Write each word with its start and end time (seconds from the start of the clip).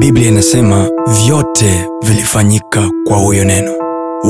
biblia 0.00 0.28
inasema 0.28 0.88
vyote 1.24 1.84
vilifanyika 2.02 2.90
kwa 3.06 3.16
huyo 3.16 3.44
neno 3.44 3.72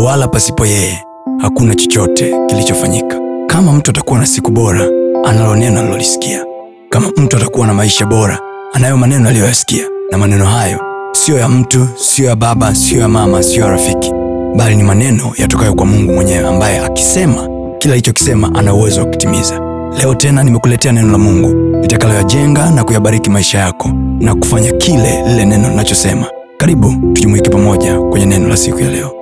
wala 0.05 0.29
pasipo 0.29 0.67
yeye 0.67 1.05
hakuna 1.39 1.75
chochote 1.75 2.35
kilichofanyika. 2.47 3.17
Kama 3.47 3.73
mtu 3.73 3.91
atakuwa 3.91 4.19
na 4.19 4.27
siku 4.27 4.51
bora 4.51 4.81
analo 5.25 5.57
neno 5.57 5.81
alilolisikia 5.81 6.45
kama 6.89 7.09
mtu 7.17 7.37
atakuwa 7.37 7.67
na 7.67 7.75
maisha 7.75 8.07
bora 8.07 8.39
anayo 8.73 8.97
maneno 8.97 9.29
aliyoyasikia. 9.29 9.85
Na 10.11 10.19
maneno 10.19 10.45
hayo 10.47 10.79
siyo 11.13 11.39
ya 11.39 11.49
mtu 11.49 11.89
siyo 11.97 12.29
ya 12.29 12.37
baba 12.37 12.75
siyo 12.75 13.01
ya 13.01 13.09
mama 13.09 13.43
siyo 13.43 13.65
ya 13.65 13.71
rafiki 13.71 14.13
bali 14.57 14.77
ni 14.77 14.83
maneno 14.83 15.33
yatokayo 15.37 15.75
kwa 15.75 15.87
mungu 15.87 16.13
mwenyewe 16.13 16.49
ambaye 16.49 16.79
akisema 16.79 17.49
kila 17.79 17.93
alichokisema 17.95 18.55
ana 18.55 18.75
uwezo 18.75 19.01
wa 19.01 19.07
kutimiza 19.07 19.61
leo 20.01 20.15
tena 20.15 20.43
nimekuletea 20.43 20.93
neno 20.93 21.13
la 21.13 21.19
mungu 21.19 21.70
litakaloyajenga 21.83 22.71
na 22.71 22.85
kuyabariki 22.85 23.31
maisha 23.31 23.59
yako 23.59 23.89
na 24.21 24.35
kufanya 24.35 24.73
kile 24.73 25.23
lile 25.29 25.45
neno 25.45 25.69
linachosema 25.71 26.27
karibu 26.57 27.13
tujumuike 27.13 27.51
pamoja 27.51 28.01
kwenye 28.01 28.27
neno 28.27 28.49
la 28.49 28.57
siku 28.57 28.81
ya 28.81 28.91
leo. 28.91 29.13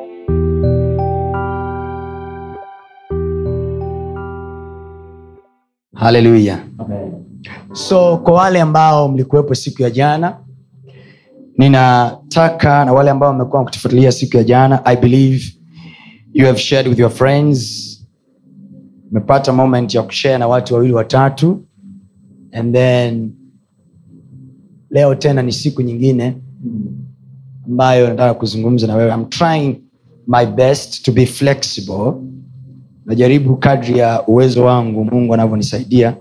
Haleluya 5.95 6.59
so 7.73 8.17
kwa 8.17 8.33
wale 8.33 8.61
ambao 8.61 9.09
mlikuwepo 9.09 9.55
siku 9.55 9.83
ya 9.83 9.91
jana 9.91 10.37
ninataka 11.59 12.85
na 12.85 12.93
wale 12.93 13.11
ambao 13.11 13.29
wamekuwa 13.31 13.65
kutufuatilia 13.65 14.13
siku 14.13 14.37
ya 14.37 14.45
jana 14.45 14.85
i 14.87 14.97
believe 14.97 15.45
you 16.33 16.47
have 16.47 16.59
shared 16.59 16.89
with 16.89 16.99
your 16.99 17.11
friends. 17.11 17.85
Umepata 19.11 19.53
moment 19.53 19.95
ya 19.95 20.03
kushare 20.03 20.39
na 20.39 20.49
watu 20.49 20.75
wawili 20.75 20.93
watatu 20.93 21.65
and 22.53 22.75
then 22.75 23.31
leo 24.91 25.15
tena 25.15 25.43
ni 25.43 25.53
siku 25.53 25.83
nyingine 25.83 26.35
ambayo 27.67 28.09
nataka 28.09 28.35
kuzungumza 28.35 28.87
na 28.87 28.95
wewe. 28.97 29.13
I'm 29.15 29.25
trying 29.25 29.77
my 30.27 30.47
best 30.47 31.03
to 31.05 31.13
be 31.13 31.27
flexible. 31.27 32.13
Najaribu 33.07 33.57
kadri 33.57 33.99
ya 33.99 34.27
uwezo 34.27 34.65
wangu 34.65 35.05
mungu 35.05 35.35
anavyonisaidia 35.35 36.17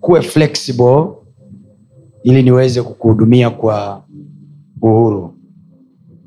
kuwe 0.00 0.22
flexible 0.22 1.06
ili 2.22 2.42
niweze 2.42 2.82
kukuhudumia 2.82 3.50
kwa 3.50 4.02
uhuru. 4.82 5.34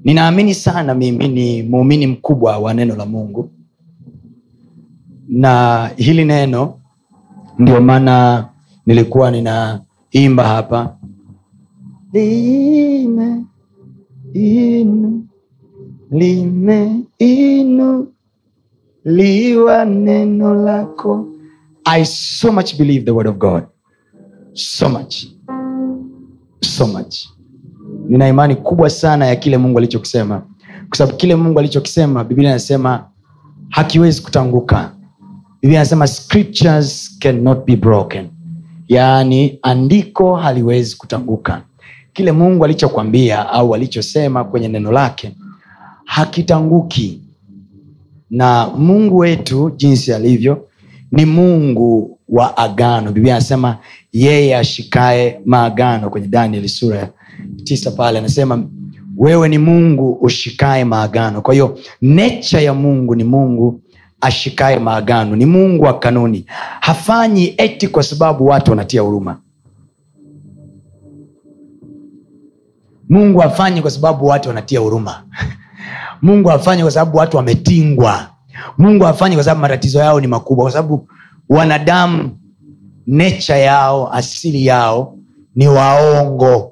Ninaamini 0.04 0.54
sana 0.54 0.94
mimi 0.96 1.28
ni 1.28 1.64
muumini 1.64 2.08
mkubwa 2.08 2.58
wa 2.58 2.74
neno 2.74 2.96
la 2.96 3.06
mungu. 3.06 3.50
Na 5.28 5.88
hili 5.96 6.26
neno 6.26 6.74
ndio 7.60 7.82
maana 7.82 8.46
nilikuwa 8.86 9.32
ninaimba 9.32 10.44
hapa. 10.48 10.98
Lime 12.14 13.44
inu 14.34 15.28
lime 16.12 17.04
inu 17.20 18.08
liwa 19.06 19.86
neno 19.86 20.54
lako. 20.56 21.28
I 21.86 22.06
so 22.06 22.52
much 22.52 22.78
believe 22.78 23.06
the 23.06 23.12
word 23.12 23.28
of 23.28 23.38
god. 23.38 23.64
So 24.54 24.90
much. 24.90 25.26
So 26.62 26.88
much. 26.88 27.26
Nina 28.10 28.28
imani 28.28 28.56
kubwa 28.56 28.90
sana 28.90 29.26
ya 29.26 29.36
kile 29.36 29.58
mungu 29.58 29.78
alichokisema. 29.78 30.40
Kwa 30.90 30.98
sababu 30.98 31.18
kile 31.18 31.36
mungu 31.36 31.60
alichokisema 31.60 32.24
biblia 32.24 32.50
inasema 32.50 33.06
hakiwezi 33.70 34.22
kutanguka. 34.22 34.92
Biblia 35.62 35.80
anasema 35.80 36.08
scriptures 36.08 37.18
cannot 37.20 37.66
be 37.66 37.76
broken 37.76 38.30
yaani 38.88 39.60
andiko 39.62 40.36
haliwezi 40.36 40.96
kutanguka. 40.96 41.62
Kile 42.14 42.32
mungu 42.32 42.66
alichokwambia 42.66 43.50
au 43.50 43.76
alichosema 43.76 44.44
kwenye 44.44 44.68
neno 44.68 44.92
lake 44.92 45.32
hakitanguki. 46.06 47.22
Na 48.30 48.68
mungu 48.78 49.18
wetu 49.18 49.72
jinsi 49.78 50.14
alivyo 50.14 50.68
ni 51.12 51.26
mungu 51.26 52.20
wa 52.30 52.58
agano. 52.58 53.12
Biblia 53.12 53.36
anasema 53.36 53.78
yeye 54.14 54.58
ashikae 54.58 55.40
maagano 55.46 56.10
kwenye 56.10 56.28
danieli 56.28 56.70
sura 56.70 56.98
ya 56.98 57.10
tisa 57.64 57.92
pale 57.92 58.20
anasema 58.20 58.64
wewe 59.18 59.50
ni 59.50 59.58
mungu 59.58 60.12
ushikae 60.22 60.84
maagano. 60.86 61.42
Kwa 61.42 61.54
hiyo 61.54 61.80
necha 62.02 62.62
ya 62.62 62.74
mungu 62.74 63.16
ni 63.16 63.24
mungu 63.24 63.82
ashikae 64.26 64.80
maagano. 64.80 65.36
Ni 65.36 65.46
mungu 65.46 65.84
wa 65.84 66.00
kanuni. 66.00 66.46
Hafanyi 66.80 67.54
eti 67.58 67.88
kwa 67.88 68.04
sababu 68.04 68.46
watu 68.46 68.72
wanatia 68.72 69.02
huruma. 69.02 69.38
Mungu 73.10 73.40
hafanyi 73.40 73.82
kwa 73.82 73.92
sababu 73.92 74.26
watu 74.26 74.50
wanatia 74.50 74.80
huruma. 74.80 75.24
Mungu 76.22 76.50
hafanyi 76.50 76.82
kwa 76.82 76.92
sababu 76.92 77.18
watu 77.18 77.38
wametingwa. 77.38 78.28
Mungu 78.78 79.04
hafanyi 79.04 79.36
kwa 79.36 79.44
sababu 79.44 79.62
matatizo 79.62 80.00
yao 80.00 80.20
ni 80.22 80.28
makubwa. 80.28 80.64
Kwa 80.66 80.72
sababu 80.72 81.10
wanadamu 81.50 82.30
necha 83.08 83.58
yao 83.58 84.14
asili 84.14 84.66
yao 84.66 85.18
ni 85.56 85.68
waongo. 85.68 86.72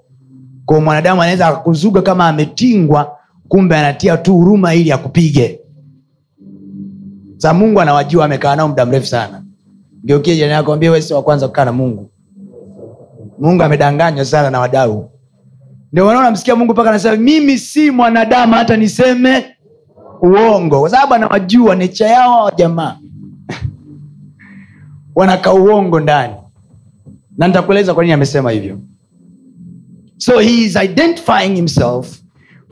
Kwa 0.65 0.81
mwanadamu 0.81 1.21
anaweza 1.21 1.47
akakuzuga 1.47 2.01
kama 2.01 2.27
ametingwa 2.27 3.17
kumbe 3.47 3.77
anatia 3.77 4.17
tu 4.17 4.33
huruma 4.35 4.75
ili 4.75 4.91
akupige 4.91 5.59
sa 7.43 7.53
mungu 7.53 7.81
anawajua 7.81 8.25
amekaa 8.25 8.55
nao 8.55 8.67
muda 8.67 8.85
mrefu 8.85 9.05
sana. 9.07 9.43
Geukie 10.03 10.35
jirani 10.35 10.53
yako 10.53 10.73
ambia 10.73 10.91
wesi 10.91 11.13
wa 11.13 11.23
kwanza 11.23 11.47
kukaa 11.47 11.65
na 11.65 11.71
mungu. 11.71 12.09
Mungu 13.39 13.63
amedanganywa 13.63 14.25
sana 14.25 14.49
na 14.49 14.59
wadau. 14.59 15.11
Ndio 15.91 16.05
wanaona 16.05 16.31
msikia 16.31 16.55
mungu 16.55 16.73
mpaka 16.73 16.89
anasema 16.89 17.15
mimi 17.15 17.57
si 17.57 17.91
mwanadamu 17.91 18.53
hata 18.53 18.77
niseme 18.77 19.45
uongo. 20.21 20.79
Kwa 20.79 20.89
sababu 20.89 21.13
anawajua 21.13 21.75
necha 21.75 22.07
yao 22.07 22.31
hawa 22.33 22.51
jamaa. 22.51 22.97
Wanaka 25.15 25.53
uongo 25.53 25.99
ndani. 25.99 26.33
Na 27.37 27.47
nitakueleza 27.47 27.93
kwa 27.93 28.03
nini 28.03 28.13
amesema 28.13 28.51
hivyo. 28.51 28.79
So 30.17 30.39
he 30.39 30.57
is 30.65 30.75
identifying 30.75 31.55
himself 31.55 32.22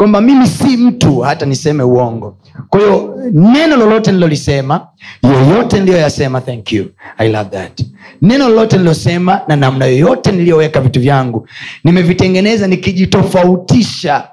kwamba 0.02 0.22
mimi 0.22 0.48
si 0.48 0.78
mtu 0.78 1.20
hata 1.20 1.46
niseme 1.46 1.84
uongo. 1.84 2.38
Kwa 2.70 2.80
hiyo 2.80 3.16
neno 3.34 3.76
lolote 3.78 4.12
nilolisema 4.12 4.88
yoyote 5.24 5.80
niliyoyasema 5.80 6.42
thank 6.42 6.74
you. 6.74 6.86
I 7.18 7.30
love 7.32 7.50
that. 7.50 7.82
Neno 8.22 8.50
lolote 8.50 8.76
nililosema 8.78 9.42
na 9.48 9.56
namna 9.56 9.86
yoyote 9.86 10.32
niliyoweka 10.32 10.82
vitu 10.82 11.00
vyangu 11.00 11.48
nimevitengeneza 11.84 12.68
nikijitofautisha 12.68 14.28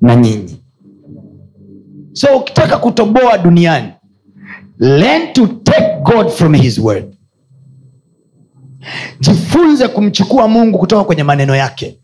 na 0.00 0.16
nyinyi. 0.16 0.56
So 2.12 2.36
ukitaka 2.36 2.76
kutoboa 2.76 3.38
duniani 3.38 3.88
learn 4.78 5.32
to 5.32 5.46
take 5.46 5.96
god 6.02 6.28
from 6.28 6.54
his 6.54 6.78
word. 6.78 7.04
Jifunze 9.20 9.88
kumchukua 9.88 10.48
mungu 10.48 10.78
kutoka 10.78 11.04
kwenye 11.04 11.22
maneno 11.22 11.56
yake 11.56 11.99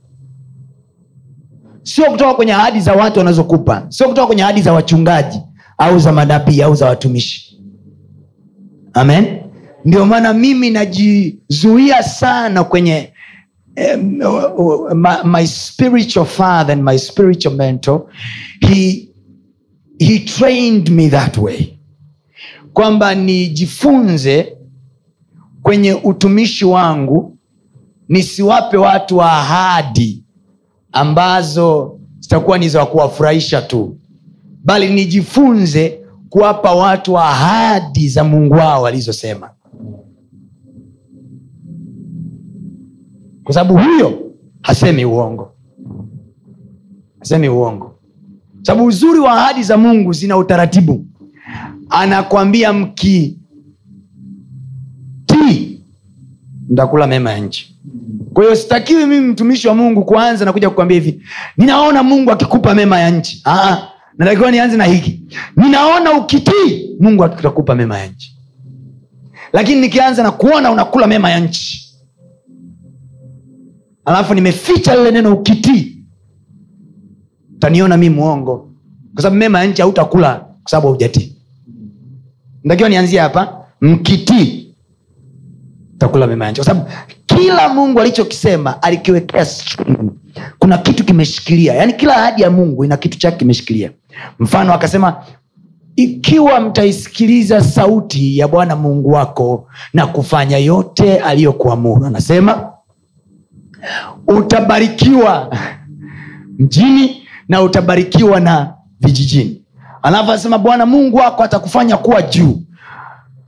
sio 1.86 2.04
kutoka 2.10 2.34
kwenye 2.34 2.52
ahadi 2.52 2.80
za 2.80 2.92
watu 2.92 3.18
wanazokupa. 3.18 3.86
Sio 3.88 4.08
kutoka 4.08 4.26
kwenye 4.26 4.42
ahadi 4.42 4.62
za 4.62 4.72
wachungaji 4.72 5.40
au 5.78 5.98
za 5.98 6.12
manabii 6.12 6.62
au 6.62 6.74
za 6.74 6.86
watumishi. 6.86 7.60
Amen? 8.92 9.38
Ndio 9.84 10.06
maana 10.06 10.32
mimi 10.32 10.70
najizuia 10.70 12.02
sana 12.02 12.64
kwenye 12.64 13.12
um, 13.94 14.22
my, 14.94 15.10
my 15.24 15.46
spiritual 15.46 16.26
father 16.26 16.72
and 16.72 16.82
my 16.82 16.98
spiritual 16.98 17.54
mentor. 17.54 18.06
He, 18.60 19.08
he 19.98 20.18
trained 20.18 20.88
me 20.90 21.08
that 21.08 21.38
way. 21.38 21.78
Kwamba 22.72 23.14
nijifunze 23.14 24.56
kwenye 25.62 25.94
utumishi 25.94 26.64
wangu 26.64 27.38
nisiwape 28.08 28.76
watu 28.76 29.22
ahadi 29.22 30.25
ambazo 30.96 31.98
zitakuwa 32.20 32.58
ni 32.58 32.68
za 32.68 32.86
kuwafurahisha 32.86 33.62
tu 33.62 33.96
bali 34.64 34.94
nijifunze 34.94 36.00
kuwapa 36.30 36.74
watu 36.74 37.18
ahadi 37.18 38.08
za 38.08 38.24
mungu 38.24 38.54
wao 38.54 38.86
alizosema. 38.86 39.50
Kwa 43.44 43.54
sababu 43.54 43.78
huyo 43.78 44.32
hasemi 44.62 45.04
uongo. 45.04 45.52
Hasemi 47.20 47.48
uongo. 47.48 47.98
Sababu 48.62 48.86
uzuri 48.86 49.18
wa 49.18 49.32
ahadi 49.32 49.62
za 49.62 49.76
mungu 49.76 50.12
zina 50.12 50.36
utaratibu. 50.36 51.06
Anakwambia 51.90 52.72
mkitii 52.72 53.38
mtakula 56.68 57.06
mema 57.06 57.30
ya 57.32 57.38
nchi 57.38 57.75
kwa 58.36 58.44
hiyo 58.44 58.56
sitakiwi 58.56 59.06
mimi 59.06 59.26
mtumishi 59.28 59.68
wa 59.68 59.74
mungu 59.74 60.04
kuanza 60.04 60.44
na 60.44 60.52
kuja 60.52 60.68
kukwambia 60.70 60.94
hivi. 61.00 61.22
Ninaona 61.56 62.02
mungu 62.02 62.30
akikupa 62.30 62.74
mema 62.74 63.00
ya 63.00 63.10
nchi. 63.10 63.42
Aa, 63.46 63.88
natakiwa 64.18 64.50
nianze 64.50 64.76
na 64.76 64.84
hiki. 64.84 65.22
Ninaona 65.56 66.12
ukitii 66.12 66.96
mungu 67.00 67.24
atakupa 67.24 67.74
mema 67.74 67.98
ya 67.98 68.06
nchi. 68.06 68.36
Lakini 69.52 69.80
nikianza 69.80 70.22
na 70.22 70.30
kuona 70.30 70.70
unakula 70.70 71.06
mema 71.06 71.30
ya 71.30 71.40
nchi. 71.40 71.94
Alafu 74.04 74.34
nimeficha 74.34 74.96
lile 74.96 75.10
neno 75.10 75.32
ukitii 75.34 76.04
utaniona 77.56 77.96
mi 77.96 78.10
mwongo. 78.10 78.70
Kwa 79.14 79.22
sababu 79.22 79.36
mema 79.36 79.58
ya 79.60 79.66
nchi 79.66 79.82
hautakula 79.82 80.34
kwa 80.34 80.70
sababu 80.70 80.86
haujatii. 80.88 81.36
Ntakiwa 82.64 82.88
nianzie 82.88 83.20
hapa. 83.20 83.64
Mkitii 83.80 84.65
takula 85.98 86.26
mema 86.26 86.52
kwa 86.52 86.64
sababu 86.64 86.90
kila 87.26 87.68
mungu 87.68 88.00
alichokisema 88.00 88.82
alikiwekea 88.82 89.44
string. 89.44 90.10
kuna 90.58 90.78
kitu 90.78 91.04
kimeshikilia. 91.04 91.74
Yaani 91.74 91.92
kila 91.92 92.16
ahadi 92.16 92.42
ya 92.42 92.50
mungu 92.50 92.84
ina 92.84 92.96
kitu 92.96 93.18
chake 93.18 93.36
kimeshikilia. 93.36 93.90
Mfano 94.38 94.74
akasema 94.74 95.16
ikiwa 95.96 96.60
mtaisikiliza 96.60 97.60
sauti 97.64 98.38
ya 98.38 98.48
bwana 98.48 98.76
mungu 98.76 99.10
wako 99.12 99.68
na 99.92 100.06
kufanya 100.06 100.58
yote 100.58 101.18
aliyokuamuru 101.18 102.06
anasema 102.06 102.72
utabarikiwa 104.28 105.56
mjini 106.58 107.22
na 107.48 107.62
utabarikiwa 107.62 108.40
na 108.40 108.74
vijijini. 109.00 109.62
Alafu 110.02 110.30
anasema 110.30 110.58
bwana 110.58 110.86
mungu 110.86 111.16
wako 111.16 111.42
atakufanya 111.42 111.96
kuwa 111.96 112.22
juu 112.22 112.62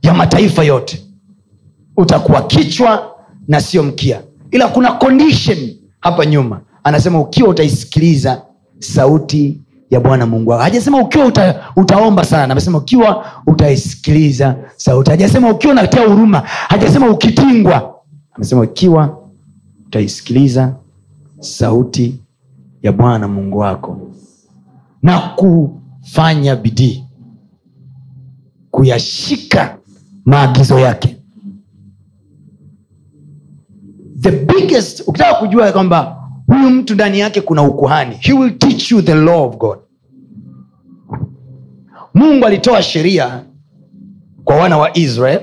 ya 0.01 0.13
mataifa 0.13 0.63
yote 0.63 1.08
utakuwa 1.99 2.41
kichwa 2.41 3.15
na 3.47 3.61
sio 3.61 3.83
mkia. 3.83 4.21
Ila 4.51 4.67
kuna 4.67 4.91
condition 4.91 5.57
hapa 5.99 6.25
nyuma. 6.25 6.61
Anasema 6.83 7.19
ukiwa 7.21 7.49
utaisikiliza 7.49 8.41
sauti 8.79 9.61
ya 9.89 9.99
bwana 9.99 10.25
mungu 10.25 10.49
wako. 10.49 10.63
Hajasema 10.63 11.01
ukiwa 11.01 11.25
uta, 11.25 11.63
utaomba 11.75 12.23
sana. 12.23 12.51
Amesema 12.51 12.77
ukiwa 12.77 13.25
utaisikiliza 13.47 14.55
sauti. 14.77 15.11
Hajasema 15.11 15.49
ukiwa 15.51 15.73
unatia 15.73 16.01
huruma. 16.07 16.39
Hajasema 16.45 17.09
ukitingwa. 17.09 17.95
Amesema 18.33 18.61
ukiwa 18.61 19.17
utaisikiliza 19.87 20.75
sauti 21.39 22.19
ya 22.83 22.91
bwana 22.91 23.27
mungu 23.27 23.57
wako 23.57 23.97
na 25.03 25.19
kufanya 25.19 26.55
bidii 26.55 27.03
kuyashika 28.71 29.77
maagizo 30.25 30.79
yake 30.79 31.18
the 34.21 34.31
biggest 34.31 35.03
ukitaka 35.07 35.33
kujua 35.33 35.71
kwamba 35.71 36.15
huyu 36.47 36.69
mtu 36.69 36.93
ndani 36.93 37.19
yake 37.19 37.41
kuna 37.41 37.63
ukuhani 37.63 38.15
he 38.19 38.33
will 38.33 38.57
teach 38.57 38.91
you 38.91 39.01
the 39.01 39.13
law 39.15 39.47
of 39.47 39.57
god. 39.57 39.79
Mungu 42.13 42.45
alitoa 42.45 42.81
sheria 42.83 43.43
kwa 44.43 44.55
wana 44.55 44.77
wa 44.77 44.97
israel 44.97 45.41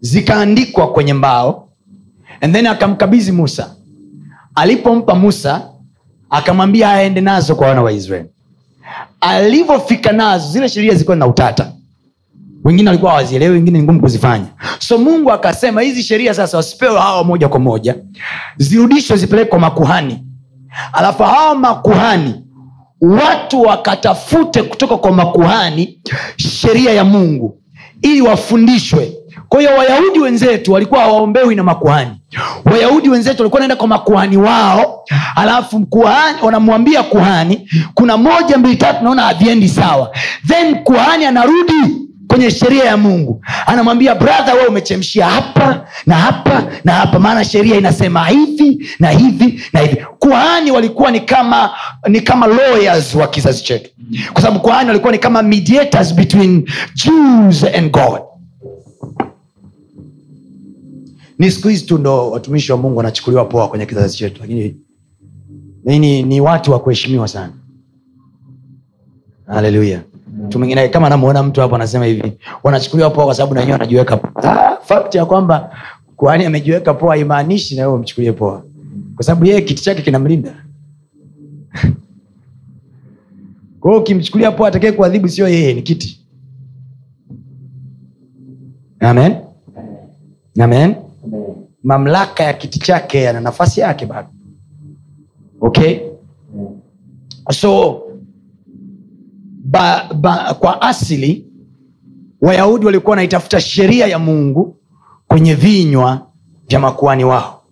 zikaandikwa 0.00 0.92
kwenye 0.92 1.14
mbao 1.14 1.68
and 2.40 2.54
then 2.54 2.66
akamkabidhi 2.66 3.32
musa. 3.32 3.76
Alipompa 4.54 5.14
musa 5.14 5.68
akamwambia 6.30 6.90
aende 6.92 7.20
nazo 7.20 7.54
kwa 7.54 7.68
wana 7.68 7.82
wa 7.82 7.92
israeli 7.92 8.28
alivyofika 9.20 10.12
nazo 10.12 10.52
zile 10.52 10.68
sheria 10.68 10.92
zilikuwa 10.92 11.16
na 11.16 11.26
utata 11.26 11.72
wengine 12.64 12.88
walikuwa 12.88 13.12
hawazielewi 13.12 13.52
wengine 13.54 13.78
ni 13.78 13.84
ngumu 13.84 14.00
kuzifanya. 14.00 14.46
So 14.78 14.98
mungu 14.98 15.32
akasema 15.32 15.80
hizi 15.82 16.02
sheria 16.02 16.34
sasa 16.34 16.56
wasipewe 16.56 16.98
hawa 16.98 17.24
moja 17.24 17.48
kwa 17.48 17.60
moja 17.60 17.94
zirudishwe 18.56 19.16
zipelekwe 19.16 19.50
kwa 19.50 19.58
makuhani. 19.58 20.24
Alafu 20.92 21.22
hawa 21.22 21.54
makuhani 21.54 22.34
watu 23.00 23.62
wakatafute 23.62 24.62
kutoka 24.62 24.96
kwa 24.96 25.12
makuhani 25.12 25.98
sheria 26.36 26.92
ya 26.92 27.04
mungu 27.04 27.58
ili 28.02 28.20
wafundishwe. 28.20 29.12
Kwa 29.48 29.60
hiyo 29.60 29.72
wayahudi 29.76 30.18
wenzetu 30.18 30.72
walikuwa 30.72 31.00
hawaombewi 31.00 31.54
na 31.54 31.62
makuhani. 31.62 32.10
Wayahudi 32.64 33.08
wenzetu 33.08 33.42
walikuwa 33.42 33.60
naenda 33.60 33.76
kwa 33.76 33.88
makuhani 33.88 34.36
wao 34.36 35.04
alafu 35.36 35.80
kuhani 35.86 36.38
wanamwambia 36.42 37.02
kuhani 37.02 37.70
kuna 37.94 38.16
moja 38.16 38.58
mbili 38.58 38.76
tatu 38.76 39.04
naona 39.04 39.22
haviendi 39.22 39.68
sawa. 39.68 40.10
Then 40.46 40.74
kuhani 40.82 41.24
anarudi 41.24 42.03
kwenye 42.34 42.50
sheria 42.50 42.84
ya 42.84 42.96
mungu. 42.96 43.44
Anamwambia 43.66 44.14
brother 44.14 44.54
we 44.54 44.66
umechemshia 44.66 45.26
hapa 45.26 45.86
na 46.06 46.14
hapa 46.14 46.66
na 46.84 46.92
hapa. 46.92 47.18
Maana 47.18 47.44
sheria 47.44 47.76
inasema 47.76 48.24
hivi 48.26 48.88
na 48.98 49.10
hivi 49.10 49.62
na 49.72 49.80
hivi. 49.80 49.96
Kuhani 50.18 50.70
walikuwa 50.70 51.10
ni 51.10 51.20
kama 51.20 51.70
ni 52.08 52.20
kama 52.20 52.46
lawyers 52.46 53.14
wa 53.14 53.26
kizazi 53.26 53.62
chetu. 53.64 53.90
Kwa 54.32 54.42
sababu 54.42 54.60
kuhani 54.60 54.88
walikuwa 54.88 55.12
ni 55.12 55.18
kama 55.18 55.42
mediators 55.42 56.14
between 56.14 56.68
jews 56.94 57.64
and 57.64 57.90
god. 57.90 58.20
Ni 61.38 61.50
siku 61.50 61.68
hizi 61.68 61.84
tu 61.86 61.98
ndo 61.98 62.30
watumishi 62.30 62.72
wa 62.72 62.78
mungu 62.78 62.96
wanachukuliwa 62.96 63.44
poa 63.44 63.68
kwenye 63.68 63.86
kizazi 63.86 64.16
chetu. 64.16 64.40
Lakini 64.40 64.76
ni, 65.84 66.22
ni 66.22 66.40
watu 66.40 66.72
wa 66.72 66.80
kuheshimiwa 66.80 67.28
sana. 67.28 67.52
Haleluya 69.46 70.00
mtu 70.42 70.58
mwingine 70.58 70.88
kama 70.88 71.06
anamuona 71.06 71.42
mtu 71.42 71.60
hapo 71.60 71.74
anasema 71.74 72.04
hivi 72.04 72.32
wanachukuliwa 72.62 73.10
poa 73.10 73.24
kwa 73.24 73.34
sababu 73.34 73.54
nanyewe 73.54 73.72
wanajiweka 73.72 74.18
ah, 74.42 74.76
fact 74.84 75.14
ya 75.14 75.26
kwamba 75.26 75.70
kuhani 76.16 76.44
amejiweka 76.44 76.94
poa 76.94 77.10
haimaanishi 77.10 77.76
na 77.76 77.82
wewe 77.82 77.94
umchukulie 77.94 78.32
poa. 78.32 78.64
Kwa 79.14 79.24
sababu 79.24 79.46
yeye 79.46 79.60
kiti 79.60 79.82
chake 79.82 80.02
kinamlinda. 80.02 80.54
Kwao 83.80 83.98
ukimchukulia 83.98 84.52
poa 84.52 84.68
atakae 84.68 84.92
kuadhibu 84.92 85.28
sio 85.28 85.48
yeye 85.48 85.74
ni 85.74 85.82
kiti. 85.82 86.20
Amen? 89.00 89.36
Amen? 90.60 90.94
Mamlaka 91.82 92.44
ya 92.44 92.52
kiti 92.52 92.78
chake 92.78 93.22
yana 93.22 93.40
nafasi 93.40 93.80
yake 93.80 94.06
bado. 94.06 94.28
Okay? 95.60 95.98
So 97.50 98.02
ba, 99.74 100.08
ba, 100.14 100.54
kwa 100.54 100.82
asili 100.82 101.46
wayahudi 102.40 102.86
walikuwa 102.86 103.10
wanaitafuta 103.10 103.60
sheria 103.60 104.06
ya 104.06 104.18
mungu 104.18 104.76
kwenye 105.28 105.54
vinywa 105.54 106.26
vya 106.68 106.80
makuani 106.80 107.24
wao. 107.24 107.62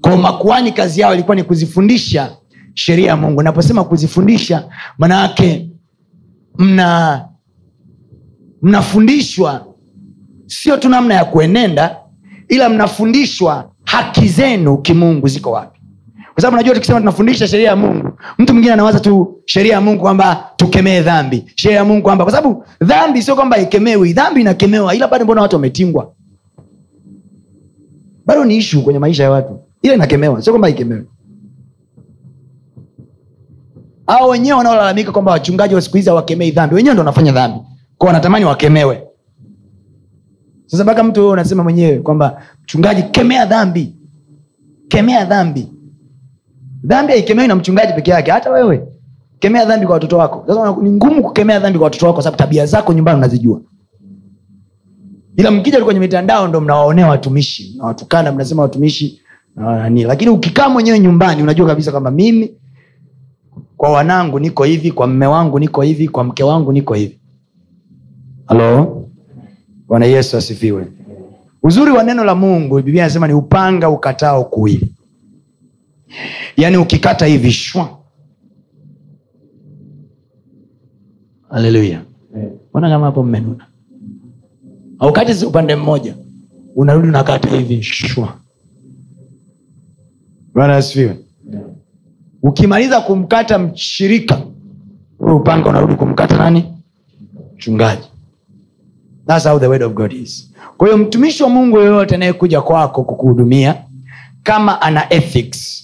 Kwa 0.00 0.16
makuani 0.16 0.72
kazi 0.72 1.00
yao 1.00 1.14
ilikuwa 1.14 1.36
ni 1.36 1.42
kuzifundisha 1.42 2.36
sheria 2.74 3.06
ya 3.06 3.16
mungu. 3.16 3.42
Naposema 3.42 3.84
kuzifundisha 3.84 4.68
manaake 4.98 5.70
mna 6.58 7.24
mnafundishwa 8.62 9.66
sio 10.46 10.76
tu 10.76 10.88
namna 10.88 11.14
ya 11.14 11.24
kuenenda 11.24 11.96
ila 12.48 12.68
mnafundishwa 12.68 13.70
haki 13.84 14.28
zenu 14.28 14.78
kimungu 14.78 15.28
ziko 15.28 15.50
wapi. 15.50 15.80
Kwa 16.32 16.42
sababu 16.42 16.56
najua 16.56 16.74
tukisema 16.74 16.98
tunafundisha 16.98 17.48
sheria 17.48 17.68
ya 17.68 17.76
mungu 17.76 18.03
mtu 18.38 18.52
mwingine 18.52 18.72
anawaza 18.74 19.00
tu 19.00 19.42
sheria 19.46 19.72
ya 19.72 19.80
mungu 19.80 20.00
kwamba 20.02 20.50
tukemee 20.56 21.00
dhambi. 21.00 21.44
Sheria 21.56 21.76
ya 21.76 21.84
mungu 21.84 22.02
kwamba 22.02 22.24
kwa 22.24 22.32
sababu 22.32 22.64
dhambi 22.80 23.22
sio 23.22 23.34
kwamba 23.34 23.58
ikemewi. 23.58 24.12
Dhambi 24.12 24.40
inakemewa 24.40 24.94
ila 24.94 25.08
bado 25.08 25.24
mbona 25.24 25.42
watu 25.42 25.56
wametingwa? 25.56 26.12
Bado 28.26 28.44
ni 28.44 28.56
ishu 28.56 28.82
kwenye 28.84 28.98
maisha 28.98 29.22
ya 29.22 29.30
watu. 29.30 29.58
Ila 29.82 29.94
inakemewa 29.94 30.42
sio 30.42 30.52
kwamba 30.52 30.68
ikemewi. 30.68 31.04
Au 34.06 34.28
wenyewe 34.30 34.58
wanaolalamika 34.58 35.12
kwamba 35.12 35.32
wachungaji 35.32 35.74
wa 35.74 35.80
siku 35.80 35.96
hizi 35.96 36.08
hawakemei 36.08 36.50
dhambi 36.50 36.74
wenyewe 36.74 36.94
ndo 36.94 37.00
wanafanya 37.00 37.32
dhambi. 37.32 37.58
Kwa 37.98 38.06
wanatamani 38.06 38.44
wakemewe. 38.44 39.02
Sasa 40.66 40.84
mpaka 40.84 41.02
mtu 41.02 41.20
wewe 41.20 41.32
unasema 41.32 41.62
mwenyewe 41.62 41.98
kwamba 41.98 42.42
mchungaji 42.62 43.02
kemea 43.02 43.46
dhambi. 43.46 43.94
Kemea 44.88 45.24
dhambi 45.24 45.68
dhambi 46.84 47.12
haikemewi 47.12 47.48
na 47.48 47.54
mchungaji 47.56 47.92
peke 47.92 48.10
yake 48.10 48.30
hata 48.30 48.50
wewe. 48.50 48.86
Kemea 49.38 49.64
dhambi 49.64 49.86
kwa 49.86 49.94
watoto 49.94 50.18
wako. 50.18 50.44
Sasa 50.46 50.76
ni 50.82 50.90
ngumu 50.90 51.22
kukemea 51.22 51.58
dhambi 51.60 51.78
kwa 51.78 51.84
watoto 51.84 52.06
wako 52.06 52.22
sababu 52.22 52.38
tabia 52.38 52.66
zako 52.66 52.92
nyumbani 52.92 53.18
unazijua. 53.18 53.60
Ila 55.36 55.50
mkija 55.50 55.84
kwenye 55.84 56.00
mitandao 56.00 56.48
ndo 56.48 56.60
mnawaonea 56.60 57.06
watumishi 57.08 57.74
nawatukana 57.78 58.32
mnasema 58.32 58.62
watumishi 58.62 59.20
nani. 59.56 60.04
Lakini 60.04 60.30
ukikaa 60.30 60.68
mwenyewe 60.68 60.98
nyumbani 61.00 61.42
unajua 61.42 61.66
kabisa 61.66 61.90
kwamba 61.90 62.10
mimi 62.10 62.54
kwa 63.76 63.90
wanangu 63.92 64.40
niko 64.40 64.64
hivi 64.64 64.92
kwa 64.92 65.06
mme 65.06 65.26
wangu 65.26 65.58
niko 65.58 65.82
hivi 65.82 66.08
kwa 66.08 66.24
mke 66.24 66.44
wangu 66.44 66.72
niko 66.72 66.94
hivi. 66.94 67.18
Halo? 68.46 69.04
Bwana 69.88 70.06
yesu 70.06 70.36
asifiwe. 70.36 70.86
Uzuri 71.62 71.90
wa 71.90 72.02
neno 72.04 72.24
la 72.24 72.34
mungu 72.34 72.76
biblia 72.76 73.04
anasema 73.04 73.26
ni 73.28 73.34
upanga 73.34 73.88
ukatao 73.90 74.44
kuwili 74.44 74.93
yaani 76.56 76.76
ukikata 76.76 77.26
hivi 77.26 77.52
shwa. 77.52 77.98
Haleluya 81.50 82.02
ona 82.74 82.88
kama 82.90 83.06
hapo 83.06 83.22
mmenuna? 83.22 83.66
Aukati 84.98 85.34
si 85.34 85.46
upande 85.46 85.76
mmoja? 85.76 86.14
Unarudi 86.76 87.08
unakata 87.08 87.48
hivi 87.56 87.82
shwa. 87.82 88.36
Bwana 90.54 90.76
asifiwe. 90.76 91.16
Ukimaliza 92.42 93.00
kumkata 93.00 93.58
mshirika 93.58 94.40
ule 95.18 95.32
upanga 95.32 95.68
unarudi 95.70 95.94
kumkata 95.94 96.36
nani? 96.36 96.64
Mchungaji. 97.56 98.02
That's 99.26 99.44
how 99.48 99.58
the 99.58 99.66
word 99.66 99.82
of 99.82 99.92
God 99.94 100.12
is. 100.12 100.50
kwa 100.76 100.86
hiyo 100.88 100.98
mtumishi 100.98 101.42
wa 101.42 101.48
mungu 101.48 101.78
yoyote 101.78 102.14
anayekuja 102.14 102.60
kwako 102.62 103.04
kukuhudumia 103.04 103.82
kama 104.42 104.82
ana 104.82 105.12
ethics 105.12 105.83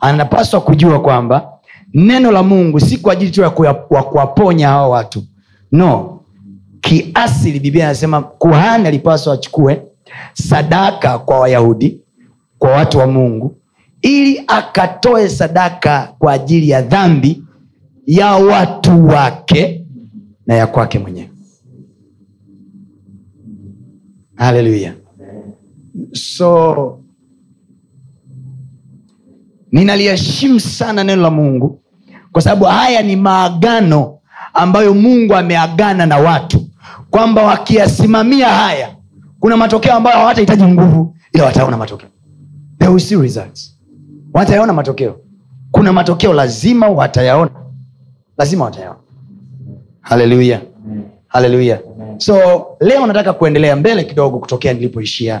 anapaswa 0.00 0.60
kujua 0.60 1.00
kwamba 1.00 1.52
neno 1.94 2.32
la 2.32 2.42
mungu 2.42 2.80
si 2.80 2.96
kwa 2.98 3.12
ajili 3.12 3.30
tu 3.30 3.40
ya 3.40 3.48
wa 3.90 4.02
kuwaponya 4.02 4.68
hawa 4.68 4.88
watu. 4.88 5.24
No. 5.72 6.20
Kiasili 6.80 7.60
biblia 7.60 7.84
anasema 7.84 8.22
kuhani 8.22 8.88
alipaswa 8.88 9.34
achukue 9.34 9.82
sadaka 10.34 11.18
kwa 11.18 11.40
wayahudi 11.40 12.00
kwa 12.58 12.70
watu 12.70 12.98
wa 12.98 13.06
mungu 13.06 13.56
ili 14.02 14.44
akatoe 14.46 15.28
sadaka 15.28 16.14
kwa 16.18 16.32
ajili 16.32 16.68
ya 16.68 16.82
dhambi 16.82 17.42
ya 18.06 18.32
watu 18.32 19.06
wake 19.06 19.84
na 20.46 20.54
ya 20.54 20.66
kwake 20.66 20.98
mwenyewe. 20.98 21.30
Haleluya 24.34 24.94
so 26.12 27.00
ninaliheshimu 29.72 30.60
sana 30.60 31.04
neno 31.04 31.22
la 31.22 31.30
mungu 31.30 31.80
kwa 32.32 32.42
sababu 32.42 32.64
haya 32.64 33.02
ni 33.02 33.16
maagano 33.16 34.18
ambayo 34.54 34.94
mungu 34.94 35.34
ameagana 35.36 36.06
na 36.06 36.16
watu 36.18 36.60
kwamba 37.10 37.42
wakiyasimamia 37.42 38.48
haya 38.48 38.96
kuna 39.40 39.56
matokeo 39.56 39.94
ambayo 39.94 40.16
hawatahitaji 40.18 40.62
nguvu 40.64 41.16
ila 41.32 41.44
wataona 41.44 41.76
matokeo. 41.76 42.08
Watayaona 44.34 44.72
matokeo. 44.72 45.16
Kuna 45.70 45.92
matokeo 45.92 46.32
lazima 46.32 46.88
watayaona. 46.88 47.50
Lazima 48.38 48.64
watayaona. 48.64 48.98
Haleluya 50.00 50.60
haleluya 51.28 51.78
so 52.18 52.66
leo 52.80 53.06
nataka 53.06 53.32
kuendelea 53.32 53.76
mbele 53.76 54.04
kidogo 54.04 54.38
kutokea 54.38 54.72
nilipoishia 54.72 55.40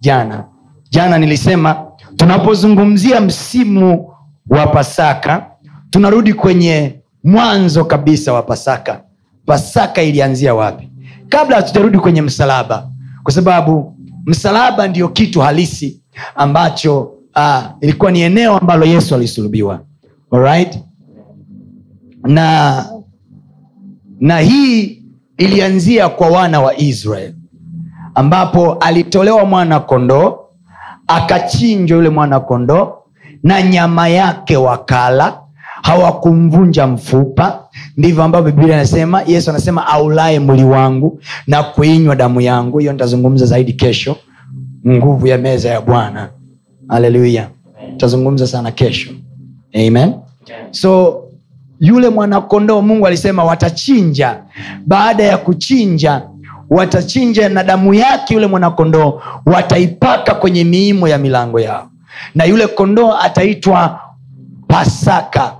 jana. 0.00 0.44
Jana 0.90 1.18
nilisema 1.18 1.85
tunapozungumzia 2.16 3.20
msimu 3.20 4.10
wa 4.50 4.66
pasaka 4.66 5.46
tunarudi 5.90 6.34
kwenye 6.34 7.00
mwanzo 7.24 7.84
kabisa 7.84 8.32
wa 8.32 8.42
pasaka. 8.42 9.00
Pasaka 9.46 10.02
ilianzia 10.02 10.54
wapi? 10.54 10.88
Kabla 11.28 11.56
hatujarudi 11.56 11.98
kwenye 11.98 12.22
msalaba 12.22 12.88
kwa 13.22 13.32
sababu 13.32 13.96
msalaba 14.26 14.88
ndio 14.88 15.08
kitu 15.08 15.40
halisi 15.40 16.00
ambacho 16.36 17.00
uh, 17.36 17.62
ilikuwa 17.80 18.10
ni 18.12 18.20
eneo 18.20 18.58
ambalo 18.58 18.86
yesu 18.86 19.14
alisulubiwa. 19.14 19.80
Alright? 20.32 20.78
na 22.26 22.84
na 24.20 24.38
hii 24.38 25.02
ilianzia 25.38 26.08
kwa 26.08 26.28
wana 26.28 26.60
wa 26.60 26.76
israel 26.76 27.34
ambapo 28.14 28.72
alitolewa 28.72 29.44
mwana 29.44 29.80
kondoo 29.80 30.38
akachinjwa 31.06 31.96
yule 31.96 32.08
mwana 32.08 32.40
kondoo 32.40 32.92
na 33.42 33.62
nyama 33.62 34.08
yake 34.08 34.56
wakala. 34.56 35.38
Hawakumvunja 35.82 36.86
mfupa. 36.86 37.62
Ndivyo 37.96 38.22
ambavyo 38.24 38.52
biblia 38.52 38.74
anasema 38.76 39.22
yesu 39.26 39.50
anasema 39.50 39.86
aulaye 39.86 40.40
mwili 40.40 40.64
wangu 40.64 41.20
na 41.46 41.62
kuinywa 41.62 42.16
damu 42.16 42.40
yangu. 42.40 42.78
Hiyo 42.78 42.92
nitazungumza 42.92 43.46
zaidi 43.46 43.72
kesho. 43.72 44.16
Nguvu 44.88 45.26
ya 45.26 45.38
meza 45.38 45.68
ya 45.70 45.80
bwana. 45.80 46.28
Haleluya 46.88 47.48
tazungumza 47.96 48.46
sana 48.46 48.70
kesho. 48.70 49.10
Amen. 49.74 50.14
So 50.70 51.22
yule 51.80 52.08
mwanakondoo 52.08 52.82
mungu 52.82 53.06
alisema 53.06 53.44
watachinja. 53.44 54.42
Baada 54.86 55.22
ya 55.24 55.38
kuchinja 55.38 56.22
watachinja 56.70 57.48
na 57.48 57.62
damu 57.64 57.94
yake 57.94 58.34
yule 58.34 58.46
mwanakondoo 58.46 59.22
wataipaka 59.46 60.34
kwenye 60.34 60.64
miimo 60.64 61.08
ya 61.08 61.18
milango 61.18 61.60
yao. 61.60 61.90
Na 62.34 62.44
yule 62.44 62.66
kondoo 62.66 63.12
ataitwa 63.14 64.00
pasaka. 64.68 65.52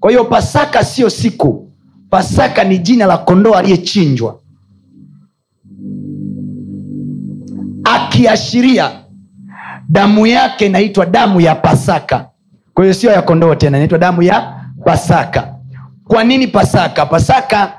Kwa 0.00 0.10
hiyo 0.10 0.24
pasaka 0.24 0.84
sio 0.84 1.10
siku. 1.10 1.68
Pasaka 2.10 2.64
ni 2.64 2.78
jina 2.78 3.06
la 3.06 3.18
kondoo 3.18 3.52
aliyechinjwa. 3.54 4.38
Akiashiria 7.84 8.90
damu 9.88 10.26
yake 10.26 10.66
inaitwa 10.66 11.06
damu 11.06 11.40
ya 11.40 11.54
pasaka. 11.54 12.26
Kwa 12.74 12.84
hiyo 12.84 12.94
sio 12.94 13.10
ya 13.12 13.22
kondoo 13.22 13.54
tena 13.54 13.76
inaitwa 13.78 13.98
damu 13.98 14.22
ya 14.22 14.54
pasaka. 14.84 15.54
Kwa 16.04 16.24
nini 16.24 16.46
pasaka? 16.46 17.06
Pasaka 17.06 17.72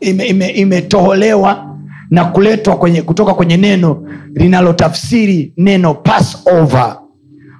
imetoholewa 0.00 1.50
ime, 1.52 1.62
ime, 1.62 1.74
na 2.10 2.24
kuletwa 2.24 2.76
kwenye, 2.76 3.02
kutoka 3.02 3.34
kwenye 3.34 3.56
neno 3.56 4.02
linalotafsiri 4.34 5.52
neno 5.56 5.94
passover. 5.94 6.98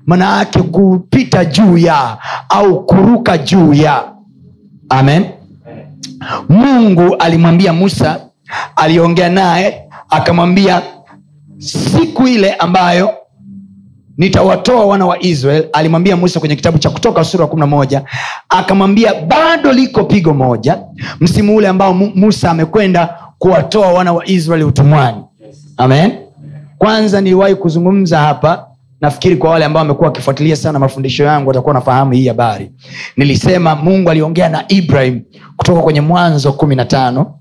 Maana 0.07 0.45
kupita 0.63 1.45
juu 1.45 1.79
ya 1.79 2.19
au 2.49 2.87
kuruka 2.87 3.39
juu 3.39 3.75
ya. 3.75 4.05
Amen. 4.89 5.25
Mungu 6.49 7.17
alimwambia 7.17 7.73
musa 7.73 8.21
aliongea 8.77 9.29
naye 9.29 9.83
akamwambia 10.11 10.83
siku 11.59 12.27
ile 12.29 12.53
ambayo 12.55 13.11
nitawatoa 14.19 14.87
wana 14.87 15.07
wa 15.07 15.23
israel 15.23 15.69
alimwambia 15.73 16.17
musa 16.17 16.41
kwenye 16.41 16.57
kitabu 16.57 16.79
cha 16.79 16.91
kutoka 16.91 17.25
sura 17.25 17.47
kumi 17.47 17.61
na 17.61 17.67
moja 17.67 18.03
akamwambia 18.49 19.15
bado 19.15 19.73
liko 19.73 20.05
pigo 20.05 20.35
moja 20.35 20.79
msimu 21.21 21.57
ule 21.57 21.69
ambao 21.69 21.95
musa 21.95 22.51
amekwenda 22.51 23.15
kuwatoa 23.39 23.93
wana 23.93 24.13
wa 24.13 24.27
israeli 24.29 24.65
utumwani. 24.65 25.19
Amen. 25.77 26.13
Kwanza 26.79 27.21
niliwahi 27.21 27.55
kuzungumza 27.55 28.19
hapa 28.19 28.67
nafikiri 29.01 29.37
kwa 29.37 29.51
wale 29.51 29.65
ambao 29.65 29.81
wamekuwa 29.83 30.09
wakifuatilia 30.09 30.57
sana 30.57 30.79
mafundisho 30.79 31.25
yangu 31.25 31.49
watakuwa 31.49 31.75
nafahamu 31.75 32.13
hii 32.13 32.29
habari. 32.29 32.71
Nilisema 33.17 33.75
mungu 33.75 34.11
aliongea 34.11 34.49
na 34.49 34.65
ibrahim 34.69 35.23
kutoka 35.57 35.81
kwenye 35.83 36.01
mwanzo 36.01 36.53
kumi 36.53 36.77
na 36.77 36.85
tano. 36.85 37.35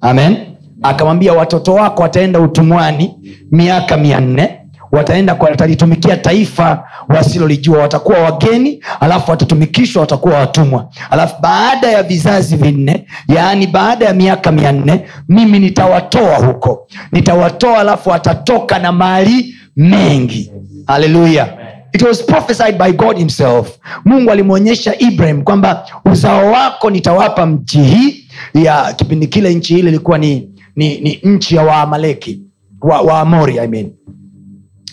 Amen. 0.00 0.36
Akamwambia 0.82 1.32
watoto 1.32 1.74
wako 1.74 2.02
wataenda 2.02 2.40
utumwani 2.40 3.14
miaka 3.52 3.96
mia 3.96 4.20
nne 4.20 4.57
wataenda 4.92 5.34
watalitumikia 5.40 6.16
taifa 6.16 6.84
wasilolijua. 7.08 7.78
Watakuwa 7.78 8.18
wageni 8.18 8.82
alafu 9.00 9.30
watatumikishwa 9.30 10.00
watakuwa 10.00 10.34
watumwa. 10.38 10.88
Alafu 11.10 11.34
baada 11.42 11.90
ya 11.90 12.02
vizazi 12.02 12.56
vinne 12.56 13.06
yaani 13.28 13.66
baada 13.66 14.04
ya 14.04 14.14
miaka 14.14 14.52
mia 14.52 14.72
nne 14.72 15.04
mimi 15.28 15.58
nitawatoa 15.58 16.36
huko. 16.36 16.88
Nitawatoa 17.12 17.78
alafu 17.80 18.10
watatoka 18.10 18.78
na 18.78 18.92
mali 18.92 19.54
mengi. 19.76 20.52
Haleluya. 20.86 21.48
It 21.92 22.02
was 22.02 22.22
prophesied 22.22 22.78
by 22.78 22.92
god 22.92 23.16
himself. 23.18 23.78
Mungu 24.04 24.30
alimwonyesha 24.30 24.98
ibrahim 24.98 25.42
kwamba 25.42 25.86
uzao 26.04 26.50
wako 26.52 26.90
nitawapa 26.90 27.46
nchi 27.46 27.78
hii 27.82 28.24
ya 28.54 28.92
kipindi 28.92 29.26
kile 29.26 29.54
nchi 29.54 29.74
hile 29.74 29.88
ilikuwa 29.88 30.18
ni, 30.18 30.48
ni, 30.76 31.00
ni 31.00 31.20
nchi 31.24 31.56
ya 31.56 31.62
waamaleki. 31.62 32.40
Wa, 32.80 33.00
waamori 33.00 33.58
I 33.58 33.66
mean. 33.68 33.90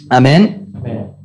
Amen? 0.10 0.54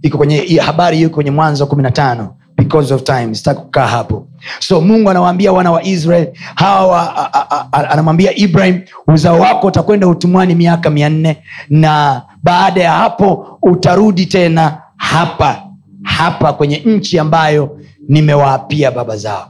Iko 0.03 0.19
kwenye 0.19 0.59
habari 0.59 0.97
hiyo 0.97 1.11
kwenye 1.11 1.31
mwanzo 1.31 1.67
kumi 1.67 1.83
na 1.83 1.91
tano 1.91 2.35
because 2.57 2.95
of 2.95 3.03
time. 3.03 3.35
Sitaki 3.35 3.61
kukaa 3.61 3.87
hapo. 3.87 4.27
So 4.59 4.81
mungu 4.81 5.11
anawaambia 5.11 5.53
wana 5.53 5.71
wa 5.73 5.83
israel 5.85 6.29
hawa 6.55 7.33
anamwambia 7.73 8.37
ibrahim 8.37 8.81
uzao 9.09 9.41
wako 9.41 9.67
utakwenda 9.67 10.09
utumwani 10.09 10.55
miaka 10.55 10.91
mia 10.91 11.09
nne 11.09 11.37
na 11.71 12.23
baada 12.43 12.81
ya 12.83 12.93
hapo 12.93 13.59
utarudi 13.63 14.27
tena 14.27 14.83
hapa 14.97 15.63
hapa 16.03 16.53
kwenye 16.53 16.77
nchi 16.79 17.19
ambayo 17.19 17.79
nimewaapia 18.09 18.91
baba 18.91 19.17
zao. 19.17 19.47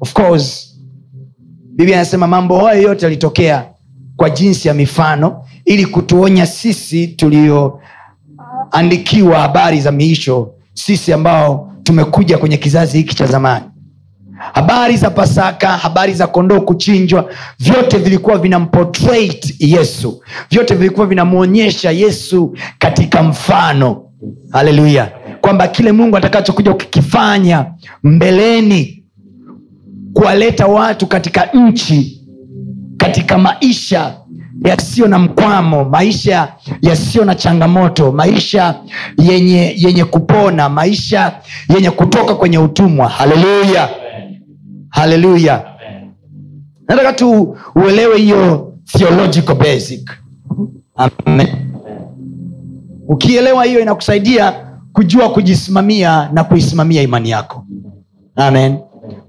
Of 0.00 0.12
course 0.12 0.76
biblia 1.76 1.96
anasema 1.96 2.26
mambo 2.26 2.58
hayo 2.66 2.82
yote 2.82 3.04
yalitokea 3.06 3.64
kwa 4.16 4.30
jinsi 4.30 4.68
ya 4.68 4.74
mifano 4.74 5.44
ili 5.64 5.86
kutuonya 5.86 6.46
sisi 6.46 7.06
tulioandikiwa 8.72 9.38
habari 9.38 9.80
za 9.80 9.92
miisho 9.92 10.50
sisi 10.74 11.12
ambao 11.12 11.72
tumekuja 11.82 12.38
kwenye 12.38 12.56
kizazi 12.56 12.98
hiki 12.98 13.14
cha 13.14 13.26
zamani. 13.26 13.64
Habari 14.52 14.96
za 14.96 15.10
pasaka 15.10 15.68
habari 15.68 16.14
za 16.14 16.26
kondoo 16.26 16.60
kuchinjwa 16.60 17.30
vyote 17.58 17.98
vilikuwa 17.98 18.38
vinamportrait 18.38 19.54
yesu. 19.58 20.22
Vyote 20.50 20.74
vilikuwa 20.74 21.06
vinamwonyesha 21.06 21.90
yesu 21.90 22.56
katika 22.78 23.22
mfano. 23.22 24.02
Haleluya. 24.50 25.12
Kwamba 25.40 25.68
kile 25.68 25.92
mungu 25.92 26.16
atakachokuja 26.16 26.72
kukifanya 26.72 27.66
mbeleni 28.02 29.04
kuwaleta 30.12 30.66
watu 30.66 31.06
katika 31.06 31.44
nchi 31.54 32.22
katika 32.96 33.38
maisha 33.38 34.14
yasiyo 34.64 35.08
na 35.08 35.18
mkwamo 35.18 35.84
maisha 35.84 36.52
yasiyo 36.82 37.24
na 37.24 37.34
changamoto 37.34 38.12
maisha 38.12 38.74
yenye 39.18 39.74
yenye 39.76 40.04
kupona 40.04 40.68
maisha 40.68 41.32
yenye 41.74 41.90
kutoka 41.90 42.34
kwenye 42.34 42.58
utumwa. 42.58 43.08
Haleluya! 43.08 43.88
Haleluya! 44.88 45.64
Nataka 46.88 47.12
tu 47.12 47.56
uelewe 47.74 48.18
hiyo 48.18 48.72
theological 48.92 49.54
basic. 49.54 50.10
Amen. 50.96 51.48
ukielewa 53.08 53.64
hiyo 53.64 53.80
inakusaidia 53.80 54.52
kujua 54.92 55.28
kujisimamia 55.30 56.30
na 56.32 56.44
kuisimamia 56.44 57.02
imani 57.02 57.30
yako. 57.30 57.66
Amen. 58.36 58.78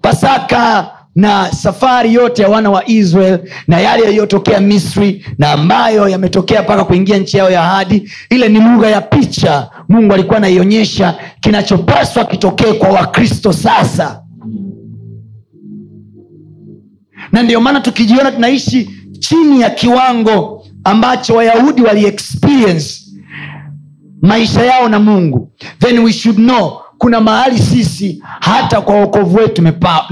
Pasaka 0.01 0.91
na 1.15 1.51
safari 1.51 2.13
yote 2.13 2.41
ya 2.41 2.49
wana 2.49 2.69
wa 2.69 2.87
israel 2.89 3.39
na 3.67 3.79
yale 3.79 4.03
yaliyotokea 4.03 4.59
misri 4.59 5.25
na 5.37 5.51
ambayo 5.51 6.09
yametokea 6.09 6.61
mpaka 6.63 6.83
kuingia 6.83 7.17
nchi 7.17 7.37
yao 7.37 7.49
ya 7.51 7.63
ahadi. 7.63 8.11
Ile 8.29 8.49
ni 8.49 8.59
lugha 8.59 8.87
ya 8.89 9.01
picha. 9.01 9.69
Mungu 9.89 10.13
alikuwa 10.13 10.37
anaionyesha 10.37 11.15
kinachopaswa 11.39 12.25
kitokee 12.25 12.73
kwa 12.73 12.89
wakristo 12.89 13.53
sasa. 13.53 14.23
Na 17.31 17.43
ndio 17.43 17.61
maana 17.61 17.81
tukijiona 17.81 18.31
tunaishi 18.31 18.89
chini 19.19 19.61
ya 19.61 19.69
kiwango 19.69 20.65
ambacho 20.83 21.35
wayahudi 21.35 21.81
waliexperience 21.81 23.03
maisha 24.21 24.61
yao 24.65 24.89
na 24.89 24.99
mungu. 24.99 25.51
Then 25.79 25.99
we 25.99 26.13
should 26.13 26.37
know 26.37 26.82
kuna 27.03 27.21
mahali 27.21 27.59
sisi 27.59 28.23
hata 28.39 28.81
kwa 28.81 28.95
wokovu 28.95 29.37
wetu 29.37 29.61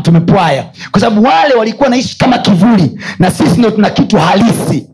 tumepwaya. 0.04 0.66
Kwa 0.92 1.02
sababu 1.02 1.24
wale 1.28 1.54
walikuwa 1.54 1.90
naishi 1.90 2.18
kama 2.18 2.38
kivuli 2.38 3.00
na 3.20 3.32
sisi 3.32 3.60
ndo 3.60 3.72
tuna 3.72 3.90
kitu 3.90 4.18
halisi. 4.18 4.88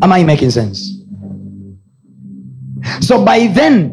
Am 0.00 0.12
I 0.12 0.24
making 0.24 0.50
sense? 0.50 0.94
So 3.00 3.18
by 3.18 3.48
then 3.48 3.90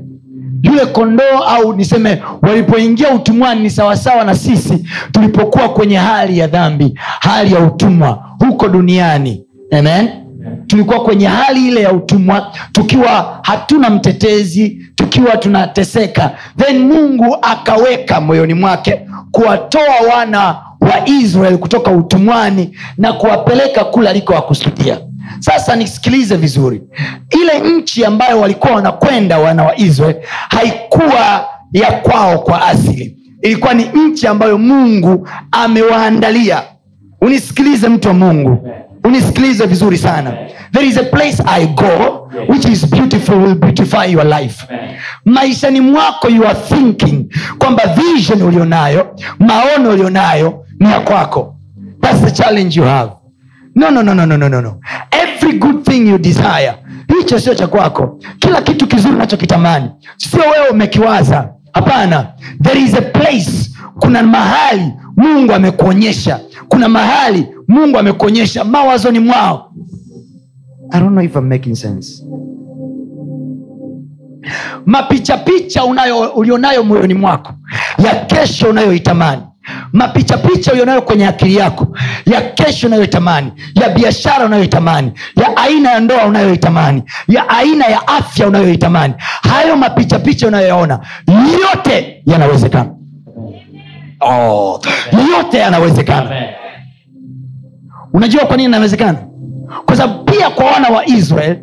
yule 0.62 0.86
kondoo 0.86 1.38
au 1.48 1.74
niseme 1.76 2.22
walipoingia 2.42 3.14
utumwani 3.16 3.62
ni 3.62 3.70
sawasawa 3.70 4.24
na 4.24 4.36
sisi 4.36 4.88
tulipokuwa 5.12 5.70
kwenye 5.70 5.98
hali 5.98 6.38
ya 6.38 6.48
dhambi 6.48 6.94
hali 7.20 7.54
ya 7.54 7.60
utumwa 7.60 8.26
huko 8.40 8.68
duniani. 8.68 9.46
Amen 9.72 10.25
tulikuwa 10.76 11.04
kwenye 11.04 11.28
hali 11.28 11.68
ile 11.68 11.82
ya 11.82 11.92
utumwa 11.94 12.52
tukiwa 12.72 13.40
hatuna 13.44 13.90
mtetezi 13.90 14.86
tukiwa 14.96 15.38
tunateseka. 15.38 16.32
Then 16.58 16.80
mungu 16.80 17.38
akaweka 17.42 18.22
moyoni 18.22 18.54
mwake 18.54 19.02
kuwatoa 19.32 19.96
wana 20.16 20.42
wa 20.82 21.08
israel 21.10 21.58
kutoka 21.58 21.92
utumwani 21.92 22.78
na 22.98 23.14
kuwapeleka 23.14 23.84
kule 23.86 24.10
alikowakusudia 24.10 25.00
sasa 25.40 25.76
nisikilize 25.76 26.36
vizuri. 26.36 26.82
Ile 27.42 27.60
nchi 27.78 28.06
ambayo 28.06 28.40
walikuwa 28.40 28.74
wanakwenda 28.74 29.38
wana 29.40 29.64
wa 29.64 29.78
israel 29.80 30.16
haikuwa 30.50 31.46
ya 31.74 31.92
kwao 31.92 32.40
kwa 32.40 32.68
asili. 32.68 33.18
Ilikuwa 33.42 33.74
ni 33.74 33.84
nchi 33.94 34.28
ambayo 34.28 34.58
mungu 34.58 35.28
amewaandalia. 35.52 36.64
Unisikilize 37.22 37.90
mtu 37.90 38.08
wa 38.08 38.14
mungu 38.14 38.70
unisikilize 39.06 39.66
vizuri 39.66 39.98
sana. 39.98 40.34
There 40.72 40.88
is 40.88 40.98
a 40.98 41.04
place 41.04 41.44
i 41.46 41.66
go 41.68 42.30
which 42.48 42.66
is 42.66 42.86
beautiful 42.92 43.36
will 43.36 43.56
beautify 43.56 44.06
your 44.12 44.26
life. 44.26 44.68
Maishani 45.26 45.82
mwako 45.82 46.30
you 46.30 46.46
are 46.48 46.60
thinking 46.60 47.26
kwamba 47.58 47.84
vision 47.88 48.42
ulionayo 48.42 49.16
maono 49.40 49.90
ulionayo 49.90 50.66
ni 50.80 50.92
ya 50.92 51.00
kwako. 51.00 51.56
Thats 52.02 52.22
the 52.22 52.32
challenge 52.32 52.80
you 52.80 52.86
have. 52.86 53.12
No, 53.76 53.90
no, 53.92 54.04
no, 54.04 54.14
no, 54.14 54.26
no, 54.26 54.38
no, 54.38 54.62
no, 54.62 54.80
every 55.12 55.58
good 55.60 55.84
thing 55.86 56.08
you 56.10 56.18
desire 56.18 56.74
hicho 57.18 57.40
sio 57.40 57.56
cha 57.56 57.68
kwako. 57.68 58.20
Kila 58.40 58.62
kitu 58.62 58.88
kizuri 58.88 59.16
unachokitamani 59.16 59.90
sio 60.18 60.40
wewe 60.40 60.68
umekiwaza. 60.72 61.50
Hapana. 61.74 62.28
There 62.64 62.82
is 62.82 62.94
a 62.94 63.02
place 63.02 63.72
kuna 64.00 64.24
mahali 64.24 64.94
mungu 65.18 65.54
amekuonyesha. 65.54 66.40
Kuna 66.70 66.90
mahali 66.90 67.48
mungu 67.68 67.98
amekuonyesha 68.00 68.64
mawazoni 68.64 69.20
mwao. 69.20 69.72
I 70.92 71.00
don't 71.00 71.12
know 71.14 71.24
if 71.24 71.36
I'm 71.36 71.50
making 71.50 71.76
sense. 71.76 72.24
Mapichapicha 74.86 75.84
ulionayo 76.36 76.84
moyoni 76.84 77.14
mwako 77.14 77.54
ya 78.06 78.16
kesho 78.16 78.70
unayoitamani. 78.70 79.42
Mapichapicha 79.94 80.72
ulionayo 80.74 81.02
kwenye 81.02 81.28
akili 81.28 81.56
yako 81.56 81.98
ya 82.26 82.42
kesho 82.42 82.88
unayoitamani. 82.88 83.52
Ya 83.82 83.90
biashara 83.90 84.46
unayoitamani. 84.46 85.12
Ya 85.36 85.58
aina 85.58 85.92
ya 85.92 86.00
ndoa 86.00 86.26
unayoitamani. 86.26 87.04
Ya 87.28 87.50
aina 87.50 87.86
ya 87.86 88.08
afya 88.08 88.48
unayoitamani. 88.48 89.14
Hayo 89.42 89.78
mapichapicha 89.78 90.48
unayoyaona 90.48 91.00
yote 91.62 92.22
yanawezekana 92.26 92.90
oh, 94.22 94.82
yote 95.38 95.58
yanawezekana. 95.58 96.30
Unajua 98.14 98.46
kwa 98.46 98.58
nini 98.58 98.68
inawezekana 98.70 99.18
kwa 99.86 99.96
sababu 99.96 100.24
pia 100.24 100.50
kwa 100.50 100.66
wana 100.66 100.90
wa 100.90 101.06
israel 101.06 101.58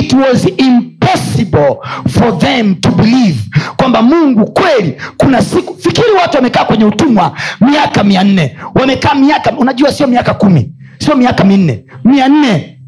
it 0.00 0.12
was 0.12 0.46
impossible 0.56 1.76
for 2.08 2.38
them 2.38 2.74
to 2.74 2.90
believe 2.90 3.38
kwamba 3.76 4.02
mungu 4.02 4.52
kweli 4.52 4.96
kuna 5.16 5.42
siku 5.42 5.74
fikiri 5.78 6.12
watu 6.22 6.36
wamekaa 6.36 6.64
kwenye 6.64 6.84
utumwa 6.84 7.32
miaka 7.60 8.04
mia 8.04 8.24
nne. 8.24 8.56
Wamekaa 8.74 9.14
miaka 9.14 9.52
unajua 9.58 9.92
sio 9.92 10.06
miaka 10.06 10.34
kumi 10.34 10.72
sio 10.98 11.16
miaka 11.16 11.44
minne 11.44 11.84
mia 12.04 12.28
nne 12.28 12.80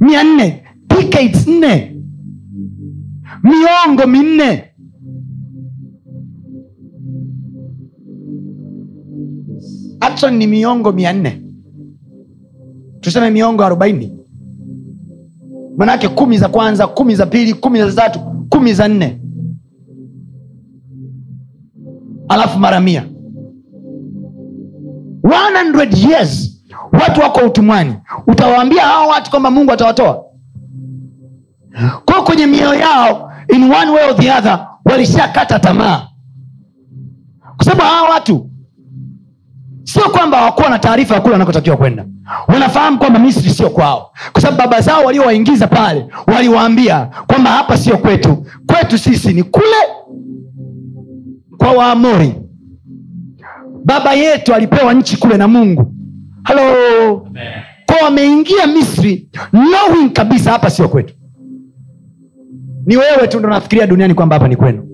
mia 0.00 0.22
nne 0.24 0.62
decades 0.88 1.46
nne 1.46 1.92
miongo 3.42 4.06
minne 4.06 4.64
actually 10.06 10.36
ni 10.36 10.46
miongo 10.46 10.92
mia 10.92 11.12
nne. 11.12 11.42
Tuseme 13.00 13.30
miongo 13.30 13.64
arobaini. 13.64 14.18
Manake 15.76 16.08
kumi 16.08 16.38
za 16.38 16.48
kwanza 16.48 16.86
kumi 16.86 17.14
za 17.14 17.26
pili 17.26 17.54
kumi 17.54 17.78
za 17.90 17.92
tatu 17.92 18.18
kumi 18.48 18.74
za 18.74 18.88
nne. 18.88 19.20
Alafu 22.28 22.58
mara 22.58 22.80
mia. 22.80 23.04
100 25.22 26.08
years 26.10 26.60
watu 26.92 27.20
wako 27.20 27.40
utumwani. 27.46 27.94
Utawaambia 28.26 28.82
hawa 28.82 29.06
watu 29.06 29.30
kwamba 29.30 29.50
mungu 29.50 29.72
atawatoa? 29.72 30.24
Kwao 32.04 32.22
kwenye 32.24 32.46
mioyo 32.46 32.74
yao 32.74 33.32
in 33.54 33.62
one 33.62 33.90
way 33.90 34.08
or 34.10 34.16
the 34.16 34.30
other 34.32 34.68
walishakata 34.84 35.58
tamaa. 35.58 36.08
Kwa 37.56 37.64
sababu 37.64 37.82
hawa 37.82 38.08
watu 38.10 38.50
sio 39.94 40.08
kwamba 40.10 40.38
hawakuwa 40.38 40.70
na 40.70 40.78
taarifa 40.78 41.14
ya 41.14 41.20
kule 41.20 41.32
wanakotakiwa 41.32 41.76
kwenda. 41.76 42.04
Wanafahamu 42.48 42.98
kwamba 42.98 43.18
misri 43.18 43.50
sio 43.50 43.70
kwao. 43.70 44.10
Kwa 44.32 44.42
sababu 44.42 44.58
baba 44.58 44.80
zao 44.80 45.04
waliowaingiza 45.04 45.66
pale 45.66 46.06
waliwaambia 46.26 47.08
kwamba 47.26 47.50
hapa 47.50 47.76
sio 47.76 47.98
kwetu. 47.98 48.46
Kwetu 48.66 48.98
sisi 48.98 49.32
ni 49.32 49.42
kule 49.42 49.76
kwa 51.58 51.72
waamori. 51.72 52.34
Baba 53.84 54.12
yetu 54.12 54.54
alipewa 54.54 54.94
nchi 54.94 55.16
kule 55.16 55.36
na 55.36 55.48
mungu. 55.48 55.94
Halo? 56.42 56.62
Kwa 57.86 57.96
wameingia 58.04 58.66
misri 58.66 59.28
knowing 59.50 60.10
kabisa 60.12 60.50
hapa 60.52 60.70
sio 60.70 60.88
kwetu. 60.88 61.14
Ni 62.86 62.96
wewe 62.96 63.28
tu 63.28 63.38
ndo 63.38 63.48
nafikiria 63.48 63.86
duniani 63.86 64.14
kwamba 64.14 64.36
hapa 64.36 64.48
ni 64.48 64.56
kwenu. 64.56 64.88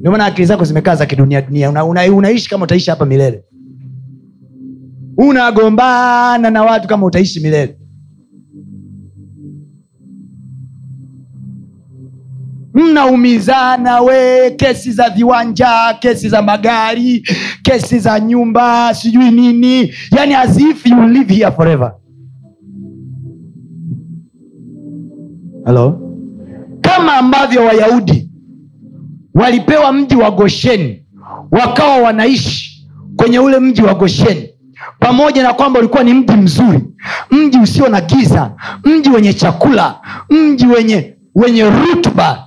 Ndio 0.00 0.10
maana 0.12 0.24
akili 0.24 0.46
zako 0.46 0.64
zimekaa 0.64 0.94
za 0.94 1.06
kidunia. 1.06 1.42
Dunia 1.42 1.70
una, 1.70 1.84
una, 1.84 2.12
unaishi 2.12 2.50
kama 2.50 2.64
utaishi 2.64 2.90
hapa 2.90 3.06
milele 3.06 3.44
unagombana 5.28 6.50
na 6.50 6.62
watu 6.62 6.88
kama 6.88 7.06
utaishi 7.06 7.40
milele. 7.40 7.76
Mnaumizana 12.74 14.00
we 14.00 14.50
kesi 14.50 14.92
za 14.92 15.10
viwanja 15.10 15.94
kesi 16.00 16.28
za 16.28 16.42
magari 16.42 17.22
kesi 17.62 17.98
za 17.98 18.20
nyumba 18.20 18.94
sijui 18.94 19.30
nini. 19.30 19.92
Yani 20.16 20.34
as 20.34 20.58
if 20.60 20.86
you 20.86 21.02
live 21.08 21.34
here 21.34 21.50
forever. 21.50 21.94
Halo 25.64 26.00
kama 26.80 27.14
ambavyo 27.16 27.64
wayahudi 27.64 28.30
walipewa 29.34 29.92
mji 29.92 30.16
wa 30.16 30.30
gosheni 30.30 31.06
wakawa 31.50 31.96
wanaishi 31.96 32.88
kwenye 33.16 33.38
ule 33.38 33.58
mji 33.58 33.82
wa 33.82 33.94
gosheni 33.94 34.49
pamoja 34.98 35.42
na 35.42 35.52
kwamba 35.52 35.78
ulikuwa 35.78 36.02
ni 36.04 36.14
mji 36.14 36.32
mzuri 36.32 36.80
mji 37.30 37.58
usio 37.58 37.88
na 37.88 38.00
giza 38.00 38.50
mji 38.84 39.10
wenye 39.10 39.34
chakula 39.34 39.94
mji 40.30 40.66
wenye 40.66 41.16
wenye 41.34 41.64
rutuba. 41.70 42.44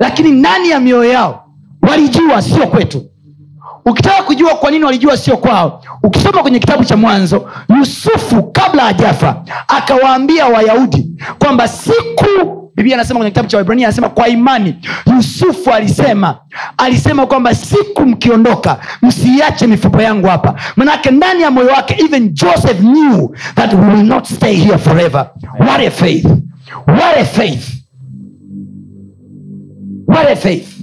Lakini 0.00 0.30
ndani 0.30 0.68
ya 0.70 0.80
mioyo 0.80 1.10
yao 1.12 1.44
walijua 1.82 2.42
sio 2.42 2.66
kwetu. 2.66 3.04
Ukitaka 3.86 4.22
kujua 4.22 4.54
kwa 4.54 4.70
nini 4.70 4.84
walijua 4.84 5.16
sio 5.16 5.36
kwao 5.36 5.82
ukisoma 6.02 6.42
kwenye 6.42 6.58
kitabu 6.58 6.84
cha 6.84 6.96
mwanzo 6.96 7.50
yusufu 7.78 8.42
kabla 8.42 8.82
hajafa 8.84 9.42
akawaambia 9.68 10.46
wayahudi 10.46 11.10
kwamba 11.38 11.68
siku 11.68 12.57
biblia 12.78 12.94
anasema 12.96 13.18
kwenye 13.18 13.30
kitabu 13.30 13.48
cha 13.48 13.56
waibrania 13.56 13.86
anasema 13.88 14.08
kwa 14.08 14.28
imani 14.28 14.74
yusufu 15.16 15.70
alisema 15.70 16.38
alisema 16.76 17.26
kwamba 17.26 17.54
siku 17.54 18.06
mkiondoka 18.06 18.80
msiache 19.02 19.66
mifupa 19.66 20.02
yangu 20.02 20.26
hapa. 20.26 20.54
Manake 20.76 21.10
ndani 21.10 21.42
ya 21.42 21.50
moyo 21.50 21.66
wake 21.68 21.96
even 22.04 22.28
joseph 22.34 22.78
knew 22.80 23.28
that 23.54 23.72
we 23.72 23.80
will 23.94 24.04
not 24.06 24.24
stay 24.26 24.54
here 24.54 24.78
forever. 24.78 25.30
What 25.60 25.80
a 25.86 25.90
faith. 25.90 26.24
What 26.86 27.18
a 27.20 27.24
faith. 27.24 27.68
What 30.06 30.30
a 30.32 30.36
faith. 30.36 30.80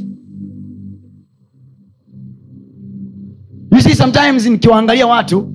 You 3.72 3.82
see 3.82 3.96
sometimes 3.96 4.46
nikiwaangalia 4.46 5.08
watu 5.08 5.52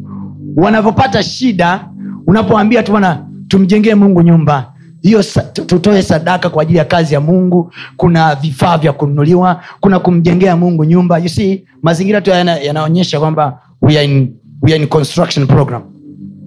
wanavyopata 0.57 1.23
shida 1.23 1.89
unapoambia 2.27 2.83
tu 2.83 2.93
bana 2.93 3.27
tumjengee 3.49 3.95
mungu 3.95 4.23
nyumba 4.23 4.73
hiyo 5.03 5.23
tutoe 5.67 6.03
sadaka 6.03 6.51
kwa 6.51 6.63
ajili 6.63 6.79
ya 6.79 6.85
kazi 6.85 7.15
ya 7.15 7.21
mungu. 7.21 7.73
Kuna 7.97 8.35
vifaa 8.35 8.79
vya 8.79 8.93
kununuliwa 8.93 9.63
kuna 9.81 9.99
kumjengea 9.99 10.57
mungu 10.57 10.85
nyumba. 10.85 11.19
You 11.19 11.29
see 11.29 11.65
mazingira 11.83 12.21
tu 12.21 12.31
yana- 12.31 12.59
yanaonyesha 12.59 13.21
kwamba 13.21 13.61
we 13.83 13.99
are 13.99 14.05
in, 14.05 14.35
we 14.63 14.73
are 14.73 14.83
in 14.83 14.89
construction 14.89 15.47
program. 15.47 15.83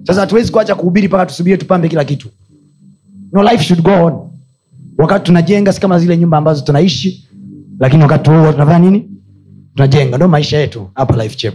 Sasa 0.06 0.20
hatuwezi 0.20 0.52
kuacha 0.52 0.74
kuhubiri 0.74 1.08
mpaka 1.08 1.26
tusubiri 1.26 1.58
tupambe 1.58 1.88
kila 1.88 2.04
kitu. 2.04 2.28
No 3.32 3.42
life 3.42 3.64
should 3.64 3.82
go 3.82 4.04
on. 4.04 4.30
Wakati 4.98 5.24
tunajenga 5.24 5.72
si 5.72 5.80
kama 5.80 5.98
zile 5.98 6.16
nyumba 6.16 6.38
ambazo 6.38 6.64
tunaishi 6.64 7.28
lakini 7.80 8.02
wakati 8.02 8.30
huo 8.30 8.52
tunafanya 8.52 8.78
nini? 8.78 9.08
Tunajenga. 9.74 10.16
Ndo 10.16 10.28
maisha 10.28 10.58
yetu 10.58 10.90
hapa 10.94 11.22
life 11.22 11.36
chep 11.36 11.54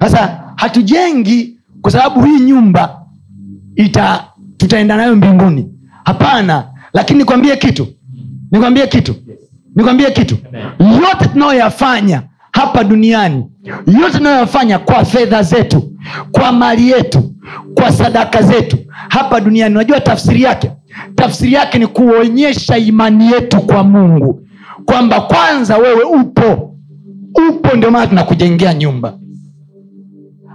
sasa 0.00 0.40
hatujengi 0.56 1.56
kwa 1.82 1.90
sababu 1.92 2.24
hii 2.24 2.40
nyumba 2.40 3.00
ita 3.76 4.24
tutaenda 4.64 4.96
nayo 4.96 5.16
mbinguni. 5.16 5.68
Hapana 6.04 6.64
lakini 6.92 7.18
nikwambie 7.18 7.56
kitu. 7.56 7.86
Nikwambie 8.50 8.86
kitu. 8.86 9.14
Nikwambie 9.76 10.10
kitu. 10.10 10.36
Yote 10.80 11.28
tunayoyafanya 11.32 12.22
hapa 12.52 12.84
duniani 12.84 13.44
yote 14.00 14.18
tunayoyafanya 14.18 14.78
kwa 14.78 15.04
fedha 15.04 15.42
zetu 15.42 15.90
kwa 16.32 16.52
mali 16.52 16.90
yetu 16.90 17.30
kwa 17.74 17.92
sadaka 17.92 18.42
zetu 18.42 18.78
hapa 19.08 19.40
duniani. 19.40 19.74
Unajua 19.74 20.00
tafsiri 20.00 20.42
yake? 20.42 20.70
Tafsiri 21.14 21.52
yake 21.52 21.78
ni 21.78 21.86
kuonyesha 21.86 22.78
imani 22.78 23.32
yetu 23.32 23.60
kwa 23.60 23.84
mungu. 23.84 24.40
Kwamba 24.84 25.20
kwanza 25.20 25.76
wewe 25.76 26.02
upo. 26.02 26.74
Upo 27.48 27.76
ndio 27.76 27.90
maana 27.90 28.06
tunakujengea 28.06 28.74
nyumba 28.74 29.18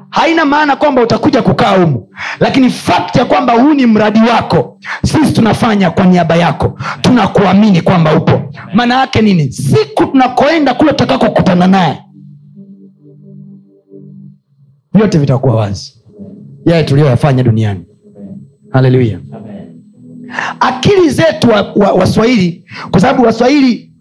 haina 0.10 0.45
maana 0.45 0.76
kwamba 0.76 1.02
utakuja 1.02 1.41
kukaa 1.41 1.78
humu 1.78 2.10
lakini 2.39 2.69
fakti 2.69 3.19
ya 3.19 3.26
kwamba 3.26 3.54
huu 3.54 3.74
ni 3.74 3.86
mradi 3.86 4.19
wako 4.19 4.78
sisi 5.06 5.34
tunafanya 5.34 5.91
kwa 5.91 6.06
niaba 6.06 6.36
yako 6.36 6.80
tunakuamini 7.02 7.82
kwamba 7.82 8.15
upo. 8.15 8.41
Maana 8.74 9.00
yake 9.00 9.22
nini? 9.22 9.52
Siku 9.52 10.06
tunakoenda 10.06 10.74
kule 10.74 10.89
tutakakokutana 10.91 11.67
naye 11.67 12.04
vyote 14.93 15.17
vitakuwa 15.17 15.56
wazi. 15.56 15.93
Yale 16.65 16.84
tuliyoyafanya 16.84 17.43
duniani. 17.43 17.86
Haleluya 18.72 19.19
akili 20.60 21.10
zetu 21.10 21.50
waswahili 21.98 22.63
wa, 22.67 22.84
wa 22.84 22.89
kwa 22.91 23.02
sababu 23.02 23.24
waswahili 23.24 23.91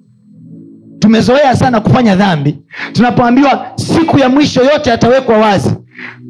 tumezoea 0.99 1.57
sana 1.57 1.81
kufanya 1.81 2.17
dhambi 2.17 2.59
tunapoambiwa 2.93 3.67
siku 3.77 4.19
ya 4.19 4.29
mwisho 4.29 4.65
yote 4.65 4.91
yatawekwa 4.91 5.39
wazi 5.39 5.71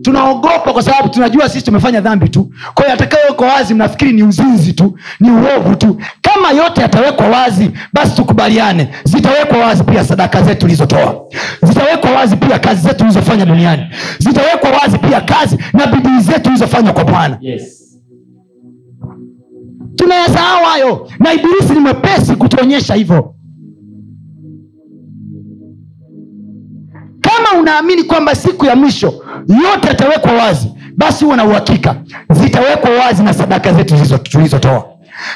tunaogopa 0.03 0.73
kwa 0.73 0.83
sababu 0.83 1.09
tunajua 1.09 1.49
sisi 1.49 1.65
tumefanya 1.65 2.01
dhambi 2.01 2.29
tu. 2.29 2.53
Kwa 2.75 2.85
hiyo 2.85 2.95
atakayowekwa 2.95 3.49
wazi 3.49 3.75
mnafikiri 3.75 4.13
ni 4.13 4.23
uzinzi 4.23 4.73
tu 4.73 4.99
ni 5.21 5.31
uovu 5.31 5.77
tu. 5.77 6.01
Kama 6.23 6.51
yote 6.63 6.81
yatawekwa 6.81 7.27
wazi 7.29 7.71
basi 7.93 8.17
tukubaliane 8.17 8.89
zitawekwa 9.05 9.59
wazi 9.59 9.85
pia 9.85 10.05
sadaka 10.05 10.43
zetu 10.43 10.61
tulizotoa. 10.61 11.25
Zitawekwa 11.63 12.11
wazi 12.11 12.37
pia 12.37 12.59
kazi 12.59 12.83
zetu 12.83 12.97
tulizofanya 12.97 13.47
duniani. 13.47 13.83
Zitawekwa 14.19 14.71
wazi 14.71 14.99
pia 14.99 15.21
kazi 15.21 15.59
na 15.73 15.87
bidii 15.87 16.21
zetu 16.21 16.41
tulizofanya 16.41 16.93
kwa 16.93 17.05
bwana. 17.05 17.39
Yes. 17.41 17.85
tunayasahau 19.97 20.65
hayo. 20.65 21.09
Na 21.19 21.33
ibilisi 21.33 21.73
ni 21.73 21.81
mwepesi 21.81 22.37
kutuonyesha 22.37 22.95
hivyo. 22.95 23.35
Kama 27.21 27.61
unaamini 27.61 28.03
kwamba 28.05 28.35
siku 28.35 28.67
ya 28.67 28.77
mwisho 28.77 29.15
yote 29.49 29.89
yatawekwa 29.89 30.33
wazi. 30.33 30.69
Basi 30.97 31.25
huwe 31.25 31.37
na 31.37 31.45
uhakika. 31.45 31.97
Zitawekwa 32.31 32.91
wazi 32.91 33.23
na 33.23 33.35
sadaka 33.35 33.73
zetu 33.73 34.19
tulizotoa. 34.19 34.85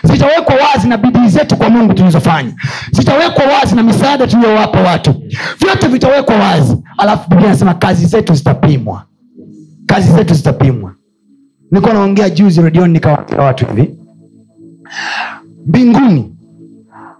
Zitawekwa 0.05 0.55
wazi 0.55 0.89
na 0.89 0.97
bidii 0.97 1.29
zetu 1.29 1.57
kwa 1.57 1.71
mungu 1.71 1.95
tulizofanya. 1.95 2.53
Zitawekwa 2.91 3.45
wazi 3.45 3.75
na 3.77 3.83
misaada 3.83 4.27
tuliyowapa 4.27 4.81
watu. 4.81 5.15
Vyote 5.61 5.87
vitawekwa 5.89 6.37
wazi. 6.37 6.77
Alafu 6.99 7.31
biblia 7.31 7.49
anasema 7.49 7.75
kazi 7.75 8.07
zetu 8.07 8.35
zitapimwa. 8.35 9.05
Kazi 9.87 10.13
zetu 10.13 10.35
zitapimwa. 10.35 10.95
Nilikuwa 11.71 11.95
naongea 11.95 12.31
juzi 12.31 12.63
redioni 12.63 12.93
nikawaambia 12.93 13.39
watu 13.39 13.67
hivi. 13.67 13.95
Mbinguni 15.67 16.35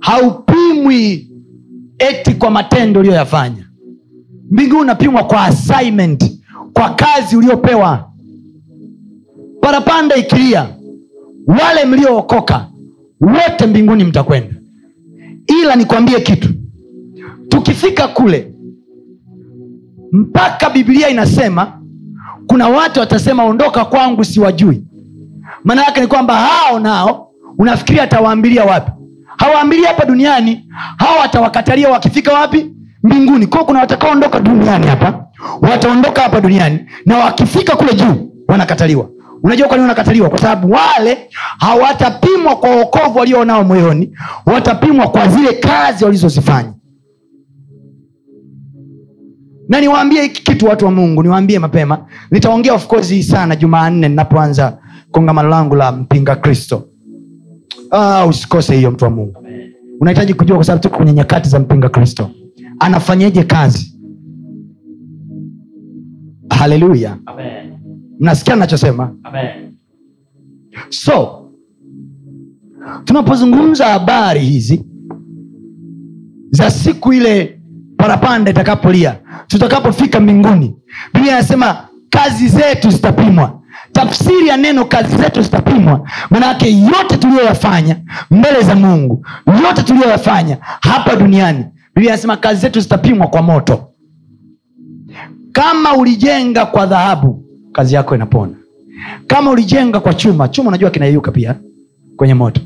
haupimwi 0.01 1.29
eti 1.99 2.35
kwa 2.35 2.51
matendo 2.51 3.01
uliyoyafanya. 3.01 3.67
Mbinguni 4.51 4.81
unapimwa 4.83 5.25
kwa 5.25 5.45
assignment 5.45 6.42
kwa 6.73 6.91
kazi 6.95 7.37
uliopewa. 7.37 8.09
Parapanda 9.61 10.17
ikilia 10.17 10.69
wale 11.47 11.85
mliookoka 11.85 12.67
wote 13.21 13.67
mbinguni 13.67 14.05
mtakwenda. 14.05 14.55
Ila 15.47 15.77
nikwambie 15.77 16.21
kitu 16.21 16.49
tukifika 17.49 18.09
kule 18.09 18.53
mpaka 20.13 20.71
biblia 20.71 21.09
inasema 21.09 21.81
kuna 22.47 22.69
watu 22.69 23.01
watasema 23.01 23.45
ondoka 23.45 23.85
kwangu 23.85 24.25
siwajui. 24.25 24.85
Maana 25.65 25.85
yake 25.85 26.01
ni 26.01 26.07
kwamba 26.07 26.35
hao 26.37 26.81
nao 26.81 27.31
unafikiria 27.59 28.03
atawaambilia 28.03 28.65
wapi? 28.65 28.91
Hawaambilia 29.37 29.89
hapa 29.89 30.05
duniani 30.05 30.67
hao 30.97 31.23
atawakatalia 31.23 31.89
wakifika 31.91 32.33
wapi 32.33 32.71
mbinguni. 33.03 33.47
Kwao 33.47 33.65
kuna 33.65 33.79
watakaoondoka 33.81 34.41
duniani 34.41 34.87
hapa 34.87 35.27
wataondoka 35.63 36.23
hapa 36.23 36.41
duniani 36.41 36.79
na 37.07 37.19
wakifika 37.19 37.77
kule 37.77 37.95
juu 37.95 38.33
wanakataliwa. 38.49 39.09
Unajua 39.43 39.69
kwa 39.69 39.77
nini 39.77 39.83
wanakataliwa? 39.89 40.29
Kwa 40.31 40.39
sababu 40.39 40.71
wale 40.75 41.19
hawatapimwa 41.59 42.57
kwa 42.57 42.71
wokovu 42.77 43.19
walionao 43.19 43.65
moyoni 43.65 44.17
watapimwa 44.47 45.09
kwa 45.09 45.29
zile 45.29 45.53
kazi 45.53 46.05
walizozifanya. 46.05 46.73
Na 49.69 49.81
niwaambie 49.81 50.23
hiki 50.23 50.43
kitu 50.43 50.67
watu 50.67 50.85
wa 50.85 50.91
mungu 50.91 51.23
niwaambie 51.23 51.59
mapema. 51.59 51.99
Nitaongea 52.31 52.75
of 52.75 52.87
course 52.87 53.09
hii 53.11 53.23
sana 53.23 53.57
jumanne 53.57 54.09
ninapoanza 54.09 54.79
kongamano 55.11 55.49
langu 55.49 55.75
la 55.77 55.93
mpinga 55.93 56.37
kristo. 56.37 56.85
Ah, 57.91 58.27
usikose 58.27 58.77
hiyo 58.77 58.91
mtu 58.91 59.05
wa 59.05 59.11
mungu. 59.11 59.45
Unahitaji 60.01 60.35
kujua 60.35 60.57
kwa 60.57 60.65
sababu 60.65 60.83
tuko 60.83 60.97
kwenye 60.97 61.13
nyakati 61.13 61.49
za 61.49 61.59
mpinga 61.59 61.89
kristo 61.89 62.31
anafanyeje 62.83 63.43
kazi? 63.43 63.99
Haleluya 66.51 67.17
mnasikia 68.21 68.57
nachosema 68.57 69.15
so 70.89 71.49
tunapozungumza 73.05 73.87
habari 73.87 74.41
hizi 74.41 74.85
za 76.51 76.71
siku 76.71 77.13
ile 77.13 77.61
parapanda 77.97 78.51
itakapolia 78.51 79.17
tutakapofika 79.47 80.21
mbinguni 80.21 80.77
biblia 81.15 81.35
anasema 81.37 81.89
kazi 82.11 82.49
zetu 82.49 82.91
zitapimwa. 82.91 83.59
Tafsiri 83.93 84.47
ya 84.49 84.57
neno 84.57 84.85
kazi 84.85 85.17
zetu 85.17 85.43
zitapimwa 85.43 86.09
manake 86.31 86.77
yote 86.79 87.17
tuliyoyafanya 87.17 87.97
mbele 88.31 88.61
za 88.63 88.75
mungu 88.75 89.27
yote 89.67 89.83
tuliyoyafanya 89.83 90.59
hapa 90.81 91.17
duniani 91.17 91.65
biblia 91.95 92.13
anasema 92.13 92.37
kazi 92.37 92.61
zetu 92.61 92.81
zitapimwa 92.81 93.27
kwa 93.27 93.43
moto. 93.43 93.89
Kama 95.53 95.97
ulijenga 95.97 96.67
kwa 96.67 96.87
dhahabu 96.87 97.45
kazi 97.73 97.95
yako 97.95 98.15
inapona. 98.15 98.55
Kama 99.27 99.51
ulijenga 99.51 100.01
kwa 100.01 100.15
chuma 100.15 100.49
chuma 100.49 100.69
unajua 100.69 100.91
kinayeyuka 100.91 101.33
pia 101.33 101.55
kwenye 102.17 102.35
moto. 102.35 102.61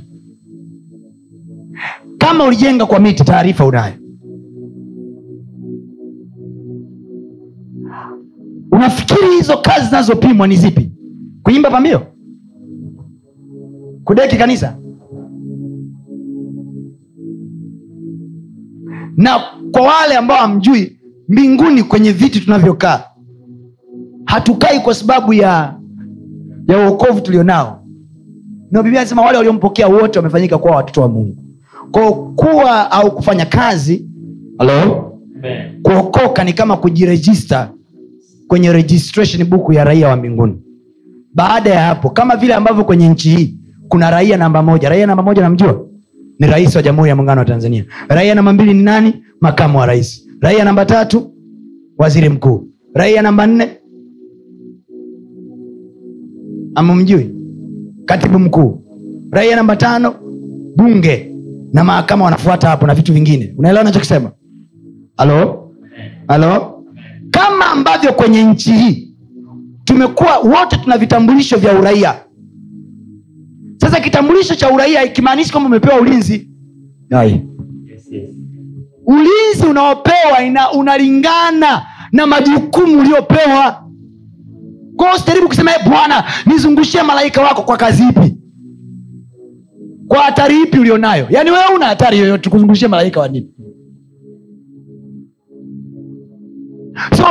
Kama 2.18 2.44
ulijenga 2.44 2.86
kwa 2.86 2.98
miti 3.00 3.24
taarifa 3.24 3.64
unayo. 3.66 3.94
Unafikiri 8.72 9.30
hizo 9.36 9.56
kazi 9.56 9.86
zinazopimwa 9.86 10.46
ni 10.46 10.56
zipi? 10.56 10.90
Kuimba 11.42 11.70
pambio? 11.70 12.02
Kudeki 14.04 14.36
kanisa 14.36 14.76
na 19.16 19.40
kwa 19.72 19.82
wale 19.82 20.16
ambao 20.16 20.36
hamjui 20.38 20.98
mbinguni 21.28 21.82
kwenye 21.82 22.12
viti 22.12 22.40
tunavyokaa 22.40 23.04
hatukai 24.24 24.80
kwa 24.80 24.94
sababu 24.94 25.32
ya 25.34 25.74
ya 26.68 26.78
uokovu 26.88 27.20
tulionao. 27.20 27.82
Na 28.70 28.82
biblia 28.82 29.00
anasema 29.00 29.22
wale 29.22 29.36
waliompokea 29.38 29.88
wote 29.88 30.18
wamefanyika 30.18 30.58
kuwa 30.58 30.76
watoto 30.76 31.00
wa 31.02 31.08
mungu. 31.08 31.36
Kwao 31.90 32.12
kuwa 32.36 32.90
au 32.90 33.14
kufanya 33.14 33.46
kazi 33.46 34.06
halo 34.58 35.12
kuokoka 35.82 36.44
ni 36.44 36.52
kama 36.52 36.76
kujirejista 36.76 37.70
kwenye 38.48 38.72
registration 38.72 39.44
book 39.44 39.74
ya 39.74 39.84
raia 39.84 40.08
wa 40.08 40.16
mbinguni. 40.16 40.62
Baada 41.34 41.70
ya 41.70 41.80
hapo 41.86 42.10
kama 42.10 42.36
vile 42.36 42.54
ambavyo 42.54 42.84
kwenye 42.84 43.08
nchi 43.08 43.30
hii 43.36 43.58
kuna 43.88 44.10
raia 44.10 44.36
namba 44.36 44.62
moja. 44.62 44.88
Raia 44.88 45.06
namba 45.06 45.22
moja 45.22 45.42
namjua 45.42 45.86
ni 46.38 46.46
rais 46.46 46.76
wa 46.76 46.82
jamhuri 46.82 47.08
ya 47.08 47.16
muungano 47.16 47.38
wa 47.40 47.44
tanzania. 47.44 47.84
Raia 48.08 48.34
namba 48.34 48.52
mbili 48.52 48.74
ni 48.74 48.82
nani? 48.82 49.22
Makamu 49.40 49.78
wa 49.78 49.86
rais. 49.86 50.28
Raia 50.40 50.64
namba 50.64 50.84
tatu 50.86 51.32
waziri 51.98 52.28
mkuu. 52.28 52.68
Raia 52.94 53.22
namba 53.22 53.46
nne 53.46 53.68
amumjui 56.74 57.30
katibu 58.04 58.38
mkuu. 58.38 58.82
Raia 59.30 59.56
namba 59.56 59.76
tano 59.76 60.14
bunge. 60.76 61.32
Na 61.72 61.84
mahakama 61.84 62.24
wanafuata 62.24 62.68
hapo 62.68 62.86
na 62.86 62.94
vitu 62.94 63.12
vingine. 63.12 63.54
Unaelewa 63.58 63.84
nachokisema 63.84 64.30
halo? 65.16 65.70
Halo? 66.28 66.84
Kama 67.30 67.66
ambavyo 67.66 68.12
kwenye 68.12 68.44
nchi 68.44 68.72
hii 68.72 69.14
tumekuwa 69.84 70.38
wote 70.38 70.76
tuna 70.76 70.98
vitambulisho 70.98 71.56
vya 71.56 71.78
uraia 71.78 72.14
sasa 73.76 74.00
kitambulisho 74.00 74.54
cha 74.54 74.70
uraia 74.70 75.04
ikimaanishi 75.04 75.50
kwamba 75.52 75.68
umepewa 75.68 76.00
ulinzi. 76.00 76.50
Ai. 77.10 77.42
ulinzi 79.06 79.66
unaopewa 79.70 80.42
ina, 80.46 80.72
unalingana 80.72 81.82
na 82.12 82.26
majukumu 82.26 83.00
uliopewa 83.00 83.86
kwao 84.96 85.14
usijaribu 85.14 85.48
kusema 85.48 85.70
e 85.70 85.88
bwana 85.88 86.24
nizungushie 86.46 87.02
malaika 87.02 87.42
wako 87.42 87.62
kwa 87.62 87.76
kazi 87.76 88.02
ipi? 88.08 88.36
Kwa 90.08 90.18
hatari 90.18 90.62
ipi 90.62 90.78
ulionayo? 90.78 91.26
Yaani 91.30 91.50
wewe 91.50 91.64
una 91.76 91.86
hatari 91.86 92.18
yoyote 92.18 92.50
kuzungushia 92.50 92.88
malaika 92.88 93.20
wa 93.20 93.28
nini? 93.28 93.50
So 97.16 97.24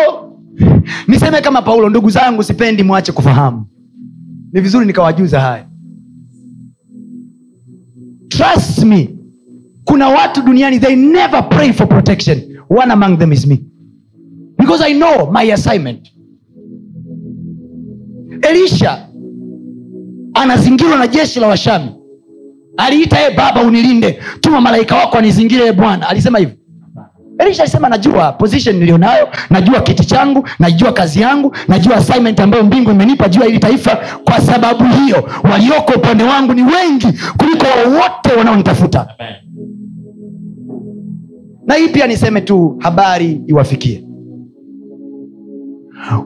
niseme 1.07 1.41
kama 1.41 1.61
paulo 1.61 1.89
ndugu 1.89 2.09
zangu 2.09 2.43
sipendi 2.43 2.83
mwache 2.83 3.11
kufahamu. 3.11 3.65
Ni 4.53 4.61
vizuri 4.61 4.85
nikawajuza 4.85 5.39
haya 5.39 5.65
trust 8.37 8.83
me. 8.83 9.09
Kuna 9.85 10.09
watu 10.09 10.41
duniani 10.41 10.79
they 10.79 10.95
never 10.95 11.49
pray 11.49 11.73
for 11.73 11.87
protection. 11.87 12.57
One 12.69 12.91
among 12.93 13.17
them 13.17 13.31
is 13.33 13.45
me. 13.47 13.63
Because 14.57 14.81
i 14.81 14.93
know 14.93 15.31
my 15.31 15.43
assignment. 15.53 16.07
Elisha 18.41 19.07
anazingirwa 20.33 20.97
na 20.97 21.07
jeshi 21.07 21.39
la 21.39 21.47
washami. 21.47 21.89
Aliita 22.77 23.19
ye 23.19 23.31
baba 23.31 23.61
unilinde. 23.63 24.19
Tuma 24.41 24.61
malaika 24.61 24.95
wako 24.95 25.17
anizingire 25.17 25.71
bwana. 25.71 26.09
Alisema 26.09 26.39
hivyo 26.39 26.55
elisha 27.39 27.63
alisema 27.63 27.89
najua 27.89 28.31
position 28.31 28.75
nilionayo 28.75 29.27
najua 29.49 29.81
kiti 29.81 30.05
changu 30.05 30.47
najua 30.59 30.91
kazi 30.93 31.21
yangu 31.21 31.55
najua 31.67 31.95
assignment 31.95 32.39
ambayo 32.39 32.63
mbingu 32.63 32.91
imenipa 32.91 33.29
juu 33.29 33.39
ya 33.41 33.45
hili 33.45 33.59
taifa. 33.59 33.97
Kwa 34.23 34.41
sababu 34.41 34.83
hiyo 34.83 35.29
walioko 35.51 35.93
upande 35.95 36.23
wangu 36.23 36.53
ni 36.53 36.63
wengi 36.63 37.07
kuliko 37.37 37.65
wowote 37.65 38.33
wanaonitafuta. 38.37 39.07
Na 41.65 41.75
hii 41.75 41.87
pia 41.87 42.07
niseme 42.07 42.41
tu 42.41 42.77
habari 42.79 43.41
iwafikie 43.47 44.03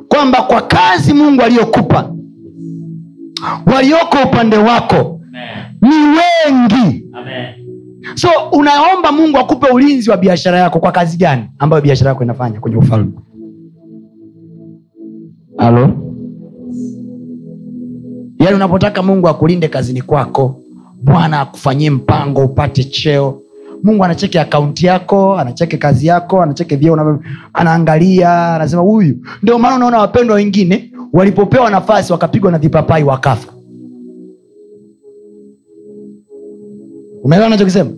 kwamba 0.08 0.42
kwa 0.42 0.62
kazi 0.62 1.14
mungu 1.14 1.42
aliyokupa 1.42 2.12
walioko 3.76 4.18
upande 4.26 4.58
wako 4.58 5.22
ni 5.82 5.90
wengi 5.96 7.06
so 8.16 8.30
unaomba 8.52 9.12
mungu 9.12 9.38
akupe 9.38 9.68
ulinzi 9.72 10.10
wa 10.10 10.18
biashara 10.18 10.60
yako 10.60 10.80
kwa 10.80 10.92
kazi 10.92 11.18
gani 11.18 11.44
ambayo 11.60 11.82
biashara 11.82 12.10
yako 12.10 12.24
inafanya 12.24 12.60
kwenye 12.60 12.78
ufalme? 12.78 13.12
Halo? 15.58 15.90
Yaani 18.40 18.56
unapotaka 18.56 19.04
mungu 19.04 19.28
akulinde 19.30 19.68
kazini 19.68 20.02
kwako 20.02 20.62
bwana 21.04 21.40
akufanyie 21.42 21.90
mpango 21.90 22.42
upate 22.46 22.84
cheo. 22.84 23.42
Mungu 23.84 24.04
anacheke 24.04 24.40
akaunti 24.40 24.86
yako 24.86 25.38
anacheke 25.38 25.78
kazi 25.78 26.08
yako 26.08 26.42
anacheke 26.42 26.76
vyeo 26.76 27.20
anaangalia 27.54 28.56
anasema 28.56 28.82
huyu. 28.82 29.18
Ndio 29.44 29.60
maana 29.60 29.76
unaona 29.76 29.98
wapendwa 29.98 30.36
wengine 30.36 30.92
walipopewa 31.14 31.70
nafasi 31.70 32.12
wakapigwa 32.12 32.52
na 32.52 32.58
vipapai 32.58 33.04
wakafa 33.04 33.54
umeelewa 37.30 37.50
nachokisema 37.50 37.90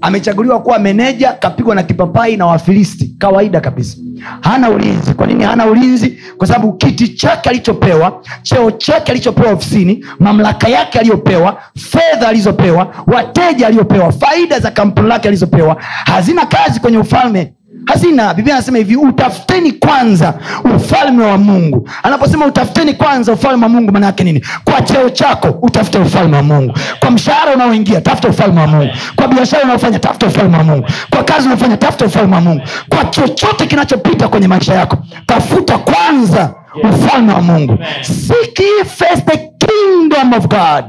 amechaguliwa 0.00 0.62
kuwa 0.62 0.78
meneja 0.78 1.32
kapigwa 1.32 1.74
na 1.74 1.82
kipapai 1.82 2.36
na 2.36 2.46
wafilisti. 2.46 3.14
Kawaida 3.18 3.60
kabisa. 3.60 3.96
Hana 4.40 4.70
ulinzi. 4.70 5.14
Kwa 5.14 5.26
nini 5.26 5.44
hana 5.44 5.66
ulinzi? 5.66 6.18
Kwa 6.38 6.46
sababu 6.46 6.72
kiti 6.72 7.08
chake 7.08 7.48
alichopewa 7.48 8.22
cheo 8.42 8.70
chake 8.70 9.12
alichopewa 9.12 9.52
ofisini 9.52 10.04
mamlaka 10.18 10.68
yake 10.68 10.98
aliyopewa 10.98 11.60
fedha 11.78 12.28
alizopewa 12.28 12.94
wateja 13.06 13.66
aliyopewa 13.66 14.12
faida 14.12 14.60
za 14.60 14.70
kampuni 14.70 15.08
lake 15.08 15.28
alizopewa 15.28 15.76
hazina 16.04 16.46
kazi 16.46 16.80
kwenye 16.80 16.98
ufalme 16.98 17.52
hazina 17.86 18.34
biblia 18.34 18.54
anasema 18.54 18.78
hivi 18.78 18.96
utafuteni 18.96 19.72
kwanza 19.72 20.34
ufalme 20.76 21.24
wa 21.24 21.38
mungu. 21.38 21.88
Anaposema 22.02 22.46
utafuteni 22.46 22.94
kwanza 22.94 23.32
ufalme 23.32 23.62
wa 23.62 23.68
mungu 23.68 23.92
maana 23.92 24.06
yake 24.06 24.24
nini? 24.24 24.44
Kwa 24.64 24.82
cheo 24.82 25.10
chako 25.10 25.58
utafute 25.62 25.98
ufalme 25.98 26.36
wa 26.36 26.42
mungu. 26.42 26.74
Kwa 27.00 27.10
mshahara 27.10 27.54
unaoingia 27.54 28.00
tafuta 28.00 28.28
ufalme 28.28 28.60
wa 28.60 28.66
mungu. 28.66 28.92
Kwa 29.16 29.28
biashara 29.28 29.64
unaofanya 29.64 29.98
tafuta 29.98 30.26
ufalme 30.26 30.56
wa 30.56 30.64
mungu. 30.64 30.86
Kwa 31.10 31.24
kazi 31.24 31.46
unaofanya 31.46 31.76
tafuta 31.76 32.04
ufalme 32.04 32.34
wa 32.34 32.40
mungu. 32.40 32.62
Kwa 32.88 33.04
chochote 33.04 33.66
kinachopita 33.66 34.28
kwenye 34.28 34.48
maisha 34.48 34.74
yako 34.74 34.98
tafuta 35.26 35.78
kwanza 35.78 36.54
ufalme 36.92 37.32
wa 37.32 37.40
mungu. 37.42 37.78
Seek 38.02 38.60
first 38.86 39.24
the 39.26 39.38
kingdom 39.66 40.32
of 40.32 40.46
god. 40.48 40.84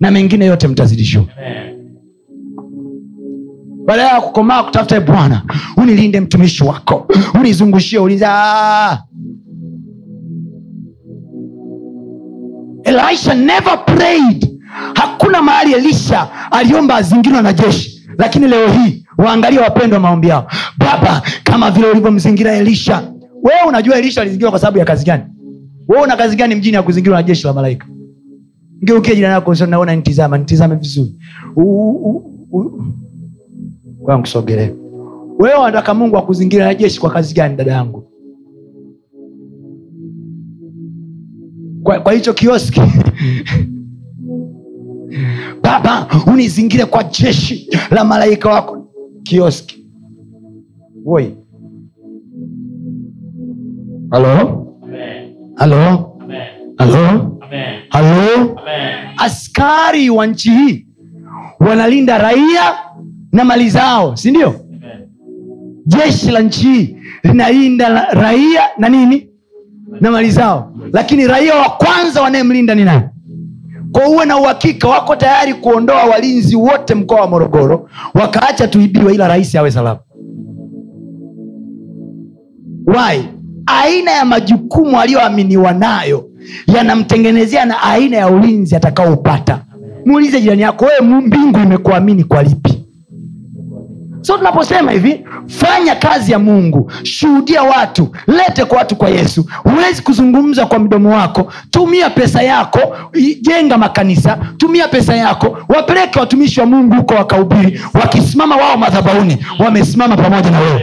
Na 0.00 0.10
mengine 0.10 0.44
yote 0.46 0.68
mtazidishiwa 0.68 1.24
badala 3.84 4.08
ya 4.14 4.20
kukomaa 4.20 4.62
kutafuta 4.62 4.96
"Ee 4.96 5.00
bwana 5.00 5.42
unilinde 5.76 6.20
mtumishi 6.20 6.64
wako. 6.64 7.06
Unizungushie 7.40 7.98
ulinzi 7.98 8.24
Ah! 8.28 8.98
elisha 12.84 13.34
never 13.34 13.84
prayed. 13.84 14.48
Hakuna 14.94 15.42
mahali 15.42 15.72
elisha 15.72 16.28
aliomba 16.50 16.94
azingirwa 16.96 17.42
na 17.42 17.52
jeshi. 17.52 18.08
Lakini 18.18 18.48
leo 18.48 18.68
hii 18.72 19.06
waangalie 19.18 19.58
wapendwa 19.60 20.00
maombi 20.00 20.28
yao. 20.28 20.46
Baba 20.78 21.22
kama 21.44 21.70
vile 21.70 21.90
ulivyomzingira 21.90 22.52
elisha. 22.56 23.02
Wewe 23.42 23.60
unajua 23.68 23.96
elisha 23.96 24.20
alizingirwa 24.22 24.50
kwa 24.50 24.60
sababu 24.60 24.78
ya 24.78 24.84
kazi 24.84 25.04
gani? 25.04 25.22
Wewe 25.88 26.02
una 26.02 26.16
kazi 26.16 26.36
gani 26.36 26.54
mjini 26.54 26.74
ya 26.76 26.82
kuzingirwa 26.82 27.16
na 27.18 27.22
jeshi 27.22 27.46
la 27.46 27.52
malaika? 27.52 27.86
Ngeukie 28.84 29.14
jirani 29.14 29.34
yako 29.34 29.54
naona 29.54 29.96
nitizama 29.96 30.38
nitizame 30.38 30.74
vizuri 30.76 31.14
nikusogelee 34.08 34.82
wewe 35.38 35.54
wanataka 35.54 35.94
mungu 35.94 36.16
akuzingira 36.18 36.66
na 36.66 36.74
jeshi 36.74 37.00
kwa 37.00 37.10
kazi 37.10 37.34
gani 37.34 37.56
dada 37.56 37.72
yangu? 37.72 38.08
Kwa, 41.82 42.00
kwa 42.00 42.12
hicho 42.12 42.32
kioski. 42.34 42.80
Baba 45.62 46.06
unizingire 46.26 46.84
kwa 46.84 47.04
jeshi 47.04 47.68
la 47.90 48.04
malaika 48.04 48.48
wako. 48.50 48.86
Kioski. 49.22 49.86
Woi. 51.04 51.34
Halo? 54.10 54.66
Halo? 55.56 56.18
Halo? 56.78 57.38
Halo? 57.88 58.60
Askari 59.16 60.10
wa 60.10 60.26
nchi 60.26 60.50
hii 60.50 60.86
wanalinda 61.60 62.18
raia 62.18 62.74
na 63.32 63.44
mali 63.44 63.70
zao 63.70 64.16
si 64.16 64.30
ndio? 64.30 64.54
Jeshi 65.86 66.30
la 66.30 66.40
nchi 66.40 66.64
hii 66.72 66.96
linalinda 67.22 68.04
raia 68.12 68.62
na 68.78 68.88
nini? 68.88 69.28
Na 70.00 70.10
mali 70.10 70.30
zao. 70.30 70.72
Lakini 70.92 71.26
raia 71.26 71.54
wa 71.54 71.70
kwanza 71.70 72.22
wanayemlinda 72.22 72.74
ni 72.74 72.84
nani? 72.84 73.02
Kwa 73.92 74.08
uwe 74.08 74.24
na 74.26 74.36
uhakika 74.38 74.88
wako 74.88 75.16
tayari 75.16 75.54
kuondoa 75.54 76.04
walinzi 76.04 76.56
wote 76.56 76.94
mkoa 76.94 77.20
wa 77.20 77.26
morogoro 77.28 77.88
wakaacha 78.14 78.68
tuibiwe 78.68 79.14
ila 79.14 79.28
rais 79.28 79.54
awe 79.54 79.70
salama. 79.70 80.00
Wai 82.86 83.28
aina 83.66 84.10
ya 84.10 84.24
majukumu 84.24 85.00
aliyoaminiwa 85.00 85.72
nayo 85.72 86.28
yanamtengenezea 86.66 87.64
na 87.64 87.82
aina 87.82 88.16
ya 88.16 88.28
ulinzi 88.28 88.76
atakaoupata. 88.76 89.60
Muulize 90.06 90.40
jirani 90.40 90.62
yako 90.62 90.84
wewe 90.84 91.20
mbingu 91.20 91.58
imekuamini 91.58 92.24
kwa 92.24 92.42
lipi 92.42 92.81
so 94.22 94.36
tunaposema 94.38 94.92
hivi 94.92 95.24
fanya 95.46 95.94
kazi 95.94 96.32
ya 96.32 96.38
mungu 96.38 96.92
shuhudia 97.02 97.62
watu 97.62 98.08
lete 98.26 98.64
kwa 98.64 98.78
watu 98.78 98.96
kwa 98.96 99.08
yesu. 99.10 99.46
Huwezi 99.62 100.02
kuzungumza 100.02 100.66
kwa 100.66 100.78
mdomo 100.78 101.10
wako. 101.10 101.52
Tumia 101.70 102.10
pesa 102.10 102.42
yako 102.42 102.96
jenga 103.40 103.78
makanisa 103.78 104.38
tumia 104.56 104.88
pesa 104.88 105.16
yako 105.16 105.58
wapeleke 105.68 106.18
watumishi 106.20 106.60
wa 106.60 106.66
mungu 106.66 106.94
huko 106.94 107.14
wakahubiri 107.14 107.80
wakisimama 107.94 108.56
wao 108.56 108.76
madhabauni 108.76 109.38
wamesimama 109.58 110.16
pamoja 110.16 110.50
na 110.50 110.60
wewe. 110.60 110.82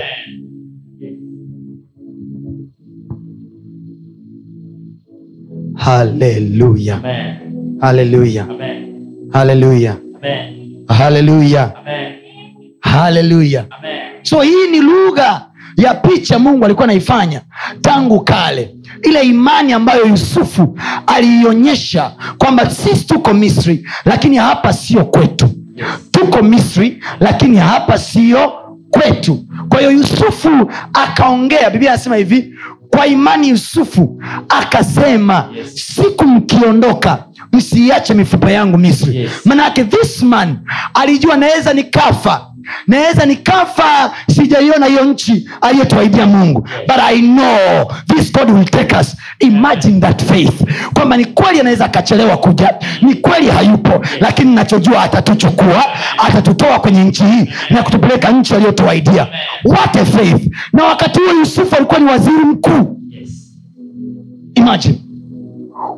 Haleluya. 5.76 7.00
Haleluya. 7.82 8.48
Haleluya. 9.32 9.96
Haleluya 10.88 11.72
haleluya 12.82 13.66
so 14.24 14.42
hii 14.42 14.68
ni 14.72 14.80
lugha 14.82 15.46
ya 15.78 15.94
picha 15.94 16.40
mungu 16.40 16.66
alikuwa 16.66 16.84
anaifanya 16.84 17.42
tangu 17.82 18.20
kale. 18.22 18.76
Ile 19.04 19.22
imani 19.22 19.74
ambayo 19.74 20.06
yusufu 20.08 20.80
aliionyesha 21.08 22.12
kwamba 22.38 22.70
sisi 22.70 23.06
tuko 23.06 23.34
misri 23.34 23.88
lakini 24.06 24.38
hapa 24.38 24.74
sio 24.74 25.06
kwetu. 25.06 25.50
Tuko 26.12 26.42
misri 26.44 27.04
lakini 27.20 27.58
hapa 27.58 27.98
sio 27.98 28.52
kwetu. 28.92 29.46
Kwa 29.70 29.80
hiyo 29.80 29.92
yusufu 29.92 30.72
akaongea 30.94 31.70
biblia 31.70 31.92
anasema 31.92 32.16
hivi 32.16 32.54
kwa 32.90 33.08
imani 33.08 33.50
yusufu 33.50 34.24
akasema 34.50 35.50
siku 35.74 36.24
mkiondoka 36.28 37.26
msiiache 37.54 38.14
mifupa 38.14 38.52
yangu 38.52 38.78
misri. 38.78 39.16
Yes. 39.18 39.32
manake 39.46 39.84
this 39.84 40.22
man 40.24 40.58
alijua 40.94 41.38
naweza 41.38 41.74
nikafa 41.74 42.49
naweza 42.88 43.26
nikafa 43.26 44.12
sijaiona 44.36 44.86
hiyo 44.86 45.04
nchi 45.06 45.50
aliyotuaidia 45.62 46.26
mungu. 46.26 46.62
But 46.88 46.98
i 47.10 47.22
know 47.22 47.92
this 48.16 48.34
god 48.34 48.50
will 48.50 48.66
take 48.66 48.96
us. 48.96 49.16
Imagine 49.40 50.00
that 50.00 50.24
faith. 50.26 50.64
Kwamba 50.94 51.18
ni 51.18 51.26
kweli 51.26 51.60
anaweza 51.60 51.86
akachelewa 51.86 52.38
kuja 52.38 52.74
ni 53.02 53.14
kweli 53.16 53.50
hayupo 53.50 54.06
lakini 54.20 54.56
nachojua 54.56 55.04
atatuchukua 55.04 55.84
atatutoa 56.18 56.80
kwenye 56.80 57.04
nchi 57.04 57.24
hii 57.24 57.54
na 57.70 57.84
kutupeleka 57.84 58.32
nchi 58.32 58.56
aliyotuaidia 58.56 59.28
what 59.66 59.96
a 59.96 60.06
faith. 60.06 60.48
Na 60.74 60.84
wakati 60.84 61.20
huo 61.20 61.34
yusufu 61.40 61.76
alikuwa 61.76 62.00
ni 62.00 62.06
waziri 62.06 62.38
mkuu. 62.46 63.00
Yes. 63.10 63.30
imagine 64.56 64.96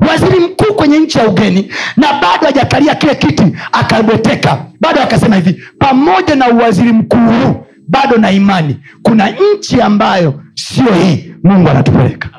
waziri 0.09 0.39
mkuu 0.39 0.73
kwenye 0.73 0.99
nchi 0.99 1.17
ya 1.17 1.27
ugeni 1.27 1.71
na 1.97 2.07
bado 2.13 2.45
hajakalia 2.45 2.95
kile 2.95 3.15
kiti 3.15 3.43
akabweteka 3.71 4.65
bado 4.81 5.01
akasema 5.01 5.35
hivi 5.35 5.61
pamoja 5.79 6.35
na 6.35 6.49
uwaziri 6.49 6.93
mkuu 6.93 7.55
bado 7.87 8.17
na 8.17 8.31
imani. 8.31 8.77
Kuna 9.03 9.29
nchi 9.57 9.81
ambayo 9.81 10.41
sio 10.55 10.93
hii. 10.93 11.33
Mungu 11.43 11.69
anatupeleka. 11.69 12.29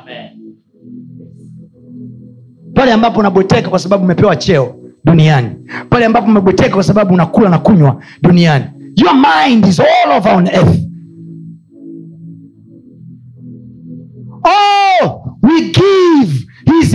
Pale 2.75 2.93
ambapo 2.93 3.19
unabweteka 3.19 3.69
kwa 3.69 3.79
sababu 3.79 4.03
umepewa 4.03 4.35
cheo 4.35 4.75
duniani. 5.05 5.49
Pale 5.89 6.05
ambapo 6.05 6.27
umebweteka 6.27 6.73
kwa 6.73 6.83
sababu 6.83 7.13
unakula 7.13 7.49
na 7.49 7.57
kunywa 7.57 8.01
duniani. 8.21 8.65
Your 8.95 9.13
mind 9.15 9.65
is 9.67 9.79
all 9.79 10.17
over 10.17 10.33
on 10.35 10.47
earth 10.47 10.79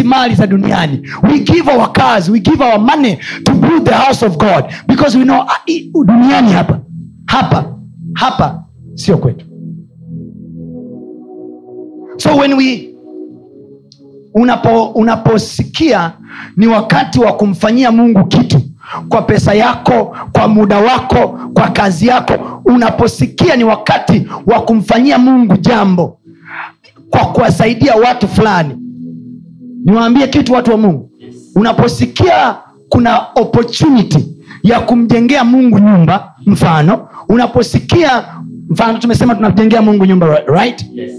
mali 0.09 0.35
za 0.35 0.47
duniani. 0.47 1.03
We 1.23 1.39
give 1.39 1.69
our 1.71 1.93
cars 1.93 2.29
we 2.29 2.41
give 2.41 2.65
our 2.65 2.79
money 2.79 3.19
to 3.45 3.53
build 3.53 3.85
the 3.85 3.95
house 3.95 4.27
of 4.27 4.37
god. 4.39 4.65
Because 4.87 5.19
we 5.19 5.25
know 5.25 5.41
ah, 5.49 5.63
duniani 6.05 6.53
hapa. 6.53 6.81
Hapa. 7.27 7.65
Hapa 8.15 8.65
sio 8.95 9.19
kwetu. 9.19 9.45
So 12.17 12.37
when 12.37 12.57
we 12.57 12.89
unapo 14.35 15.05
ni 16.57 16.67
wakati 16.67 17.21
wa 17.21 17.33
kumfanyia 17.33 17.93
mungu 17.93 18.25
kitu 18.25 18.61
kwa 19.09 19.23
pesa 19.23 19.55
yako 19.55 20.17
kwa 20.33 20.49
muda 20.49 20.79
wako 20.79 21.39
kwa 21.55 21.69
kazi 21.69 22.07
yako 22.07 22.63
unaposikia 22.65 23.57
ni 23.57 23.65
wakati 23.65 24.27
wa 24.47 24.61
kumfanyia 24.63 25.19
mungu 25.19 25.57
jambo 25.57 26.19
kwa 27.11 27.25
kuwasaidia 27.27 27.95
watu 27.95 28.29
fulani 28.29 28.78
niwaambie 29.89 30.27
kitu 30.27 30.53
watu 30.53 30.71
wa 30.71 30.77
mungu. 30.77 31.11
Unaposikia 31.55 32.57
kuna 32.89 33.21
opportunity 33.35 34.27
ya 34.63 34.81
kumjengea 34.81 35.45
mungu 35.45 35.79
nyumba 35.79 36.35
mfano 36.47 37.09
unaposikia 37.29 38.25
mfano 38.69 38.99
tumesema 38.99 39.35
tunamjengea 39.35 39.83
mungu 39.83 40.07
nyumba 40.07 40.41
right? 40.47 40.87
Yes. 40.95 41.13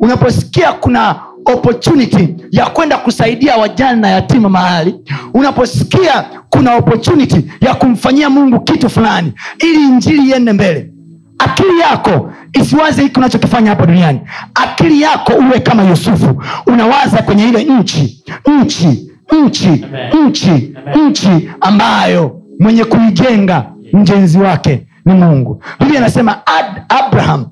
unaposikia 0.00 0.72
kuna 0.72 1.16
opportunity 1.44 2.34
ya 2.50 2.66
kwenda 2.66 2.98
kusaidia 2.98 3.56
wajani 3.56 4.00
na 4.00 4.08
yatima 4.08 4.48
mahali 4.48 4.94
unaposikia 5.34 6.24
kuna 6.50 6.76
opportunity 6.76 7.50
ya 7.60 7.74
kumfanyia 7.74 8.30
mungu 8.30 8.60
kitu 8.60 8.90
fulani 8.90 9.32
ili 9.58 9.84
injili 9.84 10.28
iende 10.28 10.52
mbele 10.52 10.90
akili 11.38 11.80
yako 11.80 12.32
isiwaze 12.52 13.02
hiki 13.02 13.18
unachokifanya 13.18 13.70
hapa 13.70 13.86
duniani. 13.86 14.20
Akili 14.54 15.02
yako 15.02 15.32
uwe 15.32 15.60
kama 15.60 15.82
yusufu. 15.82 16.42
Unawaza 16.66 17.22
kwenye 17.22 17.48
ile 17.48 17.64
nchi 17.64 18.24
nchi 18.60 19.10
nchi 19.44 19.84
nchi 20.26 20.74
nchi 21.08 21.50
ambayo 21.60 22.40
mwenye 22.60 22.84
kuijenga 22.84 23.64
mjenzi 23.92 24.38
wake 24.38 24.86
ni 25.04 25.14
mungu. 25.14 25.62
Biblia 25.80 25.98
anasema 26.00 26.40
abraham 26.88 27.46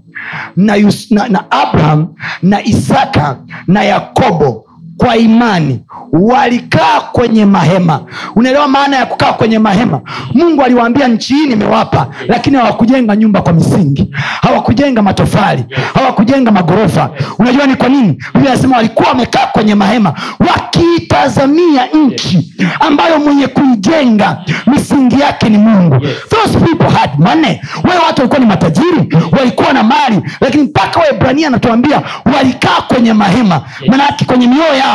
na, 0.57 0.77
na, 1.11 1.29
na 1.29 1.51
abraham 1.51 2.09
na 2.43 2.65
isaka 2.65 3.37
na 3.67 3.83
yakobo 3.85 4.65
kwa 5.05 5.17
imani 5.17 5.81
walikaa 6.13 7.01
kwenye 7.01 7.45
mahema. 7.45 8.01
Unaelewa 8.37 8.69
maana 8.69 8.97
ya 8.97 9.07
kukaa 9.07 9.33
kwenye 9.33 9.59
mahema? 9.59 10.01
Mungu 10.35 10.63
aliwaambia 10.63 11.09
nchi 11.09 11.35
hii 11.35 11.47
nimewapa 11.47 12.07
lakini 12.29 12.57
hawakujenga 12.57 13.17
nyumba 13.17 13.43
kwa 13.43 13.53
misingi 13.53 14.11
hawakujenga 14.43 15.03
matofali 15.03 15.65
hawakujenga 15.95 16.51
magorofa. 16.51 17.11
Unajua 17.39 17.67
ni 17.67 17.75
kwa 17.77 17.89
nini? 17.89 18.19
Biblia 18.35 18.53
anasema 18.53 18.77
walikuwa 18.77 19.09
wamekaa 19.09 19.47
kwenye 19.47 19.75
mahema 19.75 20.15
wakiitazamia 20.51 21.87
nchi 21.87 22.55
ambayo 22.81 23.19
mwenye 23.19 23.47
kuijenga 23.47 24.39
misingi 24.67 25.21
yake 25.21 25.49
ni 25.49 25.59
mungu. 25.59 26.01
Those 26.31 26.59
people 26.59 26.89
had 26.99 27.11
money. 27.19 27.61
Wale 27.85 28.01
watu 28.07 28.21
walikuwa 28.21 28.39
ni 28.41 28.47
matajiri 28.47 29.17
walikuwa 29.39 29.73
na 29.73 29.83
mali 29.83 30.21
lakini 30.41 30.63
mpaka 30.63 31.01
waebrania 31.01 31.47
anatuambia 31.49 32.03
walikaa 32.37 32.81
kwenye 32.89 33.13
mahema. 33.13 33.61
Manake 33.89 34.25
kwenye 34.25 34.47
mioyo 34.47 34.75
yao 34.75 34.92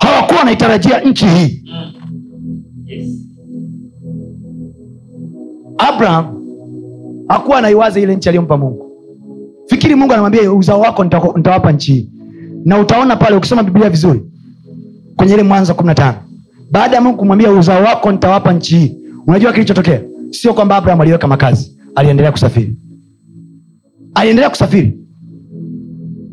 hawakuwa 0.00 0.38
wanaitarajia 0.38 1.00
nchi 1.00 1.26
hii. 1.26 1.62
Abraham 5.78 6.36
hakuwa 7.28 7.58
anaiwaza 7.58 8.00
ile 8.00 8.16
nchi 8.16 8.28
aliyompa 8.28 8.56
mungu. 8.56 8.86
Fikiri 9.66 9.94
mungu 9.94 10.12
anamwambia 10.12 10.52
uzao 10.52 10.80
wako 10.80 11.04
nitawapa 11.04 11.72
nchi 11.72 11.92
hii. 11.92 12.10
Na 12.64 12.78
utaona 12.78 13.16
pale 13.16 13.36
ukisoma 13.36 13.62
biblia 13.62 13.90
vizuri 13.90 14.20
kwenye 15.16 15.34
ile 15.34 15.42
mwanzo 15.42 15.74
kumi 15.74 15.86
na 15.86 15.94
tano 15.94 16.18
baada 16.70 16.96
ya 16.96 17.02
mungu 17.02 17.16
kumwambia 17.18 17.50
uzao 17.52 17.82
wako 17.82 18.12
nitawapa 18.12 18.52
nchi 18.52 18.78
hii. 18.78 18.96
Unajua 19.26 19.52
kilichotokea? 19.52 20.00
Sio 20.30 20.54
kwamba 20.54 20.76
abraham 20.76 21.00
aliweka 21.00 21.26
makazi 21.28 21.76
aliendelea 21.94 22.32
kusafiri. 22.32 22.76
Aliendelea 24.14 24.50
kusafiri 24.50 24.99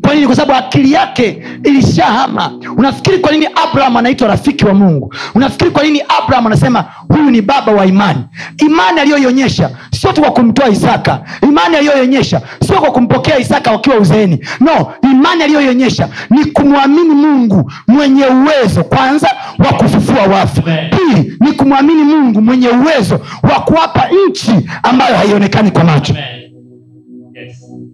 kwa 0.08 0.14
nini? 0.14 0.26
Kwa 0.26 0.36
sababu 0.36 0.58
akili 0.66 0.92
yake 0.92 1.42
ilishahama. 1.64 2.52
Unafikiri 2.76 3.18
kwa 3.18 3.32
nini 3.32 3.46
abraham 3.68 3.96
anaitwa 3.96 4.28
rafiki 4.28 4.64
wa 4.64 4.74
mungu? 4.74 5.14
Unafikiri 5.34 5.70
kwa 5.70 5.82
nini 5.82 6.02
abraham 6.22 6.46
anasema 6.46 6.84
huyu 7.08 7.30
ni 7.30 7.42
baba 7.42 7.72
wa 7.72 7.86
imani 7.86 8.20
imani 8.58 9.00
aliyoionyesha 9.00 9.70
sio 9.92 10.12
tu 10.12 10.20
kwa 10.20 10.30
kumtoa 10.30 10.68
isaka. 10.68 11.20
Imani 11.42 11.76
aliyoionyesha 11.76 12.40
sio 12.66 12.80
kwa 12.80 12.90
kumpokea 12.92 13.38
isaka 13.38 13.70
wakiwa 13.70 13.96
uzeeni. 13.96 14.38
No 14.60 14.92
imani 15.02 15.42
aliyoionyesha 15.42 16.08
ni 16.30 16.44
kumwamini 16.44 17.14
mungu 17.14 17.72
mwenye 17.88 18.26
uwezo 18.26 18.84
kwanza 18.84 19.30
wa 19.58 19.72
kufufua 19.72 20.22
wafu. 20.22 20.62
Pili 20.62 21.36
ni 21.40 21.52
kumwamini 21.52 22.02
mungu 22.02 22.40
mwenye 22.42 22.68
uwezo 22.68 23.20
wa 23.42 23.60
kuwapa 23.60 24.08
nchi 24.28 24.52
ambayo 24.82 25.16
haionekani 25.16 25.70
kwa 25.70 25.84
macho. 25.84 26.12
Amen. 26.12 26.47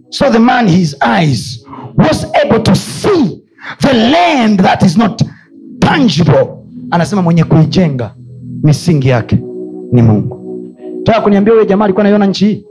So 0.09 0.29
the 0.29 0.39
man, 0.39 0.67
his 0.67 0.95
eyes 1.01 1.65
was 1.97 2.25
able 2.45 2.59
to 2.63 2.75
see 2.75 3.41
the 3.81 3.93
land 3.93 4.59
that 4.59 4.83
is 4.83 4.97
not 4.97 5.21
tangible. 5.79 6.47
Anasema 6.91 7.21
mwenye 7.21 7.43
kuijenga 7.43 8.15
misingi 8.63 9.07
yake 9.07 9.39
ni 9.91 10.01
Mungu. 10.01 10.41
Taka 11.03 11.21
kuniambia 11.21 11.53
huyo 11.53 11.65
jamaa 11.65 11.85
alikuwa 11.85 12.01
anaiona 12.05 12.25
nchi 12.25 12.45
hii? 12.45 12.65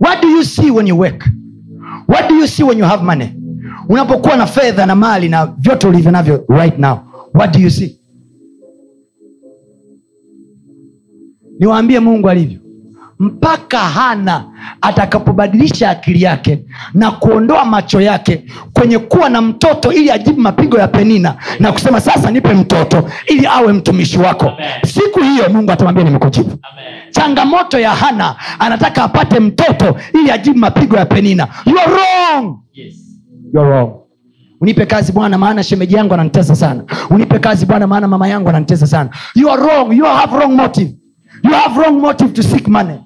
What 0.00 0.22
do 0.22 0.28
you 0.28 0.44
see 0.44 0.70
when 0.70 0.86
you 0.88 0.98
work? 0.98 1.24
What 2.08 2.28
do 2.28 2.34
you 2.36 2.46
see 2.48 2.62
when 2.64 2.78
you 2.78 2.84
have 2.84 3.04
money? 3.04 3.28
Unapokuwa 3.88 4.36
na 4.36 4.46
fedha 4.46 4.86
na 4.86 4.94
mali 4.94 5.28
na 5.28 5.46
vyote 5.46 5.86
ulivyo 5.86 6.10
navyo 6.10 6.44
right 6.48 6.78
now, 6.78 6.98
what 7.34 7.52
do 7.54 7.60
you 7.60 7.70
see? 7.70 7.98
niwaambie 11.60 12.00
mungu 12.00 12.28
alivyo 12.28 12.58
mpaka 13.18 13.78
hana 13.78 14.44
atakapobadilisha 14.80 15.90
akili 15.90 16.22
yake 16.22 16.64
na 16.94 17.10
kuondoa 17.10 17.64
macho 17.64 18.00
yake 18.00 18.44
kwenye 18.72 18.98
kuwa 18.98 19.28
na 19.28 19.40
mtoto 19.40 19.92
ili 19.92 20.10
ajibu 20.10 20.40
mapigo 20.40 20.78
ya 20.78 20.88
penina 20.88 21.34
na 21.60 21.72
kusema 21.72 22.00
sasa 22.00 22.30
nipe 22.30 22.54
mtoto 22.54 23.04
ili 23.26 23.46
awe 23.46 23.72
mtumishi 23.72 24.18
wako. 24.18 24.48
Amen. 24.48 24.68
siku 24.86 25.20
hiyo 25.20 25.48
mungu 25.48 25.72
atamwambia 25.72 26.04
nimekujibu. 26.04 26.58
Changamoto 27.10 27.78
ya 27.78 27.90
hana 27.90 28.34
anataka 28.58 29.04
apate 29.04 29.40
mtoto 29.40 29.96
ili 30.14 30.30
ajibu 30.30 30.58
mapigo 30.58 30.96
ya 30.96 31.06
penina. 31.06 31.48
You 31.66 31.78
are 31.80 31.92
wrong. 31.92 32.58
Yes. 32.72 32.94
you 33.54 33.60
are 33.60 33.70
wrong. 33.70 33.90
Unipe 34.60 34.86
kazi 34.86 35.12
bwana 35.12 35.38
maana 35.38 35.62
shemeji 35.62 35.94
yangu 35.94 36.14
ananitesa 36.14 36.56
sana. 36.56 36.84
Unipe 37.10 37.38
kazi 37.38 37.66
bwana 37.66 37.86
maana 37.86 38.08
mama 38.08 38.28
yangu 38.28 38.48
ananitesa 38.48 38.86
sana. 38.86 39.10
You 39.34 39.50
are 39.50 39.62
wrong. 39.62 39.92
You 39.96 40.04
have 40.04 40.36
wrong 40.36 40.52
motive 40.54 40.92
you 41.44 41.50
have 41.52 41.76
wrong 41.76 42.00
motive 42.00 42.32
to 42.34 42.42
seek 42.42 42.66
money. 42.68 42.98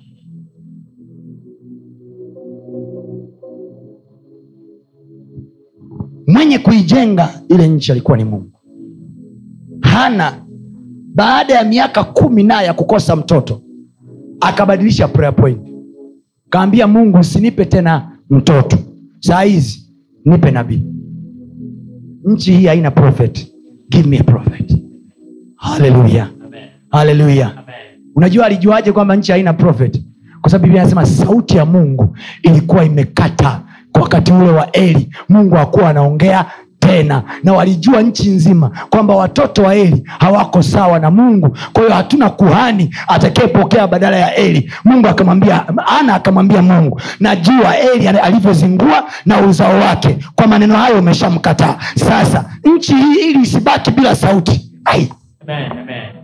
Mwenye 6.27 6.59
kuijenga 6.59 7.29
ile 7.49 7.69
nchi 7.69 7.93
alikuwa 7.93 8.17
ni 8.17 8.25
mungu. 8.25 8.51
Hana. 9.81 10.45
Baada 11.15 11.55
ya 11.55 11.65
miaka 11.65 12.05
kumi 12.05 12.43
naye 12.43 12.67
ya 12.67 12.75
kukosa 12.75 13.17
mtoto 13.17 13.61
akabadilisha 14.41 15.09
prayer 15.09 15.37
point. 15.37 15.61
Kaambia 16.51 16.87
mungu 16.87 17.19
usinipe 17.19 17.65
tena 17.65 18.19
mtoto. 18.31 18.79
Saa 19.21 19.43
hizi 19.43 19.91
nipe 20.25 20.51
nabii. 20.51 20.83
Nchi 22.25 22.53
hii 22.57 22.67
haina 22.67 22.91
prophet. 22.91 23.53
Give 23.91 24.09
me 24.09 24.19
a 24.19 24.23
prophet. 24.25 24.83
Haleluya 25.57 26.31
haleluya 26.91 27.65
unajua 28.19 28.47
alijuaje 28.47 28.93
kwamba 28.93 29.17
nchi 29.17 29.33
haina 29.33 29.53
prophet? 29.53 30.03
Kwa 30.41 30.51
sababu 30.51 30.63
biblia 30.65 30.83
anasema 30.83 31.07
sauti 31.07 31.57
ya 31.57 31.65
mungu 31.65 32.17
ilikuwa 32.43 32.85
imekata 32.85 33.61
kwa 33.93 34.03
wakati 34.03 34.33
ule 34.33 34.51
wa 34.51 34.73
eli. 34.73 35.09
Mungu 35.29 35.55
hakuwa 35.55 35.91
anaongea 35.91 36.45
tena. 36.79 37.23
Na 37.45 37.53
walijua 37.53 38.03
nchi 38.03 38.31
nzima 38.31 38.71
kwamba 38.91 39.17
watoto 39.17 39.63
wa 39.63 39.75
eli 39.75 40.03
hawako 40.19 40.63
sawa 40.63 40.99
na 40.99 41.11
mungu. 41.11 41.57
Kwa 41.73 41.83
hiyo 41.83 41.95
hatuna 41.95 42.31
kuhani 42.31 42.95
atakayepokea 43.09 43.87
badala 43.87 44.17
ya 44.17 44.35
eli. 44.37 44.73
Mungu 44.85 45.09
akamwambia 45.09 45.65
ana 46.01 46.15
akamwambia 46.15 46.63
mungu 46.63 47.01
najua 47.21 47.79
eli 47.79 48.09
alivyozingua 48.09 49.05
na 49.27 49.41
uzao 49.41 49.81
wake. 49.81 50.19
Kwa 50.35 50.47
maneno 50.47 50.77
hayo 50.77 50.99
umeshamkataa. 50.99 51.77
Sasa 51.97 52.45
nchi 52.77 52.95
hii 52.95 53.31
ili 53.31 53.41
isibaki 53.43 53.91
bila 53.91 54.15
sauti. 54.17 54.71
Ai 54.85 55.13
Amen. 55.49 55.73
Amen. 55.73 56.18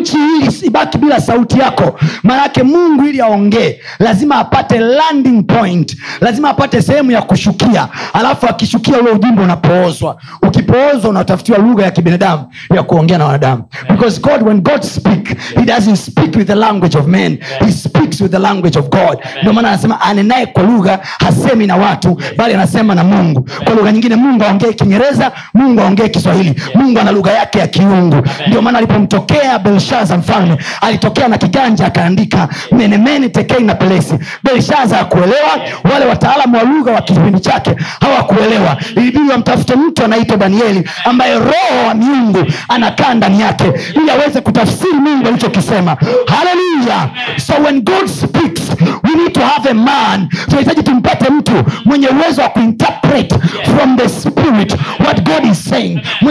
Nchi 0.00 0.16
hii 0.16 0.66
ibaki 0.66 0.98
bila 0.98 1.20
sauti 1.20 1.58
yako. 1.58 1.98
Maanake 2.22 2.62
mungu 2.62 3.04
ili 3.04 3.20
aongee 3.20 3.80
lazima 3.98 4.36
apate 4.36 4.78
landing 4.78 5.42
point. 5.42 5.96
Lazima 6.20 6.50
apate 6.50 6.82
sehemu 6.82 7.10
ya 7.10 7.22
kushukia. 7.22 7.88
Alafu 8.12 8.46
akishukia 8.46 8.98
ule 9.00 9.10
ujumbe 9.10 9.42
unapoozwa. 9.42 10.16
Ukipoozwa 10.42 11.10
unatafutiwa 11.10 11.58
lugha 11.58 11.84
ya 11.84 11.90
kibinadamu 11.90 12.44
ya 12.74 12.82
kuongea 12.82 13.18
na 13.18 13.24
wanadamu. 13.24 13.62
Because 13.90 14.20
god 14.20 14.42
when 14.42 14.60
god 14.60 14.82
speak 14.82 15.28
he 15.54 15.62
doesn't 15.64 15.96
speak 15.96 16.36
with 16.36 16.46
the 16.46 16.54
language 16.54 16.98
of 16.98 17.06
men. 17.06 17.38
He 17.66 17.72
speaks 17.72 18.20
with 18.20 18.30
the 18.32 18.38
language 18.38 18.78
of 18.78 18.88
god. 18.88 19.18
Ndio 19.40 19.52
maana 19.52 19.68
anasema 19.68 20.00
anenaye 20.00 20.46
kwa 20.46 20.62
lugha 20.62 20.98
hasemi 21.18 21.66
na 21.66 21.76
watu 21.76 22.20
bali 22.36 22.54
anasema 22.54 22.94
na 22.94 23.04
mungu. 23.04 23.48
Kwa 23.64 23.74
lugha 23.74 23.92
nyingine 23.92 24.16
mungu 24.16 24.44
aongee 24.44 24.72
kiingereza 24.72 25.32
mungu 25.54 25.80
aongee 25.80 26.08
kiswahili. 26.08 26.54
Mungu 26.74 26.98
ana 27.00 27.12
lugha 27.12 27.32
yake 27.32 27.58
ya 27.58 27.66
kiungu. 27.66 28.16
Ndio 28.46 28.62
maana 28.62 28.78
alipomtokea 28.78 29.37
belshaza 29.62 30.16
mfalme 30.16 30.56
alitokea 30.80 31.28
na 31.28 31.38
kiganja 31.38 31.86
akaandika 31.86 32.48
menemene 32.72 33.28
tekei 33.28 33.62
na 33.64 33.74
pelesi. 33.74 34.14
Belshaza 34.44 35.00
akuelewa 35.00 35.58
wale 35.92 36.04
wataalamu 36.06 36.56
wa 36.56 36.62
lugha 36.62 36.92
wa 36.92 37.00
kipindi 37.00 37.40
chake 37.40 37.76
hawakuelewa. 38.00 38.76
Ilibidi 38.96 39.30
wamtafute 39.30 39.74
mtu 39.76 40.04
anaitwa 40.04 40.36
danieli 40.36 40.88
ambaye 41.04 41.34
roho 41.34 41.86
wa 41.88 41.94
miungu 41.94 42.44
anakaa 42.68 43.14
ndani 43.14 43.40
yake 43.40 43.64
ili 43.94 44.10
aweze 44.10 44.40
kutafsiri 44.40 44.92
mungu 44.92 45.28
alichokisema. 45.28 45.96
Haleluya 46.26 47.08
so 47.46 47.52
when 47.64 47.80
god 47.82 48.06
speaks 48.06 48.62
we 49.04 49.14
need 49.14 49.32
to 49.32 49.40
have 49.40 49.70
a 49.70 49.74
man. 49.74 50.28
Tunahitaji 50.44 50.82
tumpate 50.82 51.30
mtu 51.30 51.52
mwenye 51.84 52.08
uwezo 52.08 52.42
wa 52.42 52.48
kuinterpret 52.48 53.34
from 53.64 53.96
the 53.96 54.08
spirit 54.08 54.76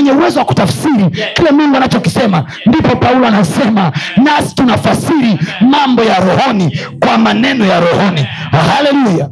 mwenye 0.08 0.22
uwezo 0.22 0.40
wa 0.40 0.46
kutafsiri 0.46 1.10
kile 1.36 1.52
mungu 1.52 1.76
anachokisema. 1.78 2.46
Ndipo 2.66 2.96
paulo 2.96 3.28
anasema 3.28 3.92
nasi 4.24 4.56
tunafasiri 4.56 5.40
mambo 5.72 6.04
ya 6.04 6.20
rohoni 6.20 6.78
kwa 7.00 7.18
maneno 7.18 7.66
ya 7.66 7.80
rohoni. 7.80 8.22
Haleluya 8.52 9.30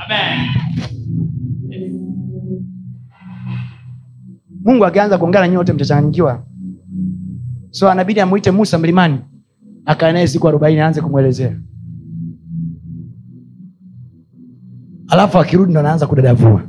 mungu 4.66 4.86
akianza 4.86 5.18
kuongea 5.18 5.42
na 5.42 5.48
nyote 5.48 5.74
mtachanganyikiwa. 5.74 6.44
So 7.72 7.90
anabidi 7.90 8.20
amwite 8.20 8.52
musa 8.52 8.78
mlimani 8.78 9.20
akae 9.86 10.14
naye 10.14 10.28
siku 10.28 10.48
arobaini 10.48 10.82
aanze 10.82 11.02
kumwelezea. 11.02 11.56
Alafu 15.08 15.38
akirudi 15.38 15.72
ndo 15.72 15.80
anaanza 15.80 16.08
kudadavua. 16.08 16.62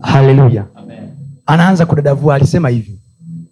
Haleluya. 0.00 0.66
Anaanza 1.46 1.86
kudadavua 1.86 2.34
alisema 2.34 2.68
hivi. 2.68 2.98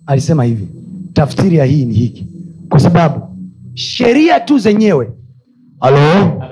Alisema 0.07 0.45
hivi. 0.45 0.69
Tafsiri 1.13 1.57
ya 1.57 1.65
hii 1.65 1.85
ni 1.85 1.95
hiki. 1.95 2.27
Kwa 2.69 2.81
sababu 2.81 3.37
sheria 3.75 4.41
tu 4.41 4.59
zenyewe. 4.59 5.11
Halo? 5.81 6.43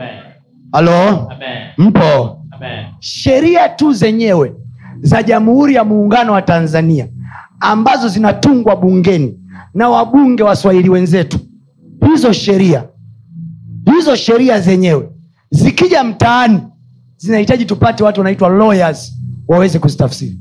Halo? 0.72 1.32
Mpo? 1.78 2.42
Amen. 2.50 2.84
sheria 3.00 3.68
tu 3.68 3.92
zenyewe 3.92 4.52
za 5.00 5.22
jamhuri 5.22 5.74
ya 5.74 5.84
muungano 5.84 6.32
wa 6.32 6.42
tanzania 6.42 7.08
ambazo 7.60 8.08
zinatungwa 8.08 8.76
bungeni 8.76 9.38
na 9.74 9.88
wabunge 9.88 10.42
waswahili 10.42 10.88
wenzetu. 10.88 11.38
Hizo 12.12 12.32
sheria 12.32 12.84
hizo 13.96 14.16
sheria 14.16 14.60
zenyewe 14.60 15.08
zikija 15.50 16.04
mtaani 16.04 16.60
zinahitaji 17.16 17.64
tupate 17.64 18.04
watu 18.04 18.20
wanaitwa 18.20 18.48
lawyers 18.48 19.12
waweze 19.48 19.78
kuzitafsiri 19.78 20.38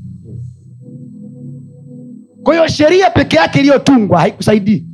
kwa 2.48 2.54
hiyo 2.54 2.68
sheria 2.68 3.10
peke 3.10 3.36
yake 3.36 3.58
iliyotungwa 3.58 4.20
haikusaidii. 4.20 4.84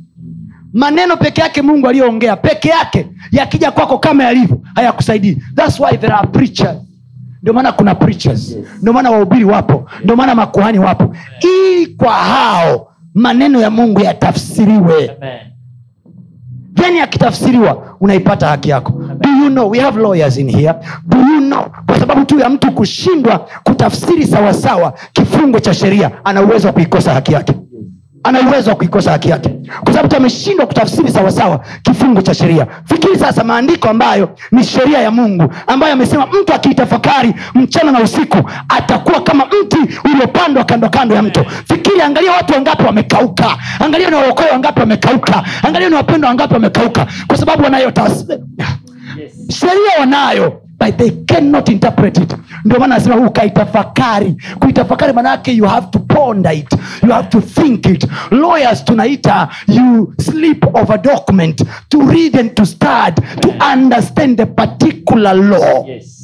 Maneno 0.73 1.17
peke 1.17 1.41
yake 1.41 1.61
mungu 1.61 1.87
aliyoongea 1.87 2.35
peke 2.35 2.69
yake 2.69 3.07
yakija 3.31 3.71
kwako 3.71 3.97
kama 3.97 4.23
yalivyo 4.23 4.61
hayakusaidii. 4.75 5.37
Thats 5.55 5.79
why 5.79 5.97
there 5.97 6.13
are 6.13 6.27
preachers. 6.27 6.77
Ndio 7.41 7.53
maana 7.53 7.71
kuna 7.71 7.95
preachers. 7.95 8.57
Ndio 8.81 8.93
maana 8.93 9.11
wahubiri 9.11 9.43
wapo. 9.45 9.89
Ndio 10.03 10.15
maana 10.15 10.35
makuhani 10.35 10.79
wapo. 10.79 11.15
Ili 11.41 11.87
kwa 11.87 12.13
hao 12.13 12.87
maneno 13.13 13.61
ya 13.61 13.69
mungu 13.69 14.01
yatafsiriwe. 14.01 15.07
Then 16.73 16.95
yakitafsiriwa 16.95 17.03
akitafsiriwa 17.03 17.97
unaipata 17.99 18.47
haki 18.47 18.69
yako. 18.69 18.91
Do 19.19 19.29
you 19.29 19.49
know? 19.49 19.69
We 19.69 19.79
have 19.79 20.01
lawyers 20.01 20.37
in 20.37 20.49
here. 20.57 20.73
Do 21.07 21.17
you 21.17 21.39
know 21.39 21.65
sababu 22.07 22.25
tu 22.25 22.39
ya 22.39 22.49
mtu 22.49 22.71
kushindwa 22.71 23.47
kutafsiri 23.63 24.27
sawasawa 24.27 24.93
kifungo 25.13 25.59
cha 25.59 25.73
sheria 25.73 26.11
ana 26.23 26.41
uwezo 26.41 26.67
wa 26.67 26.73
kuikosa 26.73 27.13
haki 27.13 27.33
yake. 27.33 27.53
Ana 28.23 28.41
uwezo 28.41 28.69
wa 28.69 28.75
kuikosa 28.75 29.11
haki 29.11 29.29
yake. 29.29 29.49
Kwa 29.83 29.93
sababu 29.93 30.09
tu 30.09 30.15
ameshindwa 30.17 30.65
kutafsiri 30.67 31.11
sawasawa 31.11 31.59
kifungo 31.83 32.21
cha 32.21 32.33
sheria. 32.33 32.67
Fikiri 32.85 33.19
sasa 33.19 33.43
maandiko 33.43 33.89
ambayo 33.89 34.29
ni 34.51 34.63
sheria 34.63 34.99
ya 35.01 35.11
mungu 35.11 35.53
ambayo 35.67 35.93
amesema 35.93 36.25
mtu 36.25 36.53
akiitafakari 36.53 37.33
mchana 37.55 37.91
na 37.91 37.99
usiku 38.01 38.37
atakuwa 38.69 39.21
kama 39.23 39.45
mti 39.45 39.77
uliopandwa 40.05 40.63
kando 40.63 40.89
kando 40.89 41.15
ya 41.15 41.21
mto. 41.21 41.45
Fikiri 41.67 42.01
angalia 42.01 42.31
watu 42.31 42.53
wangapi 42.53 42.83
wamekauka. 42.83 43.57
Angalia 43.79 44.09
ni 44.09 44.15
waokoe 44.15 44.49
wangapi 44.51 44.79
wamekauka. 44.79 45.43
Angalia 45.63 45.89
ni 45.89 45.95
wapendwa 45.95 46.27
wangapi 46.29 46.53
wamekauka. 46.53 47.07
Kwa 47.27 47.37
sababu 47.37 47.63
wanayo 47.63 47.91
sheria 49.49 49.91
wanayo 49.99 50.61
but 50.85 50.97
they 50.97 51.09
cannot 51.25 51.69
interpret 51.69 52.17
it. 52.17 52.33
Ndio 52.65 52.79
maana 52.79 52.95
anasema 52.95 53.15
ukaitafakari 53.27 54.35
kuitafakari 54.59 55.13
maanaake 55.13 55.51
you 55.51 55.65
have 55.65 55.87
to 55.91 55.99
ponder 55.99 56.53
it. 56.53 56.73
You 57.03 57.09
have 57.11 57.29
to 57.29 57.41
think 57.41 57.85
it. 57.85 58.07
Lawyers 58.31 58.85
tunaita 58.85 59.49
you 59.67 60.13
sleep 60.19 60.65
a 60.89 60.97
document 60.97 61.63
to 61.89 61.99
read 62.07 62.35
and 62.39 62.53
to 62.55 62.65
start 62.65 63.15
to 63.41 63.49
understand 63.73 64.37
the 64.37 64.45
particular 64.45 65.33
law. 65.35 65.85
Yes. 65.87 66.21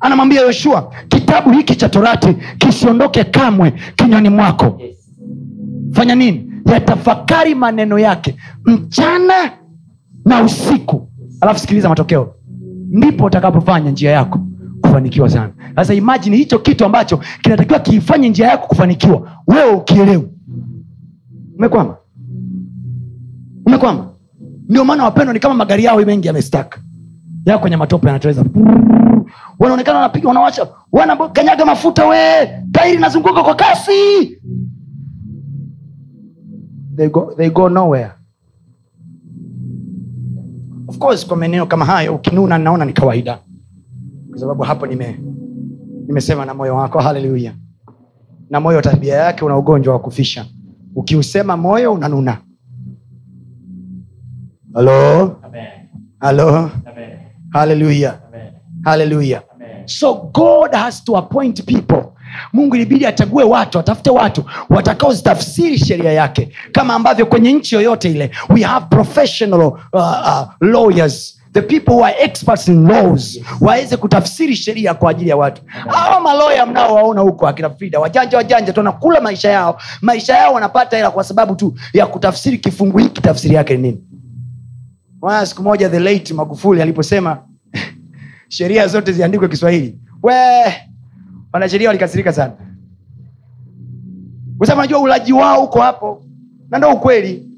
anamwambia 0.00 0.40
yoshua 0.40 0.92
kitabu 1.08 1.50
hiki 1.50 1.74
cha 1.76 1.88
torati 1.88 2.36
kisiondoke 2.58 3.24
kamwe 3.24 3.72
kinywani 3.96 4.28
mwako. 4.28 4.78
Yes. 4.80 4.96
fanya 5.92 6.14
nini 6.14 6.51
yatafakari 6.66 7.54
maneno 7.54 7.98
yake 7.98 8.36
mchana 8.64 9.52
na 10.24 10.42
usiku. 10.44 11.08
Alafu 11.40 11.60
sikiliza 11.60 11.88
matokeo. 11.88 12.34
Ndipo 12.90 13.24
utakapofanya 13.24 13.90
njia 13.90 14.10
yako 14.10 14.40
kufanikiwa 14.80 15.28
sana. 15.30 15.52
Sasa 15.76 15.94
imajini 15.94 16.36
hicho 16.36 16.58
kitu 16.58 16.84
ambacho 16.84 17.20
kinatakiwa 17.42 17.80
kiifanye 17.80 18.28
njia 18.28 18.48
yako 18.48 18.66
kufanikiwa. 18.66 19.30
Wewe 19.46 19.70
ukielewi. 19.72 20.28
Umekwama? 21.58 21.96
Umekwama? 23.66 24.06
Ndio 24.68 24.84
maana 24.84 25.04
wapendwa 25.04 25.34
ni 25.34 25.40
kama 25.40 25.54
magari 25.54 25.84
yao 25.84 25.98
mengi 25.98 26.26
yamestaka 26.26 26.80
yao 27.46 27.58
kwenye 27.58 27.76
matope 27.76 28.06
yanateleza 28.06 28.44
wanaonekana 29.58 29.98
wanapiga 29.98 30.28
wanawacha 30.28 30.66
wanakanyaga 30.92 31.64
mafuta 31.64 32.06
we 32.06 32.18
tairi 32.72 32.98
nazunguka 32.98 33.42
kwa 33.42 33.54
kasi 33.54 33.92
they 36.96 37.08
go, 37.08 37.34
they 37.36 37.50
go 37.50 37.68
nowhere. 37.68 38.10
Of 40.88 40.98
course 40.98 41.26
kwa 41.26 41.36
maeneo 41.36 41.66
kama 41.66 41.84
hayo 41.84 42.14
ukinuna 42.14 42.58
naona 42.58 42.84
ni 42.84 42.92
kawaida. 42.92 43.38
Kwa 44.30 44.38
sababu 44.38 44.62
hapo 44.62 44.86
nime 44.86 45.20
nimesema 46.06 46.44
na 46.44 46.54
moyo 46.54 46.76
wako 46.76 46.98
haleluya 47.00 47.54
na 48.50 48.60
moyo 48.60 48.80
tabia 48.80 49.14
yake 49.14 49.44
una 49.44 49.56
ugonjwa 49.58 49.94
wa 49.94 50.00
kufisha. 50.00 50.46
Ukiusema 50.94 51.56
moyo 51.56 51.92
unanuna. 51.92 52.38
Halo 54.74 55.36
halo 56.20 56.70
haleluya 57.50 58.20
haleluya 58.84 59.42
so 59.84 60.14
god 60.14 60.72
has 60.72 61.04
to 61.04 61.16
appoint 61.16 61.64
people 61.64 62.12
mungu 62.52 62.74
ilibidi 62.76 63.06
achague 63.06 63.44
watu 63.44 63.78
atafute 63.78 64.10
watu 64.10 64.44
watakaozitafsiri 64.70 65.78
sheria 65.78 66.12
yake 66.12 66.48
kama 66.72 66.94
ambavyo 66.94 67.26
kwenye 67.26 67.52
nchi 67.52 67.74
yoyote 67.74 68.10
ile 68.10 68.30
we 68.48 68.62
have 68.62 68.86
professional 68.90 69.60
uh, 69.60 69.76
uh, 69.92 70.48
lawyers. 70.60 71.38
The 71.52 71.62
people 71.62 71.92
who 71.92 72.04
are 72.04 72.14
experts 72.18 72.68
in 72.68 72.88
laws 72.88 73.40
waweze 73.60 73.96
kutafsiri 73.96 74.56
sheria 74.56 74.94
kwa 74.94 75.10
ajili 75.10 75.30
ya 75.30 75.36
watu. 75.36 75.62
Hawa 75.66 76.20
maloya 76.20 76.66
mnaowaona 76.66 77.20
huko 77.20 77.48
akina 77.48 77.70
frida 77.70 78.00
wajanja 78.00 78.36
wajanja 78.36 78.72
tunakula 78.72 79.20
maisha 79.20 79.50
yao. 79.50 79.78
Maisha 80.00 80.34
yao 80.36 80.54
wanapata 80.54 80.96
hela 80.96 81.10
kwa 81.10 81.24
sababu 81.24 81.54
tu 81.54 81.74
ya 81.92 82.06
kutafsiri 82.06 82.58
kifungu 82.58 82.98
hiki 82.98 83.20
tafsiri 83.22 83.54
yake 83.54 83.76
ni 83.76 83.82
nini? 83.82 84.02
Maana 85.22 85.46
siku 85.46 85.62
moja 85.62 85.88
the 85.88 86.00
late 86.00 86.34
magufuli 86.34 86.82
aliposema 86.82 87.38
sheria 88.48 88.86
zote 88.86 89.12
ziandikwe 89.12 89.48
kiswahili. 89.48 89.98
We 90.22 90.34
wanasheria 91.52 91.88
walikasirika 91.88 92.32
sana. 92.32 92.52
Kwa 94.58 94.66
sababu 94.66 94.82
najua 94.82 95.00
ulaji 95.00 95.32
wao 95.32 95.64
uko 95.64 95.80
hapo 95.80 96.24
na 96.70 96.78
ndo 96.78 96.90
ukweli. 96.92 97.48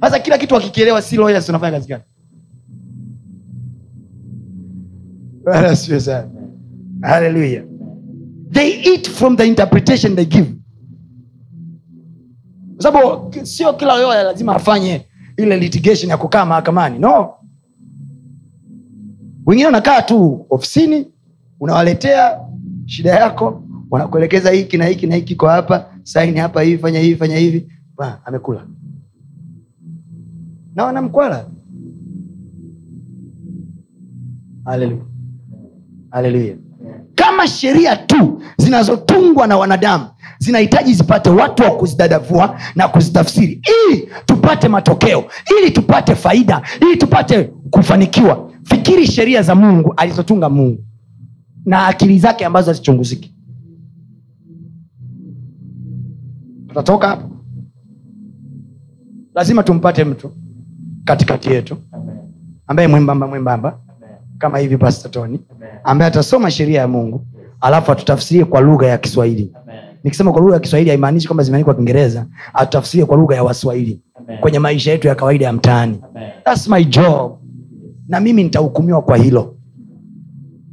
Sasa 0.00 0.18
kila 0.18 0.38
kitu 0.38 0.54
wakikielewa 0.54 1.02
si 1.02 1.16
lawyers 1.16 1.46
tunafanya 1.46 1.72
kazi 1.72 1.88
gani? 1.88 2.02
Haleluya 7.02 7.62
they 8.50 8.82
eat 8.92 9.08
from 9.08 9.36
the 9.36 9.46
interpretation 9.46 10.16
they 10.16 10.24
give. 10.24 10.54
Kwa 12.76 12.82
sababu 12.82 13.34
sio 13.46 13.72
kila 13.72 13.96
lawyer 13.96 14.24
lazima 14.24 14.54
afanye 14.56 15.06
ile 15.36 15.56
litigation 15.56 16.10
ya 16.10 16.16
kukaa 16.16 16.44
mahakamani 16.44 16.98
no. 16.98 17.34
Wengine 19.46 19.66
wanakaa 19.66 20.02
tu 20.02 20.46
ofisini 20.50 21.06
unawaletea 21.60 22.40
shida 22.86 23.10
yako 23.10 23.62
wanakuelekeza 23.90 24.50
hiki 24.50 24.76
na 24.78 24.84
hiki 24.86 25.06
na 25.06 25.14
hiki 25.14 25.34
kwa 25.36 25.52
hapa 25.52 25.86
saini 26.02 26.38
hapa 26.38 26.62
hivi 26.62 26.82
fanya 26.82 27.00
hivi 27.00 27.16
fanya 27.16 27.36
hivi. 27.36 27.72
Ba, 27.96 28.20
amekula. 28.24 28.66
Na 30.74 30.84
wanamkwala. 30.84 31.46
Haleluya 36.10 36.56
kama 37.14 37.46
sheria 37.48 37.96
tu 37.96 38.42
zinazotungwa 38.58 39.46
na 39.46 39.56
wanadamu 39.56 40.04
zinahitaji 40.38 40.94
zipate 40.94 41.30
watu 41.30 41.62
wa 41.62 41.70
kuzidadavua 41.70 42.60
na 42.74 42.88
kuzitafsiri 42.88 43.60
ili 43.88 44.08
tupate 44.26 44.68
matokeo 44.68 45.24
ili 45.60 45.70
tupate 45.70 46.14
faida 46.14 46.62
ili 46.82 46.96
tupate 46.96 47.44
kufanikiwa. 47.70 48.50
Fikiri 48.62 49.06
sheria 49.06 49.42
za 49.42 49.54
mungu 49.54 49.94
alizotunga 49.96 50.48
mungu 50.48 50.84
na 51.66 51.86
akili 51.86 52.18
zake 52.18 52.44
ambazo 52.44 52.70
hazichunguziki. 52.70 53.34
Tutatoka 56.68 57.08
hapo. 57.08 57.30
Lazima 59.34 59.62
tumpate 59.62 60.04
mtu 60.04 60.30
katikati 61.04 61.50
yetu 61.52 61.76
ambaye 62.66 62.88
mwembamba 62.88 63.26
mwembamba 63.26 63.78
kama 64.38 64.58
hivi 64.58 64.76
pastatoni 64.76 65.40
ambaye 65.84 66.08
atasoma 66.10 66.50
sheria 66.50 66.80
ya 66.80 66.88
mungu 66.88 67.26
alafu 67.60 67.92
atutafsirie 67.92 68.44
kwa 68.44 68.60
lugha 68.60 68.86
ya 68.86 68.98
kiswahili. 68.98 69.52
Amen. 69.62 69.76
nikisema 70.04 70.32
kwa 70.32 70.40
lugha 70.40 70.54
ya 70.54 70.60
kiswahili 70.60 70.90
haimaanishi 70.90 71.26
kwamba 71.28 71.42
zimeandikwa 71.44 71.74
kiingereza 71.74 72.26
atutafsirie 72.54 73.06
kwa 73.06 73.16
lugha 73.16 73.34
ya 73.34 73.44
waswahili 73.44 74.00
kwenye 74.40 74.58
maisha 74.58 74.90
yetu 74.90 75.08
ya 75.08 75.14
kawaida 75.14 75.44
ya 75.44 75.52
mtaani. 75.52 76.00
Thats 76.44 76.68
my 76.68 76.84
job. 76.84 77.32
Na 78.08 78.20
mimi 78.20 78.42
nitahukumiwa 78.44 79.02
kwa 79.02 79.16
hilo. 79.16 79.56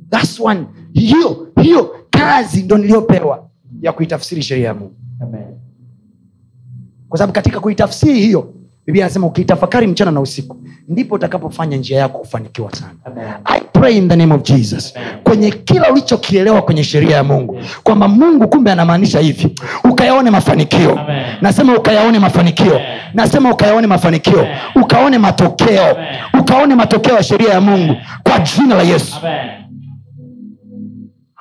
Thats 0.09 0.39
one 0.39 0.65
hiyo 0.93 1.47
hiyo 1.61 1.95
kazi 2.09 2.63
ndo 2.63 2.77
niliyopewa 2.77 3.47
ya 3.81 3.91
kuitafsiri 3.91 4.41
sheria 4.43 4.67
ya 4.67 4.73
mungu 4.73 4.95
kwa 7.09 7.17
sababu 7.17 7.33
katika 7.33 7.59
kuitafsiri 7.59 8.19
hiyo 8.19 8.53
biblia 8.85 9.05
anasema 9.05 9.27
ukiitafakari 9.27 9.87
mchana 9.87 10.11
na 10.11 10.21
usiku 10.21 10.57
ndipo 10.87 11.15
utakapofanya 11.15 11.77
njia 11.77 11.97
yako 11.99 12.17
kufanikiwa 12.19 12.75
sana 12.75 12.91
Amen. 13.05 13.25
I 13.45 13.59
pray 13.61 13.97
in 13.97 14.09
the 14.09 14.15
name 14.15 14.33
of 14.33 14.41
jesus 14.43 14.93
kwenye 15.23 15.51
kila 15.51 15.91
ulichokielewa 15.91 16.61
kwenye 16.61 16.83
sheria 16.83 17.15
ya 17.15 17.23
mungu 17.23 17.59
kwamba 17.83 18.07
mungu 18.07 18.47
kumbe 18.47 18.71
anamaanisha 18.71 19.19
hivi 19.19 19.55
ukayaone 19.91 20.29
mafanikio 20.31 20.99
Amen. 20.99 21.23
nasema 21.41 21.77
ukayaone 21.77 22.19
mafanikio 22.19 22.75
Amen. 22.75 22.85
nasema 23.13 23.51
ukayaone 23.51 23.87
mafanikio 23.87 24.39
Amen. 24.39 24.55
ukaone 24.75 25.17
matokeo 25.17 25.91
Amen. 25.95 26.05
ukaone 26.39 26.75
matokeo 26.75 27.15
ya 27.15 27.23
sheria 27.23 27.49
ya 27.53 27.61
mungu 27.61 27.95
kwa 28.23 28.39
jina 28.39 28.75
la 28.75 28.83
yesu 28.83 29.15
Amen. 29.21 29.62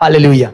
Haleluya 0.02 0.50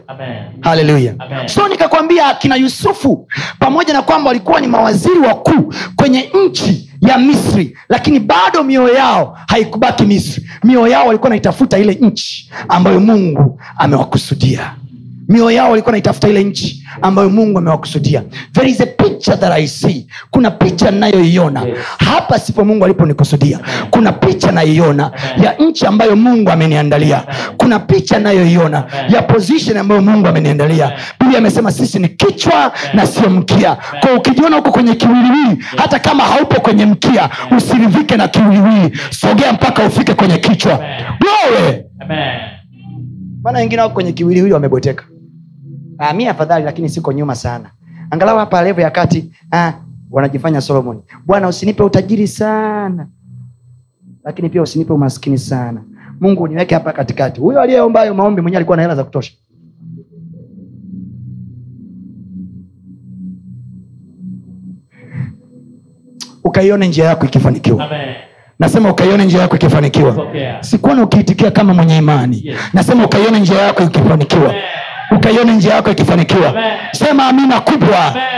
haleluya 0.61 1.13
so 1.45 1.67
nikakwambia 1.67 2.27
akina 2.27 2.55
yusufu 2.55 3.27
pamoja 3.59 3.93
na 3.93 4.01
kwamba 4.01 4.27
walikuwa 4.27 4.61
ni 4.61 4.67
mawaziri 4.67 5.19
wakuu 5.19 5.73
kwenye 5.95 6.29
nchi 6.45 6.89
ya 7.01 7.17
misri 7.17 7.77
lakini 7.89 8.19
bado 8.19 8.63
mioyo 8.63 8.93
yao 8.95 9.37
haikubaki 9.47 10.03
misri. 10.05 10.49
Mioyo 10.63 10.87
yao 10.87 11.05
walikuwa 11.07 11.29
naitafuta 11.29 11.77
ile 11.77 11.93
nchi 11.93 12.51
ambayo 12.69 12.99
mungu 12.99 13.61
amewakusudia 13.77 14.75
mioyo 15.29 15.51
yao 15.51 15.69
walikuwa 15.69 15.91
naitafuta 15.91 16.27
ile 16.27 16.43
nchi 16.43 16.83
ambayo 17.01 17.29
mungu 17.29 17.57
amewakusudia. 17.57 18.23
There 18.53 18.69
is 18.69 18.81
a 18.81 18.85
picture 18.85 19.37
that 19.37 19.51
i 19.51 19.67
see. 19.67 20.07
Kuna 20.31 20.51
picha 20.51 20.91
ninayoiona. 20.91 21.65
Hapa 21.97 22.39
sipo 22.39 22.65
mungu 22.65 22.85
aliponikusudia. 22.85 23.59
Kuna 23.89 24.11
picha 24.11 24.51
naiona 24.51 25.11
ya 25.43 25.53
nchi 25.59 25.85
ambayo 25.85 26.15
mungu 26.15 26.49
ameniandalia. 26.51 27.23
Kuna 27.57 27.79
picha 27.79 28.19
nayoiona 28.19 28.83
ya 29.09 29.21
position 29.21 29.77
ambayo 29.77 30.01
mungu 30.01 30.27
ameniandalia. 30.27 30.85
Amen. 30.85 30.99
biblia 31.19 31.37
amesema 31.37 31.71
sisi 31.71 31.99
ni 31.99 32.07
kichwa 32.09 32.71
na 32.93 33.07
sio 33.07 33.29
mkia. 33.29 33.77
Kwa 34.01 34.13
ukijiona 34.13 34.55
huko 34.55 34.71
kwenye 34.71 34.95
kiwiliwili 34.95 35.63
hata 35.77 35.99
kama 35.99 36.23
haupo 36.23 36.61
kwenye 36.61 36.85
mkia 36.85 37.29
usiridhike 37.57 38.17
na 38.17 38.27
kiwiliwili. 38.27 38.97
Sogea 39.09 39.53
mpaka 39.53 39.83
ufike 39.87 40.13
kwenye 40.13 40.37
kichwa. 40.37 40.73
Amen. 40.73 41.05
glory! 41.19 41.83
Amen. 41.99 42.39
maana 43.43 43.59
wengine 43.59 43.81
wako 43.81 43.93
kwenye 43.93 44.11
kiwiliwili 44.11 44.53
wameboteka 44.53 45.03
ah, 45.99 46.13
mi 46.13 46.27
afadhali 46.27 46.65
lakini 46.65 46.89
siko 46.89 47.13
nyuma 47.13 47.35
sana. 47.35 47.71
Angalau 48.11 48.37
hapa 48.37 48.61
levo 48.63 48.81
ya 48.81 48.91
kati 48.91 49.31
ah, 49.51 49.73
wanajifanya 50.11 50.61
solomon. 50.61 51.01
Bwana 51.25 51.47
usinipe 51.47 51.83
utajiri 51.83 52.27
sana. 52.27 53.07
Lakini 54.23 54.49
pia 54.49 54.61
usinipe 54.61 54.93
umaskini 54.93 55.37
sana. 55.37 55.83
Mungu 56.21 56.47
niweke 56.47 56.75
hapa 56.75 56.93
katikati. 56.93 57.41
Huyo 57.41 57.61
aliyeomba 57.61 57.99
hayo 57.99 58.13
maombi 58.13 58.41
mwenyewe 58.41 58.57
alikuwa 58.57 58.77
na 58.77 58.83
hela 58.83 58.95
za 58.95 59.03
kutosha. 59.03 59.33
Ukaione 66.43 66.87
njia 66.87 67.05
yako 67.05 67.25
ikifanikiwa. 67.25 67.85
Amen. 67.85 68.15
nasema 68.59 68.91
ukaione 68.91 69.25
njia 69.25 69.41
yako 69.41 69.55
ikifanikiwa. 69.55 70.27
Sikuona 70.61 71.03
ukiitikia 71.03 71.51
kama 71.51 71.73
mwenye 71.73 71.97
imani. 71.97 72.41
Yes. 72.43 72.57
nasema 72.73 73.05
ukaione 73.05 73.39
njia 73.39 73.61
yako 73.61 73.83
ikifanikiwa. 73.83 74.49
Amen. 74.49 74.61
Ukaione 75.17 75.55
njia 75.55 75.73
yako 75.73 75.91
ikifanikiwa. 75.91 76.53
Sema 76.91 77.27
amina 77.27 77.59
kubwa. 77.61 78.05
Amen. 78.07 78.29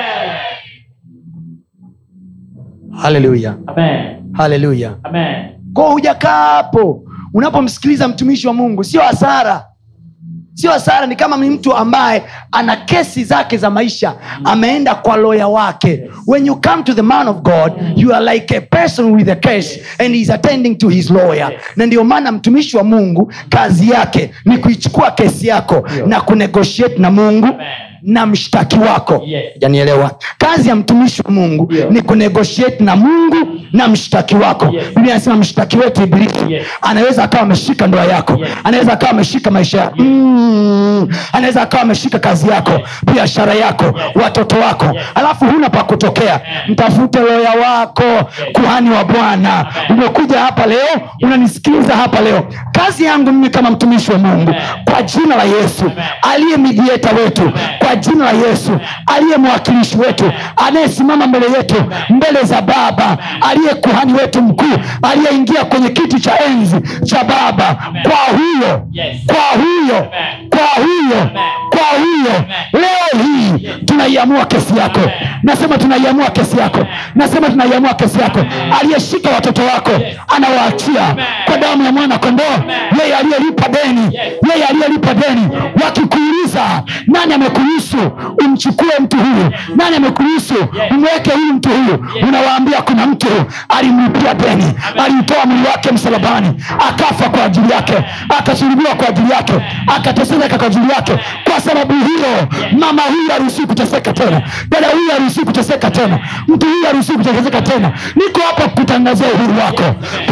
haleluya 3.02 3.56
haleluya 4.34 4.96
ko 5.74 5.92
hujakaa 5.92 6.54
hapo 6.54 7.04
unapomsikiliza 7.34 8.08
mtumishi 8.08 8.48
wa 8.48 8.54
mungu 8.54 8.84
sio 8.84 9.02
hasara 9.02 9.66
sio 10.54 10.72
hasara 10.72 11.08
ni 11.08 11.16
kama 11.16 11.38
ni 11.38 11.50
mtu 11.50 11.76
ambaye 11.76 12.24
ana 12.52 12.76
kesi 12.76 13.24
zake 13.24 13.58
za 13.58 13.70
maisha 13.70 14.16
ameenda 14.44 14.96
kwa 14.96 15.18
loya 15.18 15.48
wake 15.48 16.10
when 16.28 16.46
you 16.48 16.56
come 16.62 16.84
to 16.84 16.94
the 16.94 17.02
man 17.02 17.28
of 17.28 17.38
god 17.38 17.74
you 17.96 18.16
are 18.16 18.34
like 18.34 18.58
a 18.58 18.62
person 18.62 19.12
with 19.12 19.30
a 19.30 19.36
case 19.36 19.82
and 20.00 20.16
he's 20.16 20.30
attending 20.30 20.76
to 20.76 20.90
his 20.90 21.10
lawyer 21.10 21.52
na 21.76 21.86
ndio 21.86 22.04
maana 22.04 22.32
mtumishi 22.32 22.78
wa 22.78 22.84
mungu 22.84 23.34
kazi 23.50 23.90
yake 23.90 24.32
ni 24.46 24.58
kuichukua 24.58 25.12
kesi 25.12 25.48
yako 25.48 25.88
na 26.08 26.22
kunegotiate 26.22 26.98
na 26.98 27.12
mungu 27.12 27.48
Amen. 27.48 27.68
Na 28.04 28.26
mshtaki 28.26 28.80
wako. 28.80 29.22
Yes. 29.26 29.44
janielewa 29.60 30.12
kazi 30.38 30.70
ya 30.70 30.76
mtumishi 30.76 31.22
wa 31.26 31.32
mungu 31.32 31.74
yeah. 31.74 31.92
ni 31.92 32.02
kunegotiate 32.02 32.84
na 32.84 32.96
mungu 32.96 33.48
na 33.74 33.88
mshtaki 33.88 34.36
wako. 34.36 34.66
Yes. 34.66 34.86
biblia 34.96 35.14
anasema 35.14 35.36
mshtaki 35.36 35.78
wetu 35.78 36.04
ibilisi. 36.04 36.54
Yes. 36.54 36.64
anaweza 36.82 37.24
akawa 37.24 37.44
ameshika 37.44 37.88
ndoa 37.88 38.06
yako. 38.06 38.34
Yes. 38.40 38.50
anaweza 38.64 38.94
akawa 38.94 39.12
ameshika 39.12 39.52
maisha 39.52 39.78
yako 39.82 39.96
mm. 40.02 41.08
anaweza 41.34 41.62
akawa 41.62 41.84
ameshika 41.84 42.20
kazi 42.20 42.50
yako 42.50 42.72
biashara 43.14 43.54
yako 43.54 44.00
watoto 44.16 44.56
wako. 44.60 44.86
Yes. 44.86 45.04
alafu 45.16 45.46
huna 45.46 45.70
pa 45.70 45.84
kutokea. 45.84 46.42
Mtafute 46.68 47.20
loya 47.20 47.52
wako 47.52 48.04
kuhani 48.54 48.90
wa 48.90 49.04
bwana. 49.04 49.66
Umekuja 49.90 50.40
hapa 50.40 50.66
leo 50.66 51.02
unanisikiliza 51.22 51.96
hapa 51.96 52.22
leo. 52.22 52.48
Kazi 52.72 53.04
yangu 53.04 53.32
mimi 53.32 53.50
kama 53.50 53.70
mtumishi 53.72 54.12
wa 54.12 54.18
mungu 54.18 54.52
yes. 54.52 54.62
kwa 54.86 55.02
jina 55.04 55.36
la 55.36 55.44
yesu 55.44 55.92
aliye 56.34 56.58
midieta 56.58 57.10
wetu 57.16 57.52
kwa 57.80 57.91
kwa 57.92 57.96
jina 58.00 58.26
la 58.26 58.48
yesu. 58.48 58.80
Aliye 59.16 59.38
mwakilishi 59.38 59.98
wetu 59.98 60.32
anayesimama 60.68 61.28
mbele 61.28 61.46
yetu 61.58 61.76
mbele 62.10 62.44
za 62.44 62.62
baba 62.62 63.18
aliye 63.50 63.74
kuhani 63.74 64.14
wetu 64.14 64.42
mkuu 64.42 64.78
aliyeingia 65.12 65.64
kwenye 65.66 65.90
kiti 65.90 66.20
cha 66.20 66.40
enzi 66.46 66.76
cha 67.06 67.24
baba. 67.24 67.76
Kwa 68.04 68.38
huyo 68.38 68.88
kwa 69.28 69.62
huyo 69.62 70.08
kwa 70.50 70.84
huyo 70.84 71.30
kwa 71.70 72.00
huyo 72.00 72.44
leo 72.74 73.24
hii 73.24 73.68
tunaiamua 73.86 74.46
kesi 74.46 74.78
yako. 74.78 75.00
Nasema 75.44 75.78
tunaiamua 75.78 76.30
kesi 76.30 76.58
yako. 76.60 76.88
Nasema 77.16 77.50
tunaiamua 77.50 77.94
kesi 77.94 78.20
yako. 78.20 78.40
Aliyeshika 78.82 79.30
watoto 79.30 79.62
wako 79.62 79.92
anawaachia 80.36 81.16
kwa 81.46 81.58
damu 81.58 81.84
ya 81.86 81.92
mwana 81.92 82.18
kondoo. 82.20 82.44
Yeye 83.02 83.16
aliyelipa 83.16 83.68
deni 83.70 84.20
yeye 84.54 84.66
aliyelipa 84.66 85.14
deni 85.14 85.48
wakikuuliza 86.60 86.84
nani 87.08 87.34
amekuruhusu 87.34 87.98
umchukue 88.46 88.92
mtu 89.00 89.18
huyu 89.18 89.52
nani 89.76 89.96
amekuruhusu 89.96 90.54
umweke 90.92 91.32
huyu 91.32 91.54
mtu 91.54 91.70
huyu 91.70 92.06
unawaambia 92.28 92.82
kuna 92.82 93.06
mtu 93.08 93.28
alimlipia 93.70 94.34
deni 94.34 94.74
aliutoa 95.06 95.46
mwili 95.46 95.68
wake 95.68 95.92
msalabani 95.92 96.64
akafa 96.90 97.30
kwa 97.30 97.44
ajili 97.44 97.72
yake 97.72 97.94
akasulubiwa 98.40 98.96
kwa 98.96 99.08
ajili 99.10 99.32
yake 99.32 99.54
akateseka 99.88 100.58
kwa 100.58 100.68
ajili 100.68 100.90
yake. 100.90 101.14
Kwa 101.44 101.62
sababu 101.62 101.94
hiyo 101.94 102.48
mama 102.80 103.02
huyu 103.02 103.32
haruhusii 103.32 103.66
kuteseka 103.66 104.14
tena. 104.14 104.42
Dada 104.70 104.88
huyu 104.88 105.12
haruhusii 105.12 105.42
kuteseka 105.42 105.92
tena. 105.92 106.20
Mtu 106.48 106.66
huyu 106.68 106.86
haruhusii 106.86 107.14
kuteseka 107.14 107.62
tena. 107.62 107.92
Niko 108.16 108.42
hapa 108.48 108.70
kutangazia 108.70 109.28
uhuru 109.28 109.60
wako. 109.60 109.84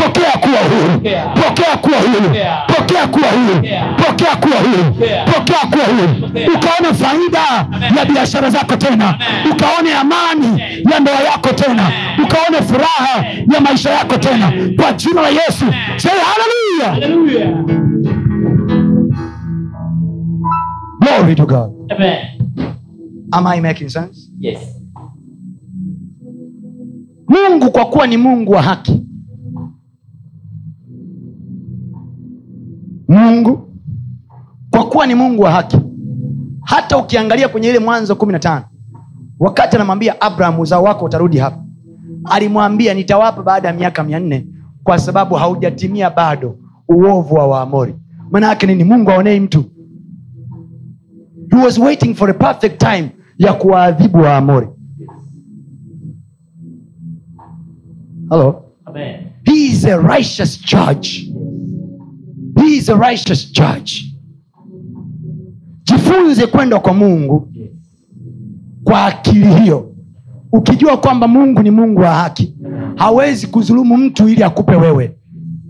Pokea 0.03 0.32
kuwa 0.32 0.59
huru. 0.59 0.99
Pokea 1.43 1.78
kuwa 1.82 1.97
huru. 1.99 2.36
Pokea 2.67 3.07
kuwa 3.07 3.28
huru. 3.30 3.61
Pokea 3.97 4.36
kuwa 4.36 4.57
huru. 4.59 4.93
Pokea 5.34 5.59
kuwa 5.72 5.86
huru 5.86 6.09
ukaone 6.55 6.93
faida 6.93 7.68
ya 7.97 8.05
biashara 8.05 8.49
zako 8.49 8.76
tena. 8.76 9.20
Ukaone 9.51 9.93
amani 9.93 10.62
ya 10.91 10.99
ndoa 10.99 11.20
yako 11.22 11.49
tena. 11.49 11.91
Ukaone 12.24 12.62
furaha 12.68 13.26
ya 13.53 13.62
maisha 13.62 13.89
yako 13.89 14.18
tena. 14.18 14.53
Kwa 14.82 14.93
jina 14.93 15.22
la 15.22 15.30
yesu. 15.30 15.66
Say 15.97 16.12
hallelujah. 16.12 16.93
Hallelujah. 16.93 17.80
glory 20.99 21.36
to 21.36 21.45
god. 21.45 21.91
Amen. 21.91 22.39
am 23.34 23.47
i 23.47 23.60
making 23.62 23.89
sense? 23.89 24.30
Yes. 24.39 24.60
mungu 27.28 27.72
kwa 27.72 27.86
kuwa 27.86 28.07
ni 28.07 28.18
mungu 28.18 28.51
wa 28.51 28.62
haki. 28.62 29.03
Mungu 33.07 33.70
kwa 34.70 34.86
kuwa 34.89 35.07
ni 35.07 35.16
mungu 35.16 35.41
wa 35.43 35.51
haki 35.51 35.78
hata 36.70 36.97
ukiangalia 36.97 37.49
kwenye 37.49 37.70
ile 37.70 37.80
mwanzo 37.80 38.15
kumi 38.15 38.32
na 38.34 38.39
tano 38.39 38.65
wakati 39.39 39.76
anamwambia 39.76 40.22
abraham 40.22 40.59
uzao 40.59 40.84
wako 40.84 41.05
utarudi 41.05 41.38
hapa 41.38 41.63
alimwambia 42.24 42.93
nitawapa 42.93 43.43
baada 43.43 43.67
ya 43.67 43.74
miaka 43.74 44.03
mia 44.03 44.20
nne 44.20 44.47
kwa 44.84 44.99
sababu 44.99 45.36
haujatimia 45.36 46.09
bado 46.09 46.55
uovu 46.89 47.36
wa 47.36 47.47
waamori 47.47 47.95
manaake 48.32 48.65
nini 48.67 48.84
mungu 48.84 49.11
aonei 49.11 49.39
mtu 49.39 49.63
he 51.51 51.57
was 51.65 51.78
waiting 51.78 52.15
for 52.15 52.30
a 52.30 52.34
perfect 52.34 52.78
time 52.80 53.09
ya 53.38 53.53
kuwaadhibu 53.53 54.17
waamori 54.17 54.67
Hello? 58.32 58.63
Amen. 58.86 59.32
He 59.45 59.72
is 59.72 59.86
a 59.86 59.97
righteous 59.97 60.55
judge. 60.61 61.34
He 62.59 62.78
is 62.78 62.89
a 62.89 62.95
righteous 62.95 63.51
judge. 63.51 64.09
Jifunze 65.90 66.48
kwenda 66.48 66.80
kwa 66.80 66.94
Mungu 66.94 67.50
kwa 68.84 69.06
akili 69.06 69.54
hiyo, 69.54 69.92
ukijua 70.52 70.98
kwamba 70.98 71.28
Mungu 71.28 71.64
ni 71.64 71.72
Mungu 71.72 72.02
wa 72.02 72.10
haki, 72.14 72.56
hawezi 72.96 73.48
kudhulumu 73.48 73.98
mtu 73.98 74.30
ili 74.30 74.44
akupe 74.44 74.76
wewe. 74.76 75.16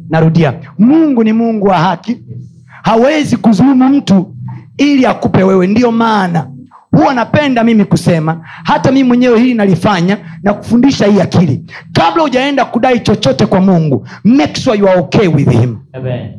Narudia, 0.10 0.54
Mungu 0.80 1.24
ni 1.24 1.34
Mungu 1.34 1.68
wa 1.68 1.78
haki, 1.78 2.18
hawezi 2.84 3.38
kudhulumu 3.38 3.90
mtu 3.90 4.36
ili 4.78 5.06
akupe 5.06 5.44
wewe. 5.44 5.68
Ndiyo 5.68 5.92
maana 5.92 6.48
huwa 6.92 7.14
napenda 7.14 7.64
mimi 7.64 7.86
kusema, 7.86 8.42
hata 8.64 8.92
mimi 8.92 9.08
mwenyewe 9.08 9.40
hili 9.40 9.54
nalifanya 9.54 10.18
na 10.44 10.54
kufundisha 10.54 11.06
hii 11.06 11.20
akili. 11.20 11.66
Kabla 11.92 12.24
hujaenda 12.24 12.66
kudai 12.66 13.00
chochote 13.00 13.46
kwa 13.46 13.62
Mungu, 13.62 14.08
make 14.24 14.62
sure 14.62 14.80
you 14.80 14.90
are 14.90 15.00
okay 15.00 15.28
with 15.28 15.50
him. 15.50 15.78
Amen. 15.94 16.39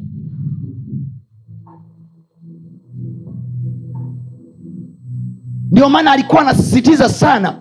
Ndio 5.72 5.88
maana 5.88 6.12
alikuwa 6.12 6.42
anasisitiza 6.42 7.08
sana 7.08 7.54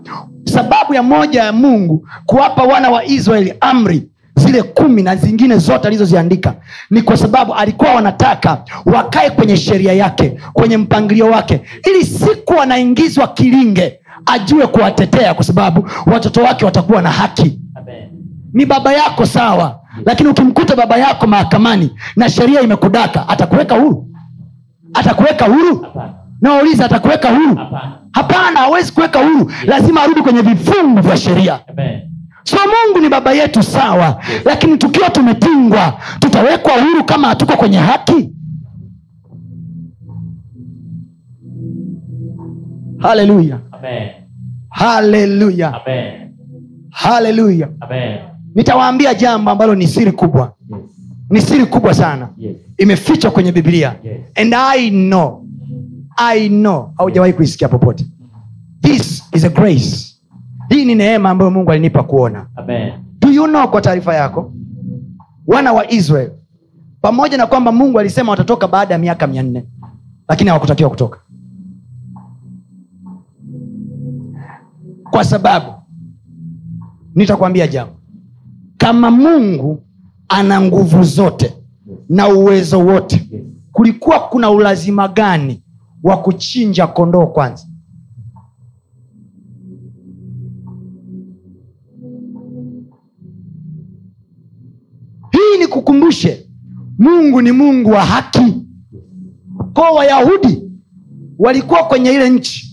sababu 0.44 0.94
ya 0.94 1.04
moja 1.04 1.44
ya 1.44 1.52
mungu 1.54 2.08
kuwapa 2.26 2.64
wana 2.64 2.90
wa 2.90 3.06
israeli 3.06 3.54
amri 3.62 4.10
zile 4.36 4.64
kumi 4.64 5.04
na 5.04 5.16
zingine 5.16 5.58
zote 5.58 5.88
alizoziandika 5.88 6.54
ni 6.90 7.02
kwa 7.02 7.18
sababu 7.18 7.54
alikuwa 7.54 7.94
wanataka 7.94 8.64
wakae 8.86 9.30
kwenye 9.30 9.58
sheria 9.58 9.94
yake 9.94 10.38
kwenye 10.54 10.78
mpangilio 10.78 11.26
wake 11.28 11.62
ili 11.90 12.06
siku 12.06 12.54
wanaingizwa 12.54 13.28
kilinge 13.28 14.00
ajue 14.26 14.68
kuwatetea 14.68 15.34
kwa 15.34 15.44
sababu 15.44 15.90
watoto 16.06 16.42
wake 16.44 16.66
watakuwa 16.66 17.02
na 17.02 17.12
haki 17.12 17.60
Amen. 17.76 18.10
ni 18.54 18.66
baba 18.66 18.94
yako 18.94 19.26
sawa 19.26 19.80
lakini 20.06 20.30
ukimkuta 20.30 20.76
baba 20.76 20.98
yako 20.98 21.28
mahakamani 21.28 21.92
na 22.16 22.30
sheria 22.30 22.62
imekudaka 22.62 23.28
atakuweka 23.30 23.76
huru 23.76 24.08
atakuweka 24.94 25.46
huru 25.46 25.80
Hapana. 25.82 26.14
Nawauliza 26.42 26.86
atakuweka 26.86 27.30
huru? 27.30 27.56
Hapana. 27.56 28.00
hapana 28.12 28.60
hawezi 28.60 28.92
kuweka 28.92 29.20
huru. 29.20 29.52
Lazima 29.66 30.02
arudi 30.04 30.22
kwenye 30.22 30.42
vifungu 30.42 31.02
vya 31.02 31.18
sheria. 31.18 31.60
So 32.44 32.58
mungu 32.58 33.00
ni 33.02 33.10
baba 33.10 33.32
yetu 33.34 33.64
sawa 33.64 34.22
lakini 34.46 34.78
tukiwa 34.78 35.10
tumetingwa 35.10 36.00
tutawekwa 36.20 36.72
huru 36.74 37.04
kama 37.04 37.28
hatuko 37.28 37.58
kwenye 37.58 37.78
haki? 37.78 38.30
Haleluya. 43.00 43.60
Haleluya. 44.70 45.82
Haleluya. 46.90 47.70
Nitawaambia 48.56 49.14
jambo 49.14 49.52
ambalo 49.52 49.76
ni 49.76 49.88
siri 49.88 50.12
kubwa. 50.12 50.54
Yes. 50.72 50.80
ni 51.30 51.42
siri 51.42 51.66
kubwa 51.66 51.94
sana. 51.94 52.30
Yes. 52.38 52.56
imefichwa 52.78 53.32
kwenye 53.32 53.52
biblia. 53.52 53.96
Yes. 54.04 54.18
and 54.36 54.54
i 54.56 54.90
know 54.90 55.46
i 56.20 56.50
know. 56.50 56.94
Haujawahi 56.98 57.34
kuisikia 57.34 57.68
popote. 57.70 58.06
This 58.82 59.24
is 59.34 59.44
a 59.46 59.50
grace. 59.50 60.16
Hii 60.70 60.86
ni 60.86 60.96
neema 60.96 61.30
ambayo 61.30 61.52
mungu 61.52 61.72
alinipa 61.72 62.04
kuona. 62.04 62.48
Amen. 62.56 62.94
do 63.22 63.30
you 63.32 63.46
know 63.48 63.68
kwa 63.68 63.82
taarifa 63.82 64.16
yako 64.16 64.54
wana 65.48 65.74
wa 65.74 65.92
israel 65.92 66.32
pamoja 67.02 67.38
na 67.38 67.48
kwamba 67.48 67.72
mungu 67.72 68.00
alisema 68.00 68.32
watatoka 68.32 68.68
baada 68.68 68.94
ya 68.94 69.00
miaka 69.00 69.28
mia 69.28 69.44
nne 69.44 69.66
lakini 70.30 70.48
hawakutakiwa 70.50 70.90
kutoka? 70.90 71.20
Kwa 75.12 75.24
sababu 75.24 75.74
nitakwambia 77.16 77.68
jambo. 77.68 77.94
Kama 78.78 79.12
mungu 79.12 79.84
ana 80.30 80.62
nguvu 80.62 81.04
zote 81.04 81.54
na 82.10 82.28
uwezo 82.28 82.80
wote 82.80 83.30
kulikuwa 83.72 84.20
kuna 84.20 84.50
ulazima 84.52 85.08
gani 85.08 85.64
wa 86.04 86.18
kuchinja 86.18 86.88
kondoo 86.88 87.28
kwanza 87.28 87.68
hii 95.32 95.58
ni 95.60 95.68
kukumbushe 95.68 96.50
mungu 96.98 97.42
ni 97.42 97.52
mungu 97.52 97.90
wa 97.90 98.06
haki 98.06 98.66
ko 99.74 99.82
wayahudi 99.96 100.72
walikuwa 101.40 101.84
kwenye 101.84 102.12
ile 102.12 102.30
nchi 102.30 102.66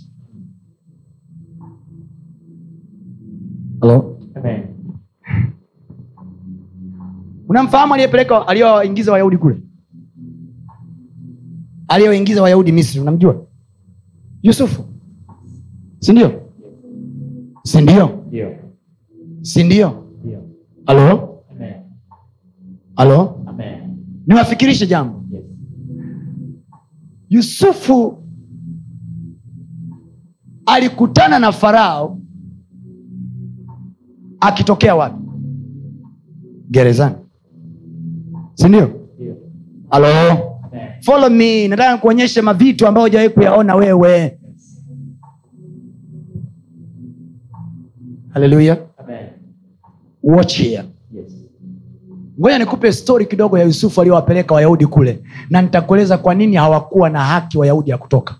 Hello? 3.81 4.19
Amen. 4.35 4.63
unamfahamu 7.49 7.95
aliyepeleka 7.95 8.49
aliyowaingiza 8.49 9.13
wayahudi 9.13 9.37
kule 9.39 9.57
aliyoingiza 11.89 12.43
wayahudi 12.43 12.73
misri 12.73 13.01
unamjua? 13.01 13.47
Yusufu. 14.43 14.85
Sindio 15.99 16.43
sindio 17.63 18.11
sindio 19.43 20.05
Ndio. 20.25 20.43
halo? 20.87 21.33
Halo? 22.97 23.45
Niwafikirishe 24.27 24.87
jambo. 24.87 25.25
Yes. 25.31 25.45
yusufu 27.29 28.19
alikutana 30.67 31.39
na 31.39 31.53
farao 31.53 32.19
akitokea 34.41 34.95
wapi? 34.97 35.23
Gerezani. 36.71 37.17
Sindio 38.55 38.91
Ndio. 39.19 39.37
halo? 39.91 40.07
Amen 40.07 40.39
follow 41.07 41.31
me. 41.31 41.69
Nataka 41.69 41.97
kuonyesha 41.99 42.43
mavitu 42.43 42.87
ambayo 42.87 43.07
hujawahi 43.07 43.29
kuyaona 43.31 43.75
wewe. 43.75 44.39
Haleluya 48.29 48.77
watch 50.23 50.57
here. 50.59 50.83
Ngoja 52.41 52.59
nikupe 52.59 52.93
stori 52.93 53.27
kidogo 53.27 53.59
ya 53.59 53.65
yusufu 53.65 54.01
aliyowapeleka 54.01 54.55
wayahudi 54.55 54.87
kule 54.87 55.23
na 55.51 55.63
nitakueleza 55.63 56.19
kwa 56.19 56.35
nini 56.35 56.57
hawakuwa 56.57 57.11
na 57.11 57.25
haki 57.25 57.59
wayahudi 57.59 57.91
ya 57.91 57.99
kutoka. 57.99 58.35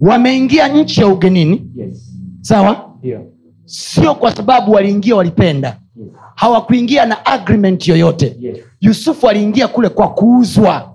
Wameingia 0.00 0.68
nchi 0.68 1.00
ya 1.00 1.08
ugenini. 1.08 1.70
Yes. 1.76 2.14
sawa? 2.40 2.90
Yeah. 3.02 3.22
sio 3.64 4.14
kwa 4.14 4.32
sababu 4.36 4.72
waliingia 4.72 5.16
walipenda. 5.16 5.68
Yes. 5.96 6.08
hawakuingia 6.34 7.06
na 7.06 7.26
agreement 7.26 7.88
yoyote. 7.88 8.36
Yes. 8.40 8.58
yusufu 8.80 9.28
aliingia 9.28 9.68
kule 9.68 9.88
kwa 9.88 10.08
kuuzwa 10.08 10.93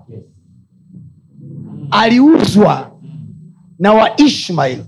aliuzwa 1.90 2.90
na 3.78 3.92
waishmael 3.92 4.78
Yes. 4.78 4.86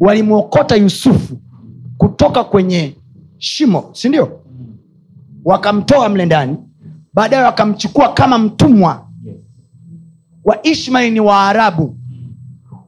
walimwokota 0.00 0.74
wali- 0.74 0.84
yusufu 0.84 1.36
kutoka 1.98 2.44
kwenye 2.44 2.94
shimo 3.38 3.90
sindio 3.92 4.40
wakamtoa 5.44 6.08
mle 6.08 6.26
ndani 6.26 6.56
baadaye 7.14 7.42
wakamchukua 7.44 8.12
kama 8.12 8.38
mtumwa. 8.38 9.06
Yes. 9.24 9.36
ni 11.10 11.20
waarabu 11.20 11.96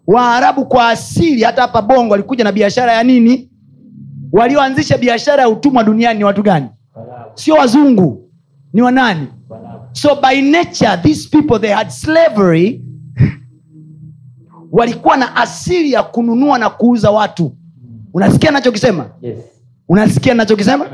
waarabu 0.07 0.67
kwa 0.67 0.89
asili 0.89 1.43
hata 1.43 1.63
hapa 1.63 1.83
bongo 1.83 2.11
walikuja 2.11 2.45
na 2.45 2.53
biashara 2.53 2.93
ya 2.93 3.03
nini? 3.03 3.51
Walioanzisha 4.33 4.99
biashara 4.99 5.43
ya 5.43 5.49
utumwa 5.49 5.85
duniani 5.85 6.19
ni 6.19 6.25
watu 6.25 6.43
gani? 6.43 6.67
Sio 7.35 7.55
wazungu 7.55 8.31
ni 8.73 8.83
wanani. 8.83 9.27
So 9.93 10.15
by 10.17 10.41
nature 10.43 10.97
these 11.03 11.29
people 11.29 11.59
they 11.59 11.71
had 11.73 11.91
slavery. 11.91 12.81
Walikuwa 14.73 15.17
na 15.17 15.37
asili 15.37 15.93
ya 15.93 16.03
kununua 16.03 16.59
na 16.59 16.71
kuuza 16.71 17.11
watu. 17.11 17.57
Unasikia 18.15 18.51
nachokisema 18.51 19.07
Yes. 19.23 19.39
unasikia 19.89 20.35
nachokisema 20.35 20.87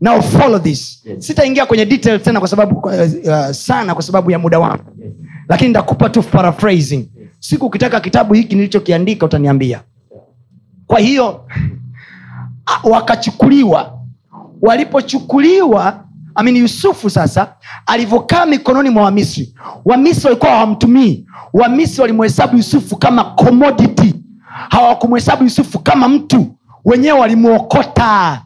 now 0.00 0.22
follow 0.22 0.58
this. 0.58 1.02
Yes. 1.06 1.26
sitaingia 1.26 1.66
kwenye 1.66 1.86
detail 1.86 2.20
tena 2.20 2.38
kwa 2.40 2.48
sababu 2.48 2.76
uh, 2.78 2.92
uh, 3.24 3.50
sana 3.50 3.94
kwa 3.94 4.02
sababu 4.02 4.30
ya 4.30 4.38
muda 4.38 4.58
wangu. 4.58 4.84
Yes. 4.98 5.12
lakini 5.48 5.68
nitakupa 5.68 6.08
tu 6.08 6.22
paraphrasing. 6.22 7.08
Siku 7.40 7.66
ukitaka 7.66 8.00
kitabu 8.00 8.34
hiki 8.34 8.54
nilichokiandika 8.54 9.26
utaniambia. 9.26 9.82
Kwa 10.86 10.98
hiyo 10.98 11.46
wakachukuliwa. 12.92 13.98
Walipochukuliwa 14.62 16.03
amini 16.34 16.58
yusufu 16.58 17.10
sasa 17.10 17.54
alivyokaa 17.86 18.46
mikononi 18.46 18.90
mwa 18.90 19.02
wamisri. 19.02 19.54
Wamisri 19.84 20.24
walikuwa 20.26 20.50
hawamtumii. 20.52 21.26
Wamisri 21.52 22.00
walimhesabu 22.00 22.56
yusufu 22.56 22.96
kama 22.96 23.24
commodity. 23.24 24.14
Hawakumhesabu 24.70 25.44
yusufu 25.44 25.78
kama 25.78 26.08
mtu. 26.08 26.46
Wenyewe 26.84 27.18
walimwokota 27.18 28.42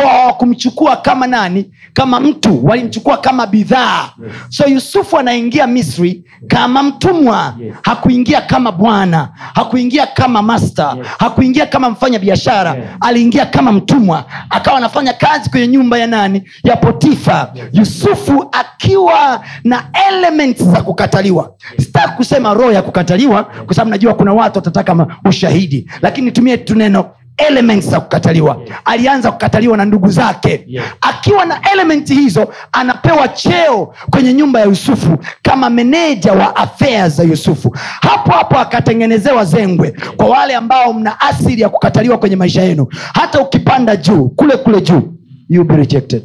kwa 0.00 0.06
hawakumchukua 0.10 0.96
kama 0.96 1.26
nani 1.26 1.70
kama 1.92 2.20
mtu 2.20 2.66
walimchukua 2.66 3.16
kama 3.16 3.46
bidhaa 3.46 4.10
Yes. 4.24 4.32
so 4.48 4.64
yusufu 4.68 5.18
anaingia 5.18 5.66
misri 5.66 6.24
kama 6.48 6.82
mtumwa 6.82 7.54
Yes. 7.60 7.74
hakuingia 7.82 8.40
kama 8.40 8.72
bwana 8.72 9.28
hakuingia 9.54 10.06
kama 10.06 10.42
masta 10.42 10.94
Yes. 10.98 11.06
hakuingia 11.18 11.66
kama 11.66 11.90
mfanya 11.90 12.18
biashara 12.18 12.74
Yes. 12.74 12.84
aliingia 13.00 13.46
kama 13.46 13.72
mtumwa 13.72 14.24
akawa 14.50 14.78
anafanya 14.78 15.12
kazi 15.12 15.50
kwenye 15.50 15.66
nyumba 15.68 15.98
ya 15.98 16.06
nani 16.06 16.42
ya 16.64 16.76
potifa 16.76 17.52
yusufu 17.72 18.48
akiwa 18.52 19.44
na 19.64 19.84
element 20.08 20.62
za 20.62 20.82
kukataliwa 20.82 21.52
sitaki 21.78 22.12
kusema 22.16 22.54
roho 22.54 22.72
ya 22.72 22.82
kukataliwa 22.82 23.44
kwa 23.44 23.74
sababu 23.74 23.90
najua 23.90 24.14
kuna 24.14 24.32
watu 24.34 24.58
watataka 24.58 25.06
ushahidi 25.24 25.90
lakini 26.02 26.24
nitumie 26.26 26.56
tu 26.56 26.74
neno 26.74 27.10
elements 27.36 27.88
za 27.88 28.00
kukataliwa. 28.00 28.56
Yes. 28.60 28.70
alianza 28.84 29.32
kukataliwa 29.32 29.76
na 29.76 29.84
ndugu 29.84 30.08
zake. 30.10 30.64
Yes. 30.66 30.84
akiwa 31.00 31.44
na 31.44 31.60
elementi 31.72 32.14
hizo 32.14 32.48
anapewa 32.72 33.28
cheo 33.28 33.94
kwenye 34.10 34.32
nyumba 34.32 34.60
ya 34.60 34.66
yusufu 34.66 35.18
kama 35.42 35.70
meneja 35.70 36.32
wa 36.32 36.56
affairs 36.56 37.16
za 37.16 37.22
yusufu. 37.22 37.76
Hapo 38.00 38.30
hapo 38.32 38.58
akatengenezewa 38.58 39.44
zengwe 39.44 39.94
kwa 40.16 40.26
wale 40.26 40.54
ambao 40.54 40.92
mna 40.92 41.20
asili 41.20 41.62
ya 41.62 41.68
kukataliwa 41.68 42.18
kwenye 42.18 42.36
maisha 42.36 42.62
yenu. 42.62 42.86
Hata 43.14 43.40
ukipanda 43.40 43.96
juu 43.96 44.28
kule 44.28 44.56
kule 44.56 44.80
juu 44.80 45.02
you 45.48 45.64
be 45.64 45.76
rejected 45.76 46.22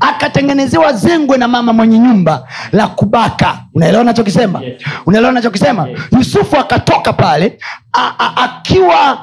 akatengenezewa 0.00 0.92
zengwe 0.92 1.38
na 1.38 1.48
mama 1.48 1.72
mwenye 1.72 1.98
nyumba 1.98 2.48
la 2.72 2.86
kubaka 2.88 3.58
unaelewa 3.74 4.04
nachokisema 4.04 4.60
Yes. 4.62 4.82
unaelewa 5.06 5.32
nachokisema 5.32 5.88
Yes. 5.88 6.00
yusufu 6.12 6.56
akatoka 6.56 7.12
pale 7.12 7.58
a, 7.92 8.12
a, 8.18 8.36
akiwa 8.44 9.18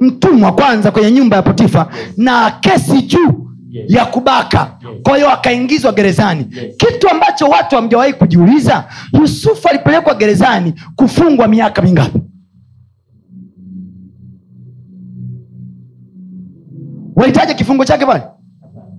mtumwa 0.00 0.52
kwanza 0.52 0.90
kwenye 0.90 1.10
nyumba 1.10 1.36
ya 1.36 1.42
potifa 1.42 1.88
na 2.16 2.50
kesi 2.50 3.02
juu 3.02 3.40
Yes. 3.70 3.84
ya 3.90 4.04
kubaka 4.06 4.58
Yes. 4.90 5.02
kwa 5.02 5.16
hiyo 5.16 5.30
akaingizwa 5.30 5.92
gerezani 5.92 6.46
Yes. 6.50 6.76
kitu 6.76 7.08
ambacho 7.10 7.44
watu 7.46 7.76
hamjawahi 7.76 8.12
kujiuliza 8.12 8.84
yusufu 9.20 9.68
alipelekwa 9.68 10.14
gerezani 10.14 10.74
kufungwa 10.96 11.48
miaka 11.48 11.82
mingapi 11.82 12.18
walitaja 17.16 17.54
kifungo 17.54 17.84
chake 17.84 18.06
pale 18.06 18.22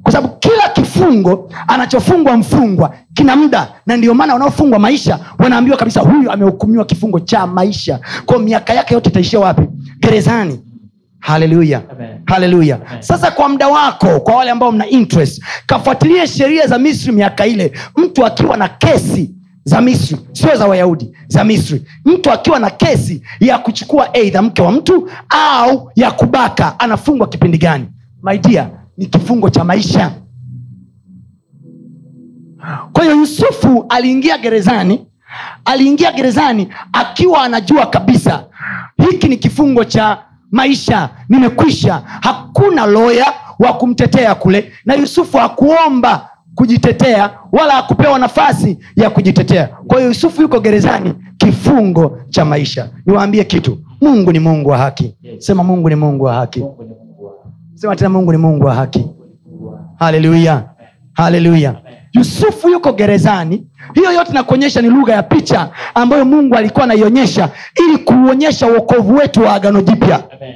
kwa 0.04 0.12
sababu 0.12 0.36
kila 0.40 0.70
kifungo 1.00 1.50
anachofungwa 1.68 2.38
mfungwa 2.38 2.94
kina 3.14 3.36
muda. 3.36 3.68
Na 3.86 3.98
ndio 3.98 4.14
maana 4.14 4.34
wanaofungwa 4.34 4.80
maisha 4.80 5.20
wanaambiwa 5.40 5.78
kabisa 5.78 6.02
huyu 6.02 6.32
amehukumiwa 6.32 6.86
kifungo 6.86 7.20
cha 7.20 7.48
maisha. 7.48 8.00
Kwao 8.26 8.40
miaka 8.40 8.74
yake 8.74 8.94
yote 8.94 9.10
itaishia 9.10 9.40
wapi? 9.40 9.62
Gerezani. 10.00 10.60
Haleluya 11.20 11.82
haleluya 12.26 12.80
sasa 13.00 13.32
kwa 13.32 13.50
muda 13.50 13.68
wako 13.68 14.20
kwa 14.20 14.36
wale 14.36 14.52
ambao 14.52 14.72
mna 14.72 14.88
interest 14.88 15.44
kafuatilie 15.66 16.28
sheria 16.28 16.68
za 16.68 16.80
misri 16.80 17.12
miaka 17.12 17.46
ile. 17.46 17.72
Mtu 17.98 18.26
akiwa 18.26 18.58
na 18.58 18.68
kesi 18.68 19.36
za 19.64 19.82
misri 19.82 20.18
sio 20.32 20.56
za 20.56 20.68
wayahudi 20.68 21.12
za 21.28 21.44
misri. 21.44 21.82
Mtu 22.06 22.32
akiwa 22.32 22.60
na 22.60 22.70
kesi 22.70 23.22
ya 23.40 23.58
kuchukua 23.58 24.18
eidha 24.18 24.42
mke 24.42 24.62
wa 24.62 24.72
mtu 24.72 25.10
au 25.30 25.92
ya 25.96 26.12
kubaka 26.12 26.80
anafungwa 26.80 27.28
kipindi 27.28 27.58
gani? 27.58 27.86
Maidia 28.22 28.70
ni 28.98 29.06
kifungo 29.06 29.50
cha 29.50 29.64
maisha 29.64 30.12
kwa 32.96 33.04
hiyo 33.04 33.16
yusufu 33.16 33.86
aliingia 33.90 34.38
gerezani 34.38 35.06
aliingia 35.66 36.12
gerezani 36.12 36.68
akiwa 36.94 37.42
anajua 37.44 37.86
kabisa 37.86 38.44
hiki 39.10 39.28
ni 39.28 39.38
kifungo 39.38 39.84
cha 39.84 40.18
maisha 40.52 41.10
nimekwisha. 41.30 42.02
Hakuna 42.22 42.86
loya 42.86 43.34
wa 43.60 43.74
kumtetea 43.74 44.36
kule 44.36 44.72
na 44.86 44.94
yusufu 44.94 45.38
hakuomba 45.38 46.30
kujitetea 46.56 47.30
wala 47.52 47.74
hakupewa 47.74 48.20
nafasi 48.20 48.78
ya 48.96 49.10
kujitetea. 49.10 49.68
Kwa 49.68 49.98
hiyo 49.98 50.10
yusufu 50.10 50.42
yuko 50.42 50.60
gerezani 50.60 51.14
kifungo 51.38 52.18
cha 52.30 52.46
maisha. 52.46 52.90
Niwaambie 53.06 53.44
kitu 53.44 53.78
mungu 54.02 54.32
ni 54.32 54.40
mungu 54.40 54.70
wa 54.70 54.78
haki. 54.78 55.16
Sema 55.38 55.64
mungu 55.64 55.90
ni 55.90 55.96
mungu 55.96 56.24
wa 56.24 56.34
haki. 56.34 56.66
Sema 57.74 57.96
tena 57.96 58.10
mungu 58.10 58.32
ni 58.32 58.38
mungu 58.38 58.66
wa 58.66 58.76
haki. 58.76 59.06
Haleluya 60.00 60.64
haleluya 61.14 61.76
yusufu 62.16 62.70
yuko 62.70 62.94
gerezani 62.94 63.64
hiyo 63.94 64.12
yote 64.12 64.34
nakuonyesha 64.34 64.82
ni 64.82 64.90
lugha 64.90 65.14
ya 65.14 65.24
picha 65.24 65.70
ambayo 65.94 66.26
mungu 66.26 66.56
alikuwa 66.56 66.84
anaionyesha 66.84 67.50
ili 67.88 67.98
kuuonyesha 67.98 68.68
uokovu 68.68 69.16
wetu 69.16 69.42
wa 69.42 69.54
agano 69.54 69.82
jipya 69.82 70.24
Amen. 70.32 70.54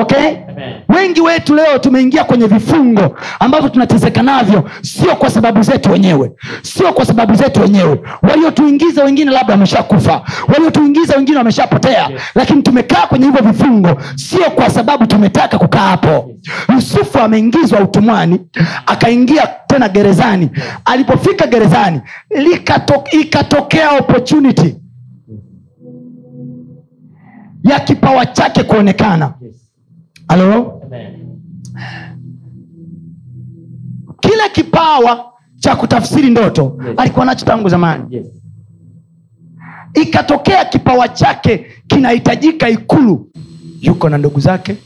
Okay? 0.00 0.28
Amen. 0.48 0.74
wengi 0.88 1.20
wetu 1.20 1.54
leo 1.54 1.78
tumeingia 1.78 2.24
kwenye 2.24 2.46
vifungo 2.46 3.16
ambavyo 3.40 3.68
tunateseka 3.68 4.22
navyo 4.22 4.70
sio 4.82 5.16
kwa 5.16 5.30
sababu 5.30 5.62
zetu 5.62 5.92
wenyewe 5.92 6.32
sio 6.62 6.92
kwa 6.92 7.04
sababu 7.06 7.34
zetu 7.34 7.60
wenyewe. 7.60 8.00
Waliotuingiza 8.22 9.04
wengine 9.04 9.30
labda 9.30 9.52
wameshakufa 9.54 10.22
waliotuingiza 10.48 11.16
wengine 11.16 11.38
wameshapotea 11.38 11.94
Yes. 12.08 12.22
lakini 12.34 12.62
tumekaa 12.62 13.06
kwenye 13.06 13.26
hivyo 13.26 13.42
vifungo 13.42 13.96
sio 14.16 14.50
kwa 14.50 14.70
sababu 14.70 15.06
tumetaka 15.06 15.58
kukaa 15.58 15.88
hapo. 15.88 16.30
Yusufu 16.74 17.18
ameingizwa 17.18 17.80
utumwani 17.80 18.40
akaingia 18.86 19.48
tena 19.66 19.88
gerezani. 19.88 20.50
Alipofika 20.84 21.46
gerezani 21.46 22.00
likato, 22.30 23.04
ikatokea 23.20 23.90
opportunity 23.90 24.76
ya 27.64 27.80
kipawa 27.80 28.26
chake 28.26 28.62
kuonekana. 28.62 29.34
Yes. 29.42 29.54
Halo 30.28 30.80
Amen. 30.86 31.38
kile 34.20 34.48
kipawa 34.52 35.32
cha 35.58 35.76
kutafsiri 35.76 36.30
ndoto 36.30 36.78
Yes. 36.86 36.94
alikuwa 36.98 37.26
nacho 37.26 37.46
tangu 37.46 37.68
zamani 37.68 38.04
Yes. 38.16 38.26
ikatokea 40.02 40.64
kipawa 40.64 41.08
chake 41.08 41.66
kinahitajika 41.86 42.68
ikulu 42.68 43.30
yuko 43.80 44.08
na 44.08 44.18
ndugu 44.18 44.40
zake 44.40 44.76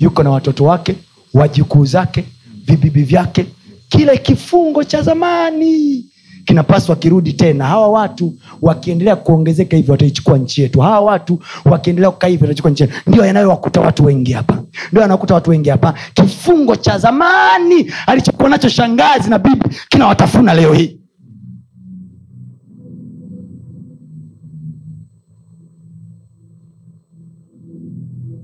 yuko 0.00 0.22
na 0.22 0.30
watoto 0.30 0.64
wake 0.64 0.94
wajukuu 1.34 1.84
zake 1.84 2.24
vibibi 2.66 3.02
vyake 3.02 3.46
kile 3.88 4.16
kifungo 4.18 4.84
cha 4.84 5.02
zamani 5.02 6.04
kinapaswa 6.46 6.96
kirudi 6.96 7.32
tena. 7.32 7.66
Hawa 7.66 7.88
watu 7.88 8.34
wakiendelea 8.62 9.16
kuongezeka 9.16 9.76
hivyo 9.76 9.92
wataichukua 9.92 10.38
nchi 10.38 10.62
yetu. 10.62 10.80
Hawa 10.80 11.00
watu 11.00 11.38
wakiendelea 11.64 12.10
kukaa 12.10 12.26
hivyo 12.26 12.44
wataichukua 12.44 12.70
nchi 12.70 12.82
yetu. 12.82 12.94
Ndio 13.06 13.24
yanayowakuta 13.26 13.80
watu 13.80 14.04
wengi 14.04 14.32
hapa. 14.32 14.62
Ndio 14.92 15.02
yanakuta 15.02 15.34
watu 15.34 15.50
wengi 15.50 15.68
hapa. 15.70 15.94
Kifungo 16.14 16.76
cha 16.76 16.98
zamani 16.98 17.92
alichokuwa 18.06 18.48
nacho 18.48 18.68
shangazi 18.68 19.30
na 19.30 19.38
bibi 19.38 19.68
kinawatafuna 19.88 20.54
leo 20.54 20.72
hii. 20.72 21.00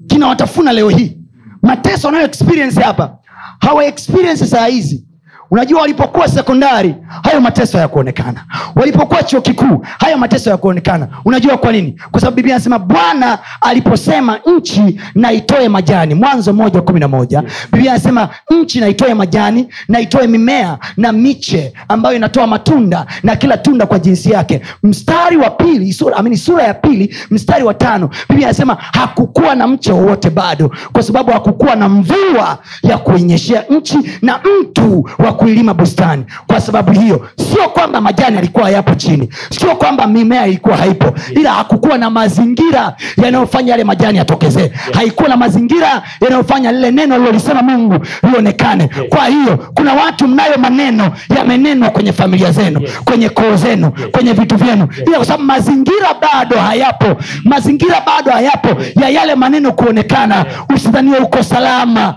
Kinawatafuna 0.07 0.73
leo 0.73 0.89
hii. 0.89 1.17
Mateso 1.63 2.07
wanayo 2.09 2.25
experience 2.25 2.81
hapa. 2.81 3.19
Hawa 3.61 3.85
experience 3.85 4.47
saa 4.47 4.67
hizi 4.67 5.05
unajua 5.53 5.81
walipokuwa 5.81 6.29
sekondari 6.29 6.95
hayo 7.23 7.41
mateso 7.41 7.77
hayakuonekana. 7.79 8.45
Walipokuwa 8.75 9.23
chuo 9.23 9.41
kikuu 9.41 9.85
hayo 9.99 10.19
mateso 10.19 10.51
hayakuonekana. 10.51 11.09
Unajua 11.25 11.57
kwa 11.59 11.73
nini? 11.73 12.01
Kwa 12.11 12.21
sababu 12.21 12.37
biblia 12.37 12.55
anasema 12.55 12.79
bwana 12.79 13.39
aliposema 13.61 14.41
nchi 14.57 15.01
na 15.15 15.33
majani. 15.69 16.15
Mwanzo 16.15 16.53
moja 16.53 16.81
kumi 16.81 17.01
na 17.01 17.09
moja. 17.09 17.43
Biblia 17.73 17.91
anasema 17.93 18.29
nchi 18.51 18.81
na 18.81 18.87
majani 19.15 19.69
na 19.89 20.01
mimea 20.29 20.79
na 20.97 21.13
miche 21.13 21.73
ambayo 21.89 22.17
inatoa 22.17 22.47
matunda 22.47 23.07
na 23.23 23.37
kila 23.37 23.57
tunda 23.57 23.87
kwa 23.87 23.99
jinsi 23.99 24.31
yake. 24.31 24.61
Mstari 24.83 25.37
wa 25.37 25.51
pili 25.51 25.93
sura, 25.93 26.17
amini, 26.17 26.37
sura 26.37 26.65
ya 26.65 26.75
pili 26.75 27.17
mstari 27.31 27.65
wa 27.65 27.75
tano 27.75 28.11
biblia 28.29 28.47
anasema 28.49 28.75
hakukuwa 28.81 29.55
na 29.55 29.67
mche 29.69 29.93
wowote 29.93 30.31
bado. 30.31 30.71
Kwa 30.93 31.03
sababu 31.03 31.31
hakukuwa 31.31 31.77
na 31.77 31.89
mvua 31.89 32.59
ya 32.83 32.99
kuinyeshea 32.99 33.65
nchi 33.71 33.99
na 34.23 34.41
mtu 34.61 35.09
wa 35.19 35.33
kuilima 35.43 35.75
bustani. 35.75 36.25
Kwa 36.47 36.61
sababu 36.61 36.93
hiyo 36.93 37.29
sio 37.37 37.69
kwamba 37.69 38.01
majani 38.01 38.37
yalikuwa 38.37 38.71
yapo 38.71 38.95
chini. 38.95 39.29
Sio 39.51 39.77
kwamba 39.77 40.07
mimea 40.07 40.47
ilikuwa 40.47 40.77
haipo. 40.77 41.15
Ila 41.35 41.53
hakukuwa 41.53 41.99
na 41.99 42.11
mazingira 42.11 42.97
yanayofanya 43.25 43.71
yale 43.71 43.85
majani 43.85 44.19
yatokezee 44.19 44.71
haikuwa 44.95 45.29
na 45.29 45.37
mazingira 45.37 46.03
yanayofanya 46.21 46.73
lile 46.73 46.91
neno 46.91 47.19
lilolisema 47.19 47.63
mungu 47.63 48.07
lionekane. 48.33 48.89
Kwa 49.09 49.27
hiyo 49.27 49.57
kuna 49.75 49.95
watu 49.95 50.29
mnayo 50.29 50.59
maneno 50.59 51.11
yamenenwa 51.37 51.91
kwenye 51.91 52.13
familia 52.13 52.53
zenu 52.53 52.81
kwenye 53.05 53.29
koo 53.29 53.57
zenu 53.57 53.93
kwenye 54.13 54.33
vitu 54.33 54.57
vyenu. 54.57 54.89
Ila 55.07 55.17
kwa 55.17 55.25
sababu 55.27 55.45
mazingira 55.45 56.09
bado 56.21 56.57
hayapo 56.59 57.23
mazingira 57.45 58.01
bado 58.07 58.31
hayapo 58.33 58.69
ya 59.01 59.09
yale 59.09 59.35
maneno 59.35 59.73
kuonekana 59.73 60.47
usidhaniwe 60.75 61.19
uko 61.19 61.43
salama 61.43 62.15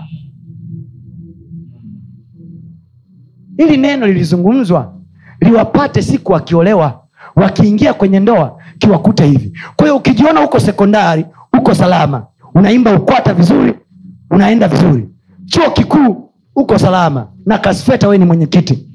hili 3.56 3.76
neno 3.76 4.06
lilizungumzwa 4.06 4.92
liwapate 5.40 6.02
siku 6.02 6.32
wakiolewa 6.32 7.02
wakiingia 7.36 7.94
kwenye 7.94 8.20
ndoa 8.20 8.58
kiwakute 8.78 9.26
hivi. 9.26 9.58
Kwa 9.76 9.94
ukijiona 9.94 10.44
uko 10.44 10.60
sekondari 10.60 11.26
uko 11.58 11.74
salama 11.74 12.26
unaimba 12.54 12.94
ukwata 12.96 13.34
vizuri 13.34 13.74
unaenda 14.30 14.68
vizuri. 14.68 15.08
Chuo 15.44 15.70
kikuu 15.70 16.30
uko 16.56 16.78
salama. 16.78 17.26
Na 17.46 17.58
kasfeta 17.58 18.08
we 18.08 18.18
ni 18.18 18.24
mwenyekiti. 18.24 18.88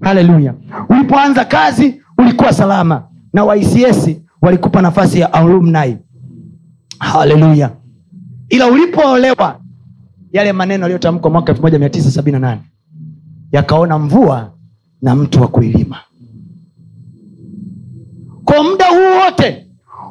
Haleluya. 0.00 0.54
Ulipoanza 0.88 1.44
kazi 1.44 2.02
ulikuwa 2.18 2.52
salama. 2.52 3.02
Na 3.32 3.44
waics 3.44 4.10
walikupa 4.42 4.82
nafasi 4.82 5.20
ya 5.20 5.32
alumni. 5.32 5.96
Haleluya. 6.98 7.70
Ila 8.48 8.66
ulipoolewa 8.66 9.60
yale 10.32 10.52
maneno 10.52 10.82
yaliyotamkwa 10.82 11.30
mwaka 11.30 11.52
1978 11.52 12.56
yakaona 13.54 13.98
mvua 13.98 14.52
na 15.02 15.14
mtu 15.14 15.40
wa 15.42 15.48
kuilima. 15.48 15.96
Kwa 18.44 18.62
muda 18.62 18.86
huu 18.86 19.24
wote 19.24 19.66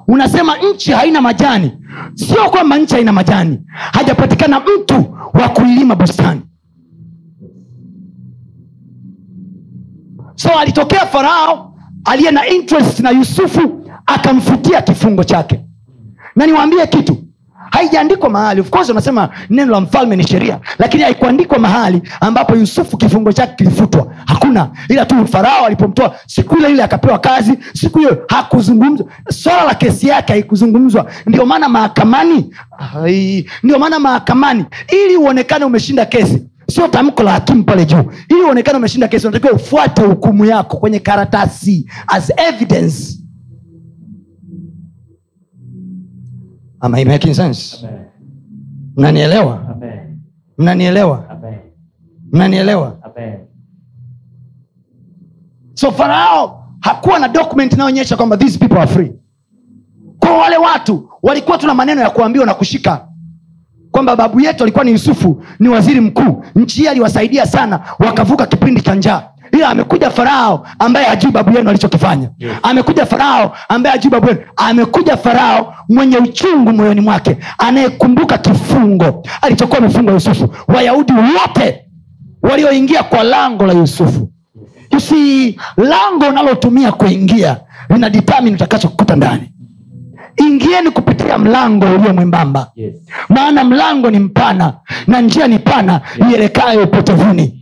unasema 0.07 0.57
nchi 0.57 0.91
haina 0.91 1.21
majani. 1.21 1.71
Sio 2.15 2.49
kwamba 2.49 2.77
nchi 2.77 2.93
haina 2.95 3.11
majani. 3.13 3.61
Hajapatikana 3.67 4.59
mtu 4.59 5.17
wa 5.33 5.49
kuilima 5.49 5.95
bustani. 5.95 6.41
So 10.35 10.49
alitokea 10.59 11.05
farao 11.05 11.75
aliye 12.05 12.31
na 12.31 12.47
interest 12.47 12.99
na 12.99 13.09
yusufu 13.09 13.89
akamfutia 14.05 14.81
kifungo 14.81 15.23
chake. 15.23 15.65
Na 16.35 16.45
niwaambie 16.45 16.87
kitu 16.87 17.17
haijaandikwa 17.71 18.29
mahali. 18.29 18.61
Of 18.61 18.69
course 18.69 18.89
unasema 18.89 19.29
neno 19.49 19.71
la 19.71 19.81
mfalme 19.81 20.15
ni 20.15 20.27
sheria 20.27 20.59
lakini 20.79 21.03
haikuandikwa 21.03 21.59
mahali 21.59 22.01
ambapo 22.21 22.55
yusufu 22.55 22.97
kifungo 22.97 23.31
chake 23.33 23.53
kilifutwa. 23.57 24.13
Hakuna. 24.25 24.69
Ila 24.89 25.05
tu 25.05 25.27
farao 25.27 25.65
alipomtoa 25.65 26.15
siku 26.27 26.57
ile 26.57 26.69
ile 26.69 26.83
akapewa 26.83 27.19
kazi 27.19 27.53
siku 27.73 27.99
hiyo 27.99 28.25
hakuzungumzwa 28.29 29.05
swala 29.29 29.63
la 29.63 29.73
kesi 29.75 30.07
yake 30.07 30.33
haikuzungumzwa. 30.33 31.05
Ndio 31.25 31.45
maana 31.45 31.69
mahakamani 31.69 32.53
ndio 33.63 33.79
maana 33.79 33.99
mahakamani 33.99 34.65
ili 35.05 35.15
uonekane 35.17 35.65
umeshinda 35.65 36.05
kesi 36.05 36.43
sio 36.69 36.87
tamko 36.87 37.23
la 37.23 37.31
hakimu 37.31 37.63
pale 37.63 37.85
juu. 37.85 38.03
Ili 38.29 38.41
uonekane 38.41 38.77
umeshinda 38.77 39.07
kesi 39.07 39.27
unatakiwa 39.27 39.53
ufuate 39.59 40.01
hukumu 40.01 40.45
yako 40.45 40.77
kwenye 40.77 40.99
karatasi 40.99 41.89
as 42.07 42.31
evidence 42.49 43.19
Am 46.83 46.95
I 46.95 47.05
making 47.05 47.33
sense. 47.33 47.85
Mnanielewa? 48.97 49.75
Mnanielewa? 50.57 51.23
Mnanielewa? 52.31 52.97
So 55.73 55.91
farao 55.91 56.67
hakuwa 56.79 57.19
na 57.19 57.27
document 57.27 57.73
inayoonyesha 57.73 58.17
kwamba 58.17 58.37
these 58.37 58.59
people 58.59 58.77
are 58.77 58.87
free. 58.91 59.11
Kwa 60.19 60.37
wale 60.37 60.57
watu 60.57 61.09
walikuwa 61.23 61.57
tuna 61.57 61.73
maneno 61.73 62.01
ya 62.01 62.09
kuambiwa 62.09 62.45
na 62.45 62.53
kushika. 62.53 63.07
Kwamba 63.91 64.15
babu 64.15 64.39
yetu 64.41 64.63
alikuwa 64.63 64.83
ni 64.85 64.91
yusufu 64.91 65.43
ni 65.59 65.69
waziri 65.69 66.01
mkuu. 66.01 66.43
Nchi 66.55 66.81
hii 66.81 66.87
aliwasaidia 66.87 67.45
sana 67.45 67.79
wakavuka 67.99 68.45
kipindi 68.45 68.81
cha 68.81 68.95
njaa 68.95 69.29
ila 69.53 69.69
amekuja 69.69 70.09
farao 70.09 70.67
ambaye 70.79 71.05
hajui 71.05 71.31
babu 71.31 71.57
yenu 71.57 71.69
alichokifanya. 71.69 72.29
Yes. 72.39 72.51
amekuja 72.63 73.05
farao 73.05 73.55
ambaye 73.69 73.91
hajui 73.95 74.11
babu 74.11 74.27
yenu. 74.27 74.39
Amekuja 74.55 75.17
farao 75.17 75.73
mwenye 75.89 76.17
uchungu 76.17 76.73
moyoni 76.73 77.01
mwake 77.01 77.37
anayekumbuka 77.57 78.37
kifungo 78.37 79.23
alichokuwa 79.41 79.77
amefungwa 79.77 80.13
yusufu. 80.13 80.49
Wayahudi 80.67 81.13
wote 81.13 81.81
walioingia 82.41 83.03
kwa 83.03 83.23
lango 83.23 83.65
la 83.65 83.73
yusufu. 83.73 84.29
Usi 84.97 85.59
lango 85.77 86.25
unalotumia 86.29 86.91
kuingia 86.91 87.57
lina 87.89 88.09
determine 88.09 88.55
utakachokuta 88.55 89.15
ndani. 89.15 89.49
Ingieni 90.37 90.91
kupitia 90.91 91.37
mlango 91.37 91.85
ulio 91.85 92.13
mwembamba. 92.13 92.71
Yes. 92.75 92.93
maana 93.29 93.63
mlango 93.63 94.09
ni 94.11 94.19
mpana 94.19 94.73
na 95.07 95.21
njia 95.21 95.47
ni 95.47 95.59
pana 95.59 96.01
ielekayo 96.31 96.83
upotevuni 96.83 97.59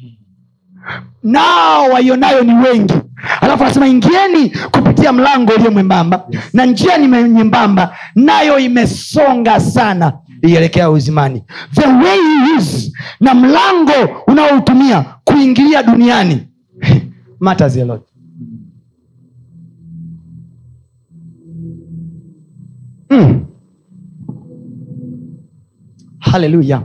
nao 1.23 1.89
waionayo 1.89 2.43
ni 2.43 2.53
wengi. 2.53 2.93
Alafu 3.41 3.63
anasema 3.63 3.87
ingieni 3.87 4.49
kupitia 4.71 5.13
mlango 5.13 5.53
ulio 5.53 5.71
mwembamba. 5.71 6.27
Na 6.53 6.65
njia 6.65 6.97
ni 6.97 7.07
nyembamba 7.29 7.95
nayo 8.15 8.59
imesonga 8.59 9.59
sana 9.59 10.13
ielekea 10.41 10.89
uzimani. 10.89 11.43
The 11.75 11.87
way 11.87 12.19
is 12.57 12.93
na 13.19 13.33
mlango 13.33 14.21
unaoutumia 14.27 15.05
kuingilia 15.23 15.83
duniani 15.83 16.47
matters 17.39 17.77
a 17.77 17.85
lot. 17.85 18.03
Mm. 23.09 23.45
haleluya 26.19 26.81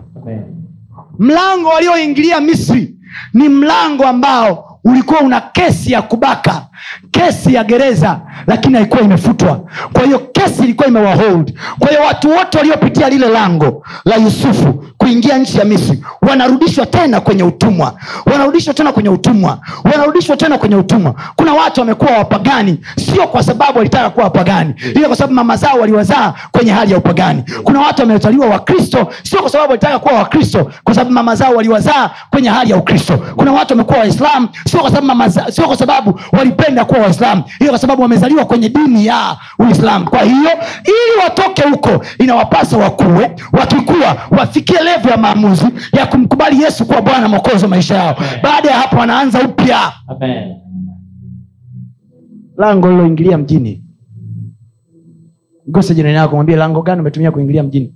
mlango 1.18 1.68
walioingilia 1.68 2.40
misri 2.40 2.95
ni 3.34 3.48
mlango 3.48 4.04
ambao 4.06 4.78
ulikuwa 4.84 5.20
una 5.20 5.40
kesi 5.40 5.92
ya 5.92 6.02
kubaka 6.02 6.62
kesi 7.10 7.54
ya 7.54 7.64
gereza 7.64 8.20
lakini 8.46 8.74
haikuwa 8.74 9.00
imefutwa. 9.00 9.60
Kwa 9.92 10.02
hiyo 10.02 10.18
kesi 10.18 10.62
ilikuwa 10.62 10.88
imewahold. 10.88 11.58
Kwa 11.78 11.88
hiyo 11.88 12.02
watu 12.02 12.30
wote 12.30 12.58
waliopitia 12.58 13.08
lile 13.08 13.28
lango 13.28 13.86
la 14.04 14.16
yusufu 14.16 14.84
kuingia 15.06 15.38
nchi 15.38 15.58
ya 15.58 15.64
misri 15.64 15.98
wanarudishwa 16.22 16.86
tena 16.86 17.20
kwenye 17.20 17.42
utumwa 17.42 17.94
wanarudishwa 18.26 18.74
tena 18.74 18.92
kwenye 18.92 19.08
utumwa 19.08 19.58
wanarudishwa 19.84 20.36
tena 20.36 20.58
kwenye 20.58 20.76
utumwa. 20.76 21.14
Kuna 21.36 21.54
watu 21.54 21.80
wamekuwa 21.80 22.10
wapagani 22.18 22.80
sio 22.96 23.26
kwa 23.26 23.42
sababu 23.42 23.78
walitaka 23.78 24.10
kuwa 24.10 24.24
wapagani 24.24 24.74
ila 24.94 25.06
kwa 25.08 25.16
sababu 25.16 25.34
mama 25.34 25.56
zao 25.56 25.78
waliwazaa 25.78 26.34
kwenye 26.52 26.72
hali 26.72 26.92
ya 26.92 26.98
upagani. 26.98 27.42
Kuna 27.64 27.80
watu 27.80 28.02
wamezaliwa 28.02 28.46
wakristo 28.46 29.08
sio 29.22 29.40
kwa 29.40 29.50
sababu 29.50 29.70
walitaka 29.70 29.98
kuwa 29.98 30.14
wakristo 30.14 30.70
kwa 30.84 30.94
sababu 30.94 31.10
mama 31.10 31.34
zao 31.34 31.54
waliwazaa 31.54 32.10
kwenye 32.30 32.48
hali 32.48 32.70
ya 32.70 32.76
ukristo. 32.76 33.18
Kuna 33.36 33.52
watu 33.52 33.72
wamekuwa 33.72 33.98
waislam 33.98 34.48
sio 34.70 34.80
kwa 34.80 34.88
sababu 34.90 35.06
mama 35.06 35.30
sio 35.30 35.66
kwa 35.66 35.76
sababu 35.76 36.20
walipenda 36.32 36.84
kuwa 36.84 37.00
waislam 37.00 37.42
ila 37.60 37.70
kwa 37.70 37.78
sababu 37.78 38.02
wamezaliwa 38.02 38.44
kwenye 38.44 38.68
dini 38.68 39.06
ya 39.06 39.36
uislam 39.58 40.04
kwa 40.04 40.20
hiyo 40.22 40.50
ili 40.84 41.22
watoke 41.24 41.62
huko 41.62 42.04
inawapasa 42.18 42.76
wakuwe 42.76 43.30
wakikuwa 43.52 44.16
wafikie 44.30 44.78
levo 44.96 45.08
ya 45.08 45.16
maamuzi 45.16 45.66
ya 45.92 46.06
kumkubali 46.06 46.62
yesu 46.62 46.86
kuwa 46.86 47.02
bwana 47.02 47.28
mwokozi 47.28 47.64
wa 47.64 47.68
maisha 47.70 47.94
yao. 47.94 48.16
Baada 48.42 48.70
ya 48.70 48.76
hapo 48.76 48.96
wanaanza 48.96 49.42
upya. 49.48 49.92
Lango 52.56 52.90
liloingilia 52.90 53.38
mjini. 53.38 53.82
Gose 55.68 55.94
jirani 55.94 56.14
yako 56.16 56.34
mwambie 56.34 56.56
lango 56.56 56.82
gani 56.82 57.00
umetumia 57.00 57.30
kuingilia 57.30 57.62
mjini 57.62 57.94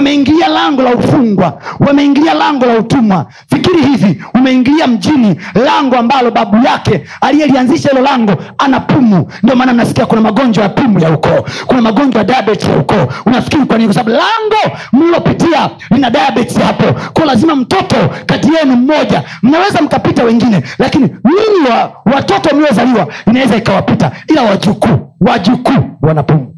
wameingilia 0.00 0.48
lango 0.48 0.82
la 0.82 0.94
ufungwa 0.94 1.58
wameingilia 1.80 2.34
lango 2.34 2.66
la 2.66 2.74
utumwa. 2.78 3.26
Fikiri 3.50 3.82
hivi 3.82 4.24
umeingilia 4.34 4.86
mjini 4.86 5.36
lango 5.64 5.96
ambalo 5.96 6.30
babu 6.30 6.66
yake 6.66 7.04
aliyelianzisha 7.20 7.88
hilo 7.88 8.02
lango 8.02 8.34
ana 8.58 8.80
pumu. 8.80 9.26
Ndio 9.42 9.56
maana 9.56 9.72
mnasikia 9.72 10.06
kuna 10.06 10.20
magonjwa 10.20 10.62
ya 10.64 10.68
pumu 10.70 10.98
ya 11.00 11.10
ukoo 11.10 11.44
kuna 11.66 11.82
magonjwa 11.82 12.18
ya 12.18 12.24
diabetes 12.24 12.68
ya 12.68 12.76
ukoo. 12.76 13.06
Unafikiri 13.26 13.64
kwa 13.64 13.78
nini? 13.78 13.88
Kwa 13.88 13.94
sababu 13.94 14.10
lango 14.16 14.76
mlilopitia 14.92 15.70
lina 15.90 16.10
diabetes 16.10 16.58
hapo. 16.58 16.84
Kwa 17.12 17.24
lazima 17.24 17.54
mtoto 17.56 17.96
kati 18.26 18.54
yenu 18.54 18.76
mmoja 18.76 19.22
mnaweza 19.42 19.82
mkapita 19.82 20.24
wengine 20.24 20.62
lakini 20.78 21.04
nini 21.24 21.70
wa, 21.70 21.92
watoto 22.14 22.56
mliozaliwa 22.56 23.06
inaweza 23.26 23.56
ikawapita 23.56 24.10
ila 24.28 24.42
wajukuu 24.42 25.14
wajukuu 25.20 25.84
wana 26.02 26.22
pumu 26.22 26.49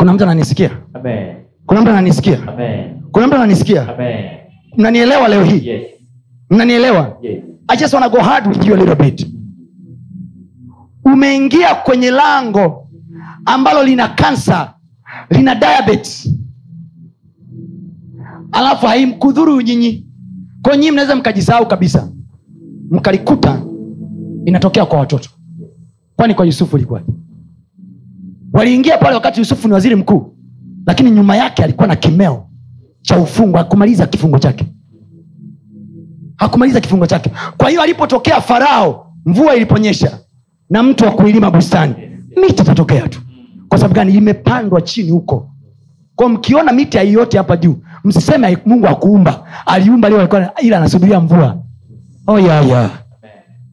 kuna 0.00 0.12
mtu 0.12 0.24
ananisikia? 0.24 0.70
Amen. 0.94 1.36
kuna 1.66 1.80
mtu 1.80 1.90
ananisikia? 1.90 2.48
Amen. 2.48 3.02
kuna 3.12 3.26
mtu 3.26 3.36
ananisikia? 3.36 3.94
Amen. 3.94 4.24
mnanielewa 4.76 5.28
leo 5.28 5.44
hii? 5.44 5.68
Yes. 5.68 5.86
mnanielewa? 6.50 7.18
Yes. 7.22 7.42
i 7.68 7.76
just 7.76 7.94
wanna 7.94 8.08
go 8.08 8.20
hard 8.20 8.46
with 8.46 8.66
you 8.66 8.74
a 8.74 8.76
little 8.76 8.94
bit. 8.94 9.26
Umeingia 11.04 11.74
kwenye 11.74 12.10
lango 12.10 12.88
ambalo 13.44 13.82
lina 13.82 14.08
kansa 14.08 14.74
lina 15.30 15.54
diabetes. 15.54 16.34
Alafu 18.52 18.86
haimkudhuru 18.86 19.60
nyinyi. 19.60 20.06
Kwa 20.62 20.76
nyinyi 20.76 20.90
mnaweza 20.90 21.16
mkajisahau 21.16 21.66
kabisa. 21.68 22.12
Mkalikuta 22.90 23.62
inatokea 24.44 24.86
kwa 24.86 24.98
watoto. 24.98 25.30
Kwani 26.16 26.34
kwa 26.34 26.46
yusufu 26.46 26.76
ilikuwa 26.76 27.02
waliingia 28.60 28.98
pale 28.98 29.14
wakati 29.14 29.40
yusufu 29.40 29.68
ni 29.68 29.74
waziri 29.74 29.94
mkuu 29.94 30.34
lakini 30.86 31.10
nyuma 31.10 31.36
yake 31.36 31.64
alikuwa 31.64 31.86
na 31.88 31.96
kimeo 31.96 32.46
cha 33.02 33.18
ufungo 33.18 33.58
hakumaliza 33.58 34.06
kifungo 34.06 34.38
chake. 34.38 34.64
Hakumaliza 36.36 36.80
kifungo 36.80 37.06
chake. 37.06 37.30
Kwa 37.56 37.68
hiyo 37.70 37.82
alipotokea 37.82 38.40
farao 38.40 39.12
mvua 39.26 39.56
iliponyesha 39.56 40.18
na 40.70 40.82
mtu 40.82 41.04
wa 41.04 41.10
kuilima 41.10 41.50
bustani 41.50 41.94
miti 42.36 42.62
itatokea 42.62 43.08
tu. 43.08 43.20
Kwa 43.68 43.78
sababu 43.78 43.94
gani? 43.94 44.14
Imepandwa 44.14 44.80
chini 44.82 45.10
huko. 45.10 45.50
Kwa 46.16 46.28
mkiona 46.28 46.72
miti 46.72 46.98
aiyote 46.98 47.38
hapa 47.38 47.56
juu 47.56 47.76
msiseme 48.04 48.58
mungu 48.66 48.86
akuumba. 48.86 49.44
Aliumba 49.66 50.08
leo 50.08 50.28
ila 50.62 50.76
anasubiria 50.76 51.20
mvua. 51.20 51.58
Oh, 52.26 52.38
yeah, 52.38 52.68
yeah. 52.68 52.90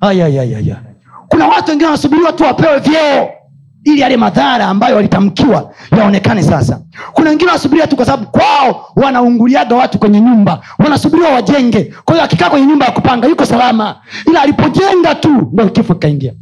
Oh, 0.01 0.11
yeah, 0.11 0.33
yeah, 0.33 0.49
yeah, 0.49 0.67
yeah. 0.67 0.79
kuna 1.27 1.47
watu 1.47 1.69
wengine 1.69 1.85
wanasubiriwa 1.85 2.31
tu 2.33 2.43
wapewe 2.43 2.79
vyeo 2.79 3.29
ili 3.87 4.01
yale 4.01 4.17
madhara 4.17 4.65
ambayo 4.67 4.95
walitamkiwa 4.95 5.73
yaonekane 5.97 6.43
sasa. 6.43 6.81
Kuna 7.13 7.29
wengine 7.29 7.49
wanasubiria 7.49 7.87
tu 7.87 7.95
kwa 7.95 8.05
sababu 8.05 8.25
kwao 8.31 8.85
wanaunguliaga 8.95 9.75
watu 9.75 9.99
kwenye 9.99 10.21
nyumba 10.21 10.61
wanasubiriwa 10.79 11.29
wajenge. 11.29 11.93
Kwa 12.05 12.13
hiyo 12.15 12.25
akikaa 12.25 12.49
kwenye 12.49 12.65
nyumba 12.67 12.85
ya 12.85 12.91
kupanga 12.91 13.27
yuko 13.27 13.45
salama. 13.45 13.95
Ila 14.25 14.41
alipojenga 14.41 15.15
tu 15.15 15.49
ndo 15.53 15.69
kifo 15.69 15.93
kikaingia. 15.93 16.33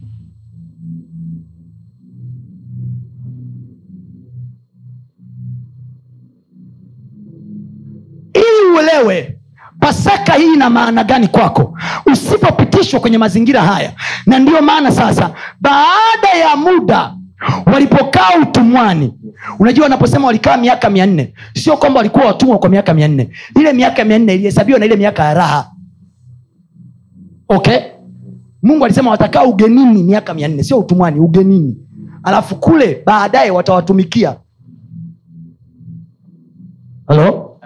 Ili 8.34 8.72
uelewe 8.76 9.38
pasaka 9.80 10.34
hii 10.34 10.54
ina 10.54 10.70
maana 10.70 11.04
gani 11.04 11.28
kwako? 11.28 11.78
Usipopitishwa 12.06 13.00
kwenye 13.00 13.18
mazingira 13.18 13.62
haya. 13.62 13.92
Na 14.26 14.40
ndiyo 14.40 14.62
maana 14.62 14.92
sasa 14.92 15.30
baada 15.62 16.30
ya 16.40 16.56
muda 16.56 17.14
walipokaa 17.74 18.30
utumwani 18.42 19.14
unajua 19.60 19.84
wanaposema 19.84 20.28
walikaa 20.28 20.58
miaka 20.58 20.90
mia 20.90 21.06
nne 21.06 21.34
sio 21.56 21.78
kwamba 21.78 21.98
walikuwa 21.98 22.26
watumwa 22.26 22.60
kwa 22.60 22.70
miaka 22.70 22.94
mia 22.94 23.08
nne. 23.08 23.30
Ile 23.60 23.74
miaka 23.74 24.04
mia 24.06 24.20
nne 24.20 24.34
ilihesabiwa 24.36 24.80
na 24.80 24.86
ile 24.86 24.96
miaka 24.96 25.24
ya 25.24 25.34
raha. 25.34 25.72
Okay? 27.50 27.78
Mungu 28.64 28.86
alisema 28.86 29.12
watakaa 29.12 29.44
ugenini 29.44 30.04
miaka 30.04 30.34
mia 30.34 30.48
nne 30.48 30.64
sio 30.64 30.80
utumwani 30.80 31.20
ugenini. 31.20 31.78
Alafu 32.24 32.56
kule 32.56 33.04
baadaye 33.06 33.52
watawatumikia. 33.52 34.36
Halo 37.08 37.58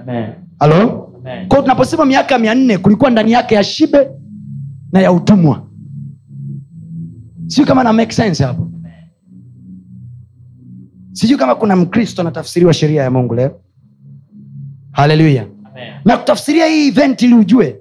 halo 0.60 1.10
Amen. 1.20 1.48
kwao 1.48 1.62
tunaposema 1.62 2.06
miaka 2.06 2.38
mia 2.38 2.56
nne 2.56 2.78
kulikuwa 2.78 3.10
ndani 3.10 3.32
yake 3.32 3.56
ya 3.56 3.64
shibe 3.64 4.08
na 4.92 5.00
ya 5.02 5.12
utumwa. 5.12 5.64
Sio 7.48 7.66
kama 7.66 7.84
na 7.84 7.94
make 7.94 8.12
sense 8.12 8.44
hapo 8.44 8.69
sijui 11.12 11.38
kama 11.38 11.56
kuna 11.56 11.76
mkristo 11.76 12.22
anatafsiriwa 12.22 12.74
sheria 12.74 13.04
ya 13.04 13.12
mungu 13.12 13.36
leo. 13.36 13.60
Haleluya. 14.92 15.46
Na 16.06 16.18
kutafsiria 16.18 16.66
hii 16.66 16.88
event 16.88 17.22
ili 17.22 17.34
ujue. 17.34 17.80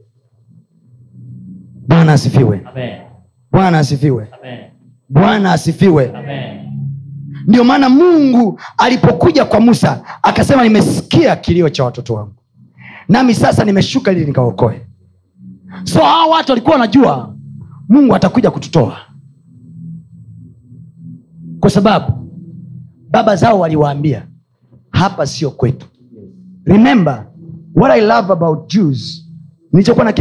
Bwana 1.88 2.12
asifiwe. 2.12 2.64
Bwana 3.52 3.78
asifiwe. 3.78 4.28
Bwana 5.08 5.52
asifiwe. 5.52 6.12
Ndio 7.46 7.64
maana 7.64 7.88
mungu 7.88 8.60
alipokuja 8.78 9.44
kwa 9.44 9.60
musa 9.60 10.02
akasema 10.22 10.62
nimesikia 10.62 11.36
kilio 11.36 11.68
cha 11.68 11.84
watoto 11.84 12.14
wangu. 12.14 12.34
Nami 13.08 13.34
sasa 13.34 13.64
nimeshuka 13.64 14.12
ili 14.12 14.24
nikaokoe. 14.26 14.86
So 15.84 16.00
hawa 16.00 16.26
watu 16.26 16.52
walikuwa 16.52 16.72
wanajua 16.72 17.34
mungu 17.88 18.14
atakuja 18.14 18.50
kututoa. 18.50 18.96
Kwa 21.60 21.70
sababu 21.70 22.17
baba 23.10 23.36
zao 23.36 23.58
waliwaambia 23.60 24.26
hapa 24.90 25.26
sio 25.26 25.50
kwetu. 25.50 25.86
Remember 26.64 27.26
what 27.74 27.92
i 27.92 28.00
love 28.00 28.32
about 28.32 28.70
jews 28.72 29.26
nilichokuwa 29.72 30.04
na 30.04 30.14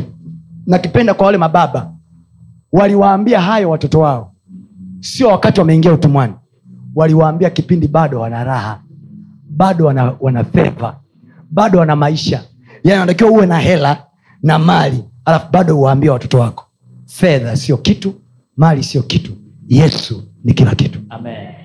nakipenda 0.66 1.14
kwa 1.14 1.26
wale 1.26 1.38
mababa 1.38 1.94
waliwaambia 2.72 3.42
hayo 3.42 3.70
watoto 3.70 4.00
wao. 4.00 4.34
Sio 5.00 5.28
wakati 5.28 5.60
wameingia 5.60 5.94
utumwani. 5.94 6.34
Waliwaambia 6.96 7.50
kipindi 7.50 7.88
bado 7.88 8.20
wana 8.20 8.44
raha 8.44 8.82
bado 9.50 9.86
wana, 9.86 10.16
wana 10.20 10.44
feva 10.44 11.00
bado 11.52 11.80
wana 11.80 11.96
maisha. 11.96 12.44
Yani 12.84 13.00
wanatakiwa 13.00 13.32
uwe 13.32 13.46
na 13.46 13.60
hela 13.60 14.04
na 14.44 14.60
mali 14.60 15.04
alafu 15.26 15.52
bado 15.52 15.80
uwaambia 15.80 16.14
watoto 16.14 16.40
wako. 16.40 16.66
Fedha 17.06 17.56
sio 17.56 17.78
kitu 17.78 18.14
mali 18.58 18.84
sio 18.84 19.04
kitu. 19.04 19.32
Yesu 19.68 20.24
ni 20.44 20.54
kila 20.54 20.76
kitu. 20.76 21.00
Amen. 21.10 21.57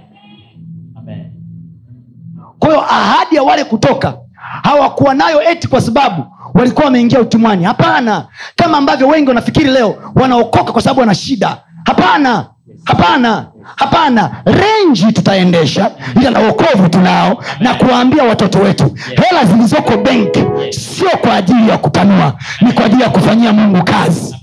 Hiyo 2.72 2.84
ahadi 2.90 3.36
ya 3.36 3.42
wale 3.42 3.64
kutoka 3.64 4.14
hawakuwa 4.62 5.14
nayo 5.14 5.42
eti 5.50 5.68
kwa 5.68 5.80
sababu 5.80 6.24
walikuwa 6.54 6.84
wameingia 6.84 7.20
utumwani. 7.20 7.64
Hapana. 7.64 8.26
Kama 8.56 8.78
ambavyo 8.78 9.08
wengi 9.08 9.28
wanafikiri 9.28 9.70
leo 9.70 9.94
wanaokoka 10.14 10.72
kwa 10.72 10.82
sababu 10.82 11.00
wana 11.00 11.14
shida. 11.14 11.56
Hapana. 11.84 12.46
Hapana. 12.84 13.46
Hapana. 13.76 14.42
Renji 14.44 15.12
tutaendesha 15.12 15.90
ila 16.20 16.30
na 16.30 16.40
uokovu 16.40 16.88
tunao 16.88 17.44
na 17.60 17.74
kuwaambia 17.74 18.24
watoto 18.24 18.58
wetu 18.58 18.94
hela 19.22 19.44
zilizoko 19.44 19.96
benki 19.96 20.44
sio 20.70 21.08
kwa 21.20 21.34
ajili 21.34 21.68
ya 21.68 21.78
kupanua 21.78 22.34
ni 22.60 22.72
kwa 22.72 22.84
ajili 22.84 23.02
ya 23.02 23.10
kufanyia 23.10 23.52
mungu 23.52 23.84
kazi. 23.84 24.36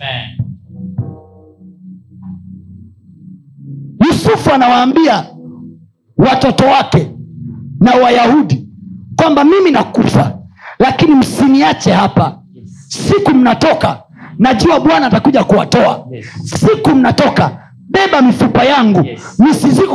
Yusufu 4.08 4.54
anawaambia 4.54 5.26
watoto 6.18 6.66
wake 6.66 7.12
na 7.80 7.92
wayahudi 7.96 8.68
kwamba 9.16 9.44
mimi 9.44 9.72
nakufa 9.72 10.34
lakini 10.80 11.16
msiniache 11.16 11.92
hapa. 11.92 12.40
Siku 12.88 13.32
mnatoka 13.32 14.04
najua 14.40 14.80
bwana 14.80 15.06
atakuja 15.08 15.44
kuwatoa. 15.44 16.06
Siku 16.44 16.90
mnatoka 16.90 17.52
beba 17.90 18.22
mifupa 18.22 18.64
yangu. 18.64 19.06
Yes. 19.06 19.38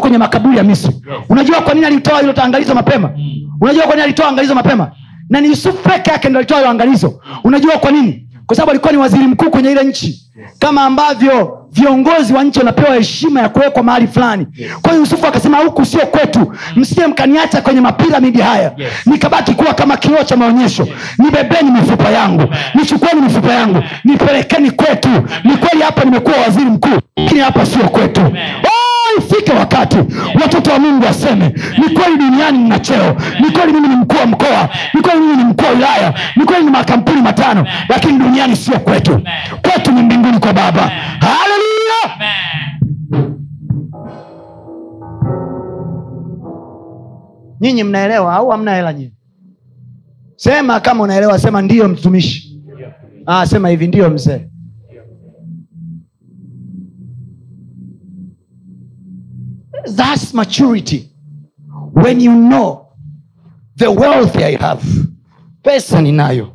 kwenye 0.01 0.19
makaburi 0.19 0.57
ya 0.57 0.63
misri. 0.65 0.95
Unajua 1.29 1.61
kwa 1.61 1.75
nini 1.75 1.87
alitoa 1.87 2.21
hilo 2.21 2.35
angalizo 2.43 2.75
mapema? 2.75 3.11
Mm. 3.17 3.51
unajua 3.61 3.83
kwa 3.85 3.93
nini 3.95 4.03
alitoa 4.05 4.29
angalizo 4.29 4.55
mapema? 4.55 4.91
Na 5.29 5.41
ni 5.41 5.49
yusufu 5.49 5.89
peke 5.89 6.11
yake 6.11 6.29
ndo 6.29 6.39
alitoa 6.39 6.59
hilo 6.59 6.71
angalizo. 6.71 7.21
Unajua 7.45 7.79
kwa 7.79 7.91
nini? 7.91 8.29
Kwa 8.47 8.57
sababu 8.57 8.71
alikuwa 8.71 8.93
ni 8.93 8.99
waziri 8.99 9.27
mkuu 9.27 9.51
kwenye 9.51 9.71
ile 9.71 9.85
nchi. 9.85 10.31
Kama 10.59 10.83
ambavyo 10.85 11.64
viongozi 11.75 12.33
wa 12.35 12.45
nchi 12.45 12.59
wanapewa 12.59 12.95
heshima 12.95 13.41
ya 13.41 13.49
kuwekwa 13.49 13.83
mahali 13.83 14.07
fulani. 14.07 14.47
Kwa 14.83 14.91
hiyo 14.91 15.01
yusufu 15.05 15.27
akasema 15.27 15.59
huku 15.59 15.85
sio 15.87 16.07
kwetu. 16.07 16.53
Msije 16.77 17.07
mkaniacha 17.07 17.61
kwenye 17.63 17.81
mapiramidi 17.81 18.41
haya. 18.41 18.73
Yes. 18.77 18.93
nikabaki 19.07 19.55
kuwa 19.55 19.75
kama 19.75 19.97
kioo 19.97 20.25
cha 20.25 20.37
maonyesho. 20.37 20.89
Nibebeni 21.19 21.71
mifupa 21.71 22.11
yangu. 22.11 22.55
Nichukueni 22.75 23.21
mifupa 23.21 23.53
yangu. 23.53 23.83
Nipelekeni 24.05 24.71
kwetu. 24.71 25.09
Ni 25.45 25.57
kweli 25.57 25.83
hapa 25.83 26.05
nimekuwa 26.05 26.37
waziri 26.37 26.65
mkuu 26.71 26.99
lakini 27.17 27.41
hapa 27.41 27.67
sio 27.67 27.89
kwetu. 27.89 28.21
Oh, 28.21 28.74
ufike 29.19 29.53
wakati 29.53 29.97
watoto 30.43 30.71
wa 30.71 30.79
mungu 30.79 31.05
waseme 31.07 31.55
ni 31.79 31.89
kweli 31.95 32.17
duniani 32.19 32.59
nina 32.59 32.79
cheo. 32.79 33.17
Ni 33.41 33.51
kweli 33.51 33.73
mimi 33.73 33.89
ni 33.89 33.97
mkuu 33.97 34.17
wa 34.17 34.27
mkoa. 34.27 34.69
Ni 34.95 35.01
kweli 35.01 35.21
mimi 35.21 35.37
ni 35.37 35.45
mkuu 35.45 35.65
wa 35.65 35.71
wilaya. 35.71 36.15
Ni 36.37 36.45
kweli 36.45 36.65
ni 36.65 36.71
makampuni 36.71 37.23
matano. 37.23 37.67
Lakini 37.89 38.19
duniani 38.19 38.57
sio 38.57 38.79
kwetu. 38.81 39.21
Kwetu 39.63 39.93
ni 39.93 40.03
mbinguni 40.03 40.39
kwa 40.39 40.53
baba. 40.53 40.91
Haleluya 41.21 41.65
nyinyi 47.61 47.85
mnaelewa 47.85 48.35
au 48.35 48.49
hamna 48.51 48.75
hela 48.75 48.93
nyinyi? 48.93 49.13
Sema 50.37 50.81
kama 50.81 51.03
unaelewa 51.05 51.39
sema 51.39 51.63
ndiyo 51.63 51.89
mtumishi. 51.89 52.61
Ah, 53.27 53.47
sema 53.47 53.69
hivi 53.69 53.87
ndiyo 53.87 54.11
mzee 54.11 54.49
That's 59.87 60.33
maturity. 60.35 61.11
When 61.93 62.21
you 62.21 62.33
know 62.35 62.89
the 63.77 63.91
wealth 63.91 64.37
I 64.37 64.57
have, 64.61 64.83
pesa 65.63 66.01
ninayo, 66.03 66.53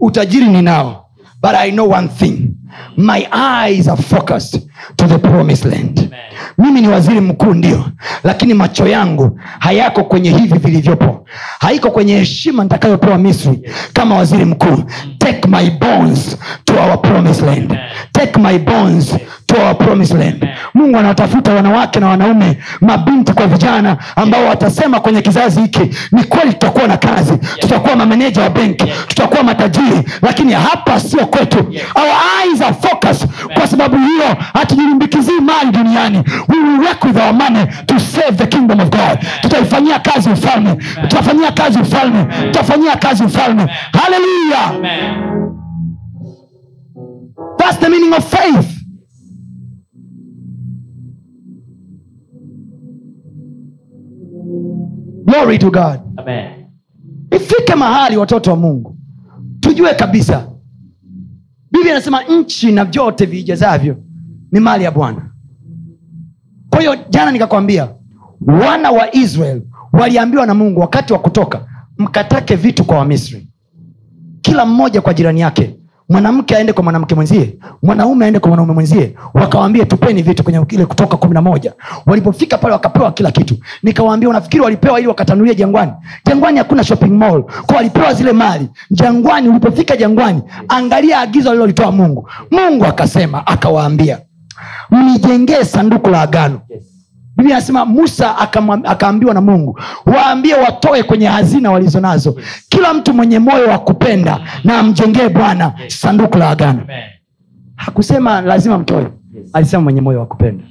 utajiri 0.00 0.46
ninao, 0.46 1.04
but 1.40 1.54
I 1.54 1.70
know 1.70 1.84
one 1.86 2.08
thing. 2.08 2.56
My 2.96 3.26
eyes 3.32 3.86
are 3.88 3.96
focused 4.02 4.58
to 4.96 5.06
the 5.06 5.18
promised 5.18 5.64
land. 5.64 6.14
Mimi 6.58 6.80
ni 6.80 6.88
waziri 6.88 7.20
mkuu 7.20 7.54
ndio, 7.54 7.84
lakini 8.24 8.54
macho 8.54 8.86
yangu 8.86 9.40
hayako 9.58 10.04
kwenye 10.04 10.30
hivi 10.30 10.58
vilivyopo, 10.58 11.26
haiko 11.60 11.90
kwenye 11.90 12.18
heshima 12.18 12.62
nitakayopewa 12.62 13.18
Misri 13.18 13.70
kama 13.92 14.14
waziri 14.16 14.44
mkuu. 14.44 14.82
Take 15.18 15.48
my 15.48 15.70
bones 15.70 16.36
to 16.64 16.74
our 16.82 17.02
promised 17.02 17.44
land. 17.46 17.78
Take 18.12 18.38
my 18.40 18.58
bones 18.58 19.14
to 19.46 19.56
our 19.66 19.74
promised 19.78 20.18
land. 20.18 20.48
Mungu 20.74 20.98
anawatafuta 20.98 21.52
wanawake 21.54 22.00
na 22.00 22.08
wanaume, 22.08 22.58
mabinti 22.80 23.32
kwa 23.32 23.46
vijana 23.46 23.96
ambao 24.16 24.44
watasema 24.46 25.00
kwenye 25.00 25.22
kizazi 25.22 25.60
hiki, 25.60 25.90
ni 26.12 26.24
kweli 26.24 26.52
tutakuwa 26.52 26.86
na 26.88 26.96
kazi, 26.96 27.32
tutakuwa 27.58 27.96
mameneja 27.96 28.42
wa 28.42 28.50
benki, 28.50 28.84
tutakuwa 29.08 29.42
matajiri, 29.42 30.02
lakini 30.22 30.52
hapa 30.52 31.00
sio 31.00 31.26
kwetu. 31.26 31.58
Our 31.94 32.12
eyes 32.44 32.60
are 32.62 32.74
focused. 32.74 33.28
Kwa 33.54 33.66
sababu 33.66 33.96
hiyo 33.96 34.36
hatujilimbikizii 34.54 35.40
mali 35.40 35.70
duniani. 35.70 36.18
We 36.48 36.56
will 36.58 36.80
work 36.84 37.04
with 37.04 37.16
our 37.16 37.32
money 37.32 37.66
to 37.86 37.98
save 38.00 38.32
the 38.36 38.46
kingdom 38.46 38.80
of 38.80 38.88
God. 38.90 39.18
Tutaifanyia 39.40 39.98
kazi 39.98 40.30
ufalme, 40.30 40.74
tutafanyia 41.00 41.52
kazi 41.52 41.78
ufalme, 41.78 42.24
tutafanyia 42.44 42.96
kazi 42.96 43.24
ufalme. 43.24 43.66
Haleluya! 44.02 44.92
That's 47.58 47.78
the 47.78 47.88
meaning 47.88 48.12
of 48.12 48.24
faith. 48.30 48.66
Glory 55.42 55.58
to 55.58 55.70
God. 55.70 56.00
Amen. 56.18 56.66
ifike 57.30 57.74
mahali 57.74 58.16
watoto 58.16 58.50
wa 58.50 58.56
mungu. 58.56 58.96
Tujue 59.60 59.94
kabisa. 59.94 60.46
Biblia 61.72 61.92
inasema 61.92 62.22
nchi 62.22 62.72
na 62.72 62.84
vyote 62.84 63.26
viijazavyo 63.26 63.96
ni 64.52 64.60
mali 64.60 64.84
ya 64.84 64.90
bwana. 64.90 65.30
Kwa 66.70 66.80
hiyo 66.80 66.96
jana 67.10 67.32
nikakwambia 67.32 67.88
wana 68.40 68.90
wa 68.90 69.14
israel 69.14 69.62
waliambiwa 69.92 70.46
na 70.46 70.54
mungu 70.54 70.80
wakati 70.80 71.12
wa 71.12 71.18
kutoka 71.18 71.66
mkatake 71.98 72.56
vitu 72.56 72.84
kwa 72.84 72.98
wamisri. 72.98 73.48
Kila 74.40 74.66
mmoja 74.66 75.00
kwa 75.00 75.14
jirani 75.14 75.40
yake 75.40 75.76
mwanamke 76.12 76.56
aende 76.56 76.72
kwa 76.72 76.82
mwanamke 76.84 77.14
mwenzie. 77.14 77.54
Mwanaume 77.82 78.24
aende 78.24 78.38
kwa 78.38 78.48
mwanaume 78.48 78.72
mwenzie. 78.72 79.14
Wakawambia 79.34 79.84
tupeni 79.84 80.22
vitu 80.22 80.44
kwenye 80.44 80.64
ile 80.68 80.86
kutoka 80.86 81.16
kumi 81.16 81.34
na 81.34 81.42
moja. 81.42 81.72
Walipofika 82.06 82.58
pale 82.58 82.72
wakapewa 82.72 83.12
kila 83.12 83.30
kitu. 83.30 83.56
Nikawaambia 83.82 84.28
unafikiri 84.28 84.62
walipewa 84.62 84.98
ili 84.98 85.08
wakatanulia 85.08 85.54
jangwani? 85.54 85.92
Jangwani 86.26 86.58
hakuna 86.58 86.84
shopping 86.84 87.10
mall. 87.12 87.42
Kwa 87.66 87.76
walipewa 87.76 88.14
zile 88.14 88.32
mali. 88.32 88.68
Jangwani 88.90 89.48
ulipofika 89.48 89.96
jangwani 89.96 90.42
angalia 90.68 91.20
agizo 91.20 91.50
alilolitoa 91.50 91.92
mungu. 91.92 92.28
Mungu 92.50 92.84
akasema 92.84 93.46
akawaambia 93.46 94.18
mnijengee 94.90 95.64
sanduku 95.64 96.10
la 96.10 96.22
agano. 96.22 96.60
Yes. 96.68 96.91
Biblia 97.36 97.56
anasema 97.56 97.84
musa 97.86 98.38
akaambiwa 98.84 99.34
na 99.34 99.40
mungu 99.40 99.80
waambie 100.06 100.54
watoe 100.54 101.02
kwenye 101.02 101.26
hazina 101.26 101.70
walizo 101.70 102.00
nazo. 102.00 102.36
Kila 102.68 102.94
mtu 102.94 103.14
mwenye 103.14 103.38
moyo 103.38 103.68
wa 103.68 103.78
kupenda 103.78 104.40
na 104.64 104.78
amjengee 104.78 105.28
bwana 105.28 105.72
sanduku 105.88 106.38
la 106.38 106.50
agano. 106.50 106.86
Hakusema 107.76 108.40
lazima 108.40 108.78
mtoe 108.78 109.06
alisema 109.52 109.82
mwenye 109.82 110.00
moyo 110.00 110.20
wa 110.20 110.26
kupenda. 110.26 110.64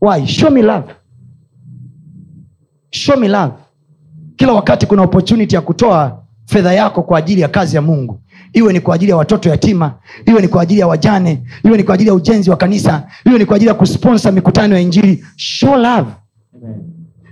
Why? 0.00 0.26
Show 0.26 0.50
me 0.50 0.62
love. 0.62 0.86
Show 2.90 3.16
me 3.16 3.28
love. 3.28 3.52
Kila 4.36 4.52
wakati 4.52 4.86
kuna 4.86 5.02
opportunity 5.02 5.54
ya 5.54 5.60
kutoa 5.60 6.22
fedha 6.46 6.72
yako 6.72 7.02
kwa 7.02 7.18
ajili 7.18 7.40
ya 7.40 7.48
kazi 7.48 7.76
ya 7.76 7.82
mungu 7.82 8.20
iwe 8.52 8.72
ni 8.72 8.80
kwa 8.80 8.94
ajili 8.94 9.10
ya 9.10 9.16
watoto 9.16 9.48
yatima 9.48 9.94
iwe 10.26 10.40
ni 10.42 10.48
kwa 10.48 10.62
ajili 10.62 10.80
ya 10.80 10.86
wajane 10.86 11.42
iwe 11.64 11.76
ni 11.76 11.82
kwa 11.84 11.94
ajili 11.94 12.08
ya 12.08 12.14
ujenzi 12.14 12.50
wa 12.50 12.56
kanisa 12.56 13.06
iwe 13.26 13.38
ni 13.38 13.44
kwa 13.44 13.56
ajili 13.56 13.68
ya 13.68 13.74
kusponsa 13.74 14.32
mikutano 14.32 14.74
ya 14.74 14.80
injili. 14.80 15.24
Show 15.36 15.76
love. 15.76 16.10
Amen. 16.62 16.74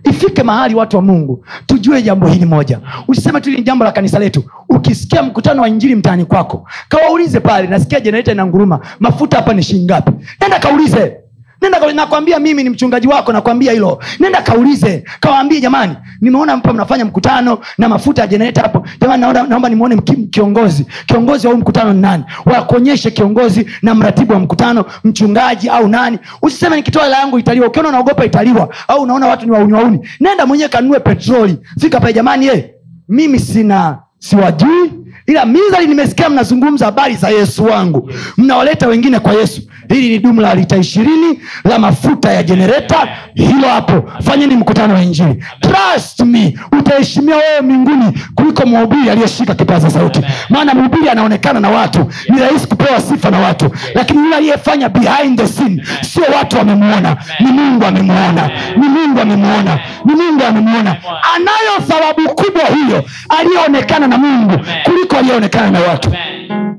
ifike 0.04 0.42
mahali 0.42 0.74
watu 0.74 0.96
wa 0.96 1.02
mungu 1.02 1.44
tujue 1.66 2.02
jambo 2.02 2.26
hili 2.28 2.46
moja. 2.46 2.80
Usiseme 3.08 3.40
tu 3.40 3.50
ni 3.50 3.62
jambo 3.62 3.84
la 3.84 3.92
kanisa 3.92 4.18
letu. 4.18 4.44
Ukisikia 4.68 5.22
mkutano 5.22 5.62
wa 5.62 5.68
injili 5.68 5.94
mtaani 5.94 6.24
kwako 6.24 6.68
kawaulize 6.88 7.40
pale 7.40 7.68
nasikia 7.68 8.00
jenereta 8.00 8.32
ina 8.32 8.46
nguruma 8.46 8.80
mafuta 9.00 9.36
hapa 9.36 9.54
ni 9.54 9.62
shilingi 9.62 9.84
ngapi? 9.86 10.12
Nenda 10.40 10.58
kaulize 10.58 11.16
nenda 11.62 11.92
nakwambia 11.92 12.38
mimi 12.38 12.62
ni 12.64 12.70
mchungaji 12.70 13.08
wako 13.08 13.32
nakwambia 13.32 13.72
hilo. 13.72 14.02
Nenda 14.20 14.42
kaulize 14.42 15.04
kawaambie 15.20 15.60
jamani 15.60 15.96
nimeona 16.20 16.56
mpa 16.56 16.72
mnafanya 16.72 17.04
mkutano 17.04 17.58
na 17.78 17.88
mafuta 17.88 18.22
ya 18.22 18.28
jenereta 18.28 18.60
hapo. 18.62 18.86
Jamani 19.00 19.48
naomba, 19.48 19.68
nimwone 19.68 19.96
kiongozi. 20.30 20.86
Kiongozi 21.06 21.46
wa 21.46 21.52
huu 21.52 21.58
mkutano 21.60 21.92
ni 21.92 22.00
nani? 22.00 22.24
Wakuonyeshe 22.44 23.10
kiongozi 23.10 23.66
na 23.82 23.94
mratibu 23.94 24.32
wa 24.32 24.38
mkutano 24.38 24.84
mchungaji 25.04 25.68
au 25.68 25.88
nani. 25.88 26.18
Usiseme 26.42 26.76
nikitoa 26.76 27.02
hela 27.04 27.18
yangu 27.18 27.38
italiwa. 27.38 27.66
Ukiona 27.68 27.88
unaogopa 27.88 28.24
italiwa 28.24 28.68
au 28.88 29.02
unaona 29.02 29.26
watu 29.26 29.46
ni 29.46 29.50
wauni 29.52 29.72
wauni 29.72 30.08
nenda 30.20 30.46
mwenyewe 30.46 30.68
kanunue 30.68 31.00
petroli. 31.00 31.56
Fika 31.80 32.00
pale 32.00 32.12
jamani 32.12 32.46
ye 32.46 32.74
mimi 33.08 33.38
sina 33.38 33.98
siwajui 34.18 34.92
ila 35.26 35.46
mizali 35.46 35.86
nimesikia 35.86 36.28
mnazungumza 36.30 36.84
habari 36.86 37.14
za 37.16 37.28
yesu 37.28 37.64
wangu. 37.64 38.10
Mnawaleta 38.36 38.86
wengine 38.88 39.18
kwa 39.18 39.32
yesu 39.32 39.62
hili 39.88 40.08
ni 40.08 40.18
dumu 40.18 40.40
la 40.40 40.54
lita 40.54 40.76
ishirini 40.76 41.40
la 41.64 41.78
mafuta 41.78 42.32
ya 42.32 42.42
jenereta 42.42 43.08
hilo 43.34 43.68
hapo 43.68 44.10
fanyeni 44.22 44.56
mkutano 44.56 44.94
wa 44.94 45.02
injili. 45.02 45.44
Trust 45.60 46.20
me 46.20 46.58
utaheshimiwa 46.78 47.36
wewe 47.38 47.60
mbinguni 47.60 48.12
kuliko 48.34 48.66
mhubiri 48.66 49.10
aliyeshika 49.10 49.54
kipaza 49.54 49.90
sauti. 49.90 50.20
Maana 50.48 50.74
mhubiri 50.74 51.08
anaonekana 51.08 51.60
na 51.60 51.68
watu. 51.70 52.06
Ni 52.28 52.40
rahisi 52.40 52.66
kupewa 52.66 53.00
sifa 53.00 53.30
na 53.30 53.38
watu. 53.38 53.70
Lakini 53.94 54.18
yule 54.18 54.36
aliyefanya 54.36 54.88
behind 54.88 55.38
the 55.40 55.48
scene 55.48 55.82
sio 56.00 56.24
watu 56.38 56.56
wamemwona 56.56 57.16
ni 57.40 57.46
mungu 57.52 57.84
amemwona 57.84 58.50
ni 58.76 58.88
mungu 58.88 59.20
amemwona 59.20 59.78
ni 60.04 60.14
mungu 60.14 60.44
amemwona 60.48 60.96
anayo 61.36 61.88
thawabu 61.88 62.34
kubwa 62.34 62.62
huyo 62.64 63.04
aliyeonekana 63.38 64.06
na 64.08 64.18
mungu 64.18 64.58
kuliko 64.84 65.16
aliyeonekana 65.16 65.70
na 65.70 65.80
watu. 65.80 66.08
Amen. 66.08 66.78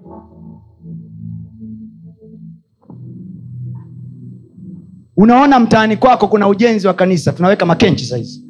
Unaona 5.19 5.59
mtaani 5.59 5.97
kwako 5.97 6.27
kuna 6.27 6.47
ujenzi 6.47 6.87
wa 6.87 6.93
kanisa. 6.93 7.31
Tunaweka 7.31 7.65
makenchi 7.65 8.05
sahizi 8.05 8.43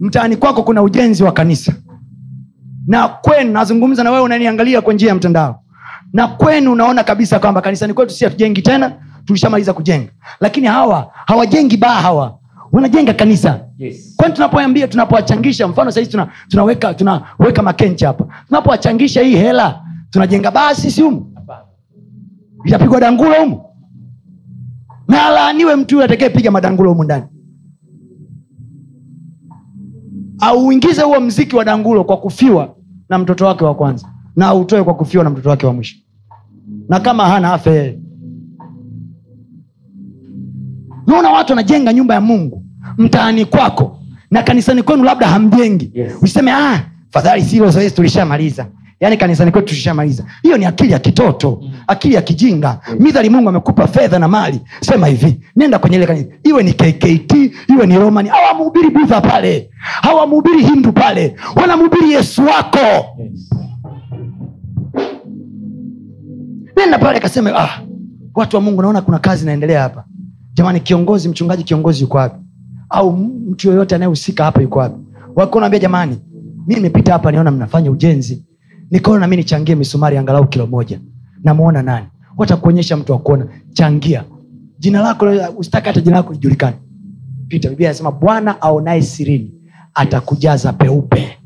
mtaani 0.00 0.36
kwako 0.36 0.62
kuna 0.62 0.82
ujenzi 0.82 1.24
wa 1.24 1.32
kanisa. 1.32 1.72
Na 2.86 3.08
kwenu 3.08 3.52
nazungumza 3.52 4.04
na 4.04 4.10
wewe 4.10 4.22
unaniangalia 4.22 4.80
kwa 4.80 4.94
njia 4.94 5.08
ya 5.08 5.14
mtandao. 5.14 5.62
Na 6.12 6.28
kwenu 6.28 6.72
unaona 6.72 7.04
kabisa 7.04 7.38
kwamba 7.38 7.60
kanisani 7.60 7.94
kwetu 7.94 8.12
si 8.14 8.24
hatujengi 8.24 8.62
tena 8.62 8.92
tulishamaliza 9.24 9.72
kujenga. 9.72 10.08
Lakini 10.40 10.66
hawa 10.66 11.10
hawajengi 11.26 11.76
baa 11.76 12.00
hawa. 12.00 12.38
Wanajenga 12.72 13.14
kanisa. 13.14 13.60
Yes. 13.78 14.14
kwani 14.16 14.34
tunapoambia 14.34 14.88
tunapowachangisha 14.88 15.68
mfano 15.68 15.90
sahizi 15.90 16.10
tuna, 16.10 16.28
tunaweka 16.48 16.94
tunaweka 16.94 17.62
makenchi 17.62 18.04
hapa. 18.04 18.24
Tunapowachangisha 18.48 19.20
hii 19.22 19.36
hela 19.36 19.80
tunajenga 20.10 20.50
baa 20.50 20.74
sisi 20.74 21.02
humu? 21.02 21.34
Itapigwa 22.64 23.00
dangulo 23.00 23.34
humu 23.34 23.67
na 25.08 25.26
alaaniwe 25.26 25.76
mtu 25.76 25.94
yule 25.94 26.04
atakayepiga 26.04 26.50
madangulo 26.50 26.90
humu 26.90 27.04
ndani. 27.04 27.24
Auingize 30.40 31.02
huo 31.02 31.20
mziki 31.20 31.56
wa 31.56 31.64
dangulo 31.64 32.04
kwa 32.04 32.16
kufiwa 32.16 32.74
na 33.08 33.18
mtoto 33.18 33.46
wake 33.46 33.64
wa 33.64 33.74
kwanza. 33.74 34.08
Na 34.36 34.46
autoe 34.46 34.82
kwa 34.82 34.94
kufiwa 34.94 35.24
na 35.24 35.30
mtoto 35.30 35.48
wake 35.50 35.66
wa 35.66 35.72
mwisho. 35.72 35.96
Na 36.88 37.00
kama 37.00 37.26
hana 37.28 37.52
afe 37.52 37.70
yeye. 37.70 37.98
Naona 41.06 41.30
watu 41.30 41.52
wanajenga 41.52 41.92
nyumba 41.92 42.14
ya 42.14 42.20
mungu 42.20 42.64
mtaani 42.98 43.44
kwako 43.44 43.98
na 44.30 44.42
kanisani 44.42 44.82
kwenu 44.82 45.04
labda 45.04 45.26
hamjengi. 45.28 45.90
Yes. 45.94 46.12
usiseme 46.22 46.52
ah, 46.52 46.80
fadhali 47.10 47.42
silo 47.42 47.70
zoezi 47.70 47.94
tulishamaliza 47.94 48.66
yaani 49.00 49.16
kanisani 49.16 49.50
kwetu 49.52 49.68
tushamaliza. 49.68 50.24
Hiyo 50.42 50.56
ni 50.56 50.64
akili 50.64 50.92
ya 50.92 50.98
kitoto 50.98 51.62
akili 51.86 52.14
ya 52.14 52.22
kijinga. 52.22 52.80
Midhali 52.98 53.30
mungu 53.30 53.48
amekupa 53.48 53.86
fedha 53.86 54.18
na 54.18 54.28
mali. 54.28 54.60
Sema 54.80 55.06
hivi 55.06 55.40
nenda 55.56 55.78
kwenye 55.78 55.96
ile 55.96 56.06
kanisa. 56.06 56.28
Iwe 56.44 56.62
ni 56.62 56.72
kkt 56.72 57.32
iwe 57.68 57.86
ni 57.86 57.98
romani. 57.98 58.28
Hawamhubiri 58.28 58.90
budha 58.90 59.20
pale. 59.20 59.70
Hawamhubiri 59.80 60.64
hindu 60.64 60.92
pale. 60.92 61.36
Wanamhubiri 61.56 62.12
yesu 62.12 62.42
wako. 62.46 62.78
Yes. 63.22 63.50
nenda 66.76 66.98
pale 66.98 67.18
akasema 67.18 67.50
ah, 67.58 67.80
watu 68.34 68.56
wa 68.56 68.62
mungu 68.62 68.82
naona 68.82 69.00
kuna 69.02 69.18
kazi 69.18 69.42
inaendelea 69.42 69.82
hapa. 69.82 70.04
Jamani 70.54 70.80
kiongozi 70.80 71.28
mchungaji 71.28 71.62
kiongozi 71.64 72.02
yuko 72.02 72.16
wapi? 72.18 72.36
Au 72.90 73.12
mtu 73.16 73.68
yoyote 73.68 73.94
anayehusika 73.94 74.44
hapa 74.44 74.62
yuko 74.62 74.78
wapi? 74.78 75.00
Wako 75.36 75.60
naambia 75.60 75.80
jamani 75.80 76.18
mi 76.66 76.74
nimepita 76.74 77.12
hapa 77.12 77.32
niona 77.32 77.50
mnafanya 77.50 77.90
ujenzi 77.90 78.44
nikaona 78.90 79.20
nami 79.20 79.36
nichangie 79.36 79.74
misumari 79.74 80.16
angalau 80.16 80.46
kilo 80.48 80.66
moja. 80.66 81.00
Namwona 81.44 81.82
nani? 81.82 82.06
Watakuonyesha 82.36 82.96
mtu 82.96 83.12
wakuona 83.12 83.46
changia. 83.72 84.24
Jina 84.78 85.00
lako 85.00 85.26
usitaki 85.56 85.86
hata 85.86 86.00
jina 86.00 86.16
lako 86.16 86.32
lijulikane. 86.32 86.76
Pita 87.48 87.68
biblia 87.68 87.88
anasema 87.88 88.12
bwana 88.12 88.62
aonaye 88.62 89.02
sirini 89.02 89.54
atakujaza 89.94 90.72
peupe. 90.72 91.38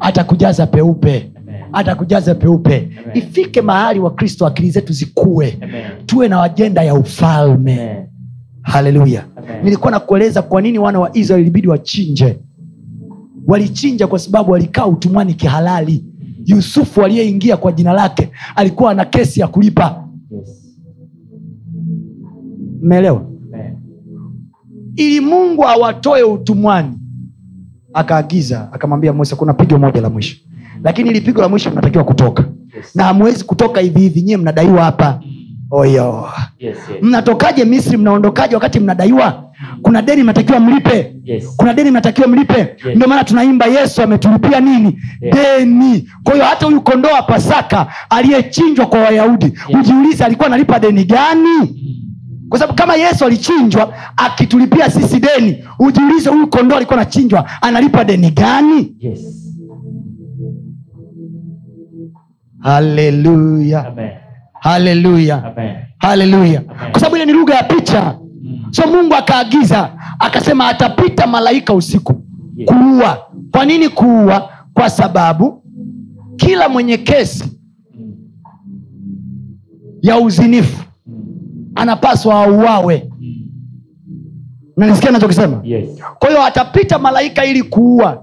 Atakujaza 0.00 0.66
peupe. 0.66 1.32
Atakujaza 1.72 2.34
peupe. 2.34 2.76
Amen. 2.76 3.16
ifike 3.18 3.62
mahali 3.62 4.00
wa 4.00 4.14
kristo 4.14 4.46
akili 4.46 4.70
zetu 4.70 4.92
zikue. 4.92 5.58
Amen. 5.62 5.84
tuwe 6.06 6.28
na 6.28 6.42
ajenda 6.42 6.82
ya 6.82 6.94
ufalme. 6.94 8.06
Haleluya 8.62 9.24
nilikuwa 9.62 9.90
nakueleza 9.90 10.42
kwa 10.42 10.62
nini 10.62 10.78
wana 10.78 11.00
wa 11.00 11.16
israeli 11.16 11.42
ilibidi 11.42 11.68
wachinje. 11.68 12.38
Walichinja 13.46 14.06
kwa 14.06 14.18
sababu 14.18 14.52
walikaa 14.52 14.86
utumwani 14.86 15.34
kihalali 15.34 16.04
yusufu 16.44 17.02
aliyeingia 17.04 17.56
kwa 17.56 17.72
jina 17.72 17.92
lake 17.92 18.30
alikuwa 18.56 18.94
na 18.94 19.04
kesi 19.04 19.40
ya 19.40 19.48
kulipa. 19.48 20.04
Mmeelewa? 22.82 23.26
Amen. 23.54 23.76
ili 24.96 25.20
mungu 25.20 25.64
awatoe 25.68 26.22
utumwani. 26.22 26.98
Akaagiza 27.94 28.72
akamwambia 28.72 29.12
musa 29.12 29.36
kuna 29.36 29.54
pigo 29.54 29.78
moja 29.78 30.00
la 30.00 30.10
mwisho. 30.10 30.36
Lakini 30.84 31.10
ili 31.10 31.20
pigo 31.20 31.40
la 31.40 31.48
mwisho 31.48 31.70
mnatakiwa 31.70 32.04
kutoka. 32.04 32.44
Yes. 32.76 32.96
na 32.96 33.04
hamwezi 33.04 33.44
kutoka 33.44 33.80
hivi 33.80 34.00
hivi 34.00 34.22
nyiwe 34.22 34.36
mnadaiwa 34.36 34.84
hapa 34.84 35.20
oyo. 35.72 36.28
Yes, 36.58 36.76
yes. 36.90 37.02
mnatokaje 37.02 37.64
misri 37.64 37.96
mnaondokaje 37.96 38.54
wakati 38.54 38.80
mnadaiwa? 38.80 39.44
Kuna 39.82 40.02
deni 40.02 40.22
mnatakiwa 40.22 40.60
mlipe. 40.60 41.14
Yes. 41.24 41.56
kuna 41.56 41.74
deni 41.74 41.90
mnatakiwa 41.90 42.28
mlipe. 42.28 42.76
Ndio 42.94 43.08
maana 43.08 43.24
tunaimba 43.24 43.66
yesu 43.66 44.02
ametulipia 44.02 44.60
nini? 44.60 44.98
Yes. 45.20 45.34
deni. 45.34 46.08
Kwa 46.24 46.32
hiyo 46.34 46.44
hata 46.44 46.66
huyu 46.66 46.80
kondoo 46.80 47.08
wa 47.12 47.22
pasaka 47.22 47.86
aliyechinjwa 48.10 48.86
kwa 48.86 49.00
wayahudi 49.00 49.52
ujiulize 49.80 50.24
alikuwa 50.24 50.46
analipa 50.46 50.78
deni 50.78 51.04
gani? 51.04 51.78
Kwa 52.48 52.58
sababu 52.58 52.78
kama 52.78 52.94
yesu 52.96 53.24
alichinjwa 53.24 53.94
akitulipia 54.16 54.90
sisi 54.90 55.20
deni 55.20 55.64
ujiulize 55.78 56.30
huyu 56.30 56.46
kondoo 56.46 56.76
alikuwa 56.76 57.00
anachinjwa 57.00 57.50
analipa 57.62 58.04
deni 58.04 58.30
gani? 58.30 58.96
Yes. 59.00 59.20
haleluya 62.60 63.86
Amen. 63.86 64.10
Haleluya 64.62 65.54
haleluya 65.98 66.60
kwa 66.90 67.00
sababu 67.00 67.16
ile 67.16 67.26
ni 67.26 67.32
lugha 67.32 67.54
ya 67.54 67.62
picha. 67.62 68.18
So 68.70 68.86
mungu 68.86 69.14
akaagiza 69.14 69.90
akasema 70.18 70.68
atapita 70.68 71.26
malaika 71.26 71.74
usiku 71.74 72.24
kuua. 72.66 73.18
Kwa 73.50 73.64
nini 73.64 73.88
kuua? 73.88 74.48
Kwa 74.74 74.90
sababu 74.90 75.64
kila 76.36 76.68
mwenye 76.68 76.96
kesi 76.96 77.44
Mm. 77.98 78.12
ya 80.02 80.18
uzinifu 80.18 80.84
Mm. 81.06 81.14
anapaswa 81.74 82.34
auawe. 82.44 83.10
Mm. 83.20 83.34
nanisikia 84.76 85.10
nachokisema 85.10 85.60
Yes. 85.64 85.88
kwa 86.18 86.28
hiyo 86.28 86.42
atapita 86.44 86.98
malaika 86.98 87.44
ili 87.44 87.62
kuua. 87.62 88.22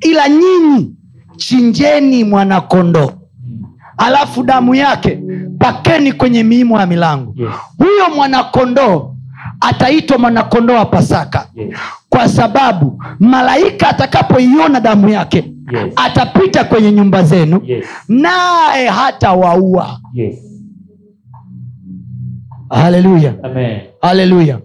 Ila 0.00 0.28
nyinyi 0.28 0.94
chinjeni 1.36 2.24
mwanakondoo. 2.24 3.10
Mm. 3.46 3.62
alafu 3.96 4.42
damu 4.42 4.74
yake 4.74 5.22
pakeni 5.60 6.12
kwenye 6.12 6.42
miimo 6.42 6.80
ya 6.80 6.86
milango 6.86 7.32
Yes. 7.36 7.50
huyo 7.78 8.16
mwanakondoo 8.16 9.14
ataitwa 9.60 10.18
mwanakondoo 10.18 10.74
wa 10.74 10.84
pasaka 10.86 11.46
Yes. 11.54 11.74
kwa 12.08 12.28
sababu 12.28 13.02
malaika 13.18 13.88
atakapoiona 13.88 14.80
damu 14.80 15.08
yake 15.08 15.52
Yes. 15.72 15.92
atapita 15.96 16.64
kwenye 16.64 16.92
nyumba 16.92 17.22
zenu 17.22 17.60
Yes. 17.64 17.86
naye 18.08 18.88
hata 18.88 19.32
waua 19.32 20.00
Yes. 20.14 20.38
haleluya 22.70 23.34
Amen. 23.42 23.80
haleluya 24.00 24.58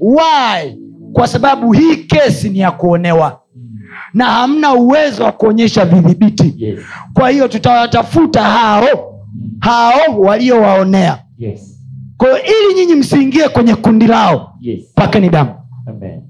why 0.00 0.76
kwa 1.12 1.26
sababu 1.28 1.72
hii 1.72 1.96
kesi 1.96 2.50
ni 2.50 2.58
ya 2.58 2.70
kuonewa 2.70 3.40
Mm. 3.56 3.78
na 4.14 4.24
hamna 4.24 4.72
uwezo 4.74 5.24
wa 5.24 5.32
kuonyesha 5.32 5.84
vidhibiti 5.84 6.54
Yes. 6.56 6.80
kwa 7.14 7.30
hiyo 7.30 7.48
tutawatafuta 7.48 8.42
hao. 8.42 9.17
Hao 9.60 10.18
waliowaonea 10.20 11.18
Yes. 11.38 11.80
kwayo 12.16 12.36
ili 12.42 12.74
nyinyi 12.80 12.94
msiingie 12.94 13.48
kwenye 13.48 13.74
kundi 13.74 14.06
lao 14.06 14.54
Yes. 14.60 14.92
pakeni 14.94 15.28
damu 15.28 15.50
Amen. 15.86 16.22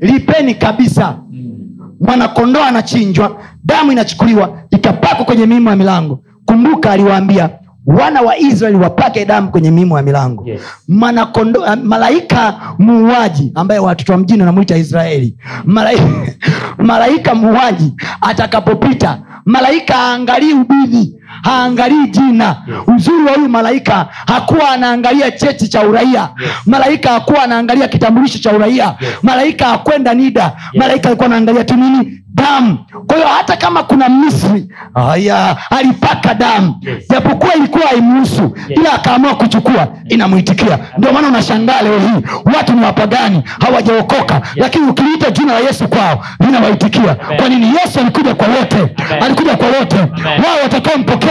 lipeni 0.00 0.54
kabisa 0.54 1.18
Mm. 1.30 1.52
mwanakondoo 2.00 2.62
anachinjwa 2.62 3.40
damu 3.64 3.92
inachukuliwa 3.92 4.62
ikapakwa 4.70 5.24
kwenye 5.24 5.46
miimo 5.46 5.70
ya 5.70 5.76
milango 5.76 6.22
kumbuka 6.44 6.90
aliwaambia 6.90 7.50
wana 7.86 8.20
wa 8.22 8.38
israeli 8.38 8.76
wapake 8.78 9.24
damu 9.24 9.50
kwenye 9.50 9.70
miimo 9.70 9.96
ya 9.96 10.02
milango 10.02 10.44
Yes. 10.46 10.60
Mwanakondo, 10.88 11.60
uh, 11.60 11.74
malaika 11.74 12.54
muuaji 12.78 13.52
ambaye 13.54 13.80
watoto 13.80 14.12
wa 14.12 14.18
mjini 14.18 14.40
wanamwita 14.40 14.76
israeli 14.76 15.36
malaika, 15.64 16.04
malaika 16.78 17.34
muuaji 17.34 17.92
atakapopita 18.20 19.22
malaika 19.44 19.94
aangalii 19.96 20.52
ubidhi 20.52 21.16
haangalii 21.42 22.06
jina. 22.10 22.56
Uzuri 22.96 23.24
wa 23.24 23.32
huyu 23.32 23.48
malaika 23.48 24.06
hakuwa 24.26 24.70
anaangalia 24.70 25.30
cheti 25.30 25.68
cha 25.68 25.82
uraia. 25.82 26.28
Malaika 26.66 27.10
hakuwa 27.10 27.42
anaangalia 27.42 27.88
kitambulisho 27.88 28.38
cha 28.38 28.52
uraia. 28.52 28.94
Malaika 29.22 29.66
hakwenda 29.66 30.14
nida. 30.14 30.52
Malaika 30.74 31.08
alikuwa 31.08 31.26
anaangalia 31.26 31.64
tu 31.64 31.74
nini? 31.76 32.22
Damu. 32.34 32.78
Kwa 33.06 33.16
hiyo 33.16 33.28
hata 33.28 33.56
kama 33.56 33.82
kuna 33.82 34.08
misri 34.08 34.68
haya 34.94 35.56
alipaka 35.70 36.34
damu. 36.34 36.74
Japokuwa 37.10 37.54
ilikuwa 37.54 37.86
haimuhusu 37.86 38.56
ila 38.68 38.92
akaamua 38.92 39.34
kuchukua. 39.34 39.88
Inamwitikia. 40.08 40.78
Ndio 40.98 41.12
maana 41.12 41.28
unashangaa 41.28 41.82
leo 41.82 41.98
hii 41.98 42.26
watu 42.56 42.72
ni 42.72 42.84
wapagani 42.84 43.42
hawajaokoka. 43.60 44.40
Lakini 44.54 44.86
ukiliita 44.86 45.30
jina 45.30 45.52
la 45.52 45.60
yesu 45.60 45.88
kwao 45.88 46.24
linawaitikia 46.40 47.14
kwa 47.14 47.48
nini? 47.48 47.66
Yesu 47.66 48.00
alikuja 48.00 48.34
kwa 48.34 48.46
wote. 48.48 48.94
Alikuja 49.20 49.56
kwa 49.56 49.66
wote. 49.68 49.96
Wao 50.24 50.56
watakaompokea 50.62 51.25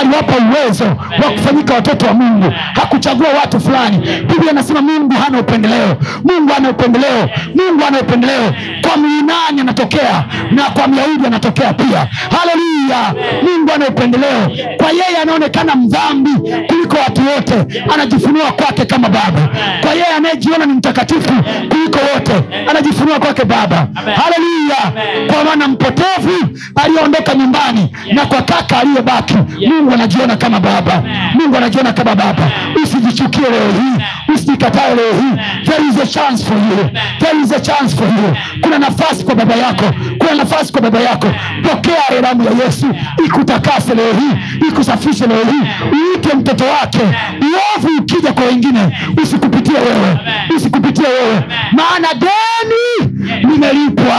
aliwapa 0.00 0.32
uwezo 0.50 0.84
wa 1.24 1.30
kufanyika 1.30 1.74
watoto 1.74 2.06
wa 2.06 2.14
mungu. 2.14 2.52
Hakuchagua 2.74 3.28
watu 3.40 3.60
fulani. 3.60 3.98
Biblia 4.28 4.50
inasema 4.52 4.82
mungu 4.82 5.14
hana 5.24 5.40
upendeleo. 5.40 5.96
Mungu 6.24 6.52
hana 6.52 6.70
upendeleo. 6.70 7.28
Mungu 7.54 7.84
hana 7.84 8.00
upendeleo. 8.00 8.52
Kwa 8.82 8.96
myunani 8.96 9.60
anatokea 9.60 10.24
na 10.50 10.62
kwa 10.62 10.88
myahudi 10.88 11.26
anatokea 11.26 11.72
pia. 11.72 12.08
Haleluya 12.38 13.14
mungu 13.42 13.70
hana 13.72 13.88
upendeleo. 13.88 14.50
Kwa 14.76 14.88
yeye 14.90 15.16
anaonekana 15.22 15.74
mdhambi 15.76 16.30
kuliko 16.66 16.96
watu 16.96 17.20
wote. 17.34 17.82
Anajifunua 17.94 18.52
kwake 18.52 18.84
kama 18.84 19.08
baba. 19.08 19.48
Kwa 19.80 19.90
yeye 19.90 20.06
anayejiona 20.16 20.66
ni 20.66 20.72
mtakatifu 20.72 21.32
kuliko 21.68 21.98
wote. 22.14 22.32
Anajifunua 22.70 23.18
kwake 23.18 23.44
baba. 23.44 23.88
Haleluya 23.94 25.06
kwa 25.32 25.44
maana 25.44 25.68
mpotevu 25.68 26.48
aliyeondoka 26.74 27.34
nyumbani 27.34 27.96
na 28.12 28.26
kwa 28.26 28.42
kaka 28.42 28.78
aliyebaki 28.78 29.35
mungu 29.68 29.92
anajiona 29.94 30.36
kama 30.36 30.60
baba. 30.60 31.02
Mungu 31.34 31.56
anajiona 31.56 31.92
kama 31.92 32.14
baba. 32.14 32.50
Usijichukie 32.82 33.50
leo 33.50 33.72
hii. 33.72 34.04
Usijikatae 34.34 34.94
leo 34.94 35.12
hii. 35.12 35.36
There 35.70 35.82
is 35.88 35.96
a 36.02 36.06
chance 36.06 36.44
for 36.44 36.56
you. 36.56 36.90
There 37.18 37.40
is 37.42 37.52
a 37.52 37.60
chance 37.60 37.96
for 37.96 38.06
you. 38.08 38.36
Kuna 38.60 38.78
nafasi 38.78 39.24
kwa 39.24 39.34
baba 39.34 39.54
yako. 39.54 39.84
Kuna 40.18 40.34
nafasi 40.34 40.72
kwa 40.72 40.80
baba 40.82 41.00
yako. 41.00 41.26
Pokea 41.62 42.20
damu 42.22 42.44
ya 42.44 42.64
yesu. 42.64 42.86
Ikutakase 43.26 43.94
leo 43.94 44.12
hii. 44.12 44.66
Ikusafishe 44.68 45.26
leo 45.26 45.44
hii. 45.44 45.68
Uite 45.92 46.36
mtoto 46.36 46.64
wake. 46.64 46.98
Uovu 47.42 47.88
ukija 48.00 48.32
kwa 48.32 48.44
wengine 48.44 48.80
usikupitie 49.22 49.74
wewe. 49.78 50.18
Usikupitie 50.56 51.06
wewe. 51.06 51.42
Maana 51.72 52.08
deni 52.14 53.12
limelipwa. 53.40 54.14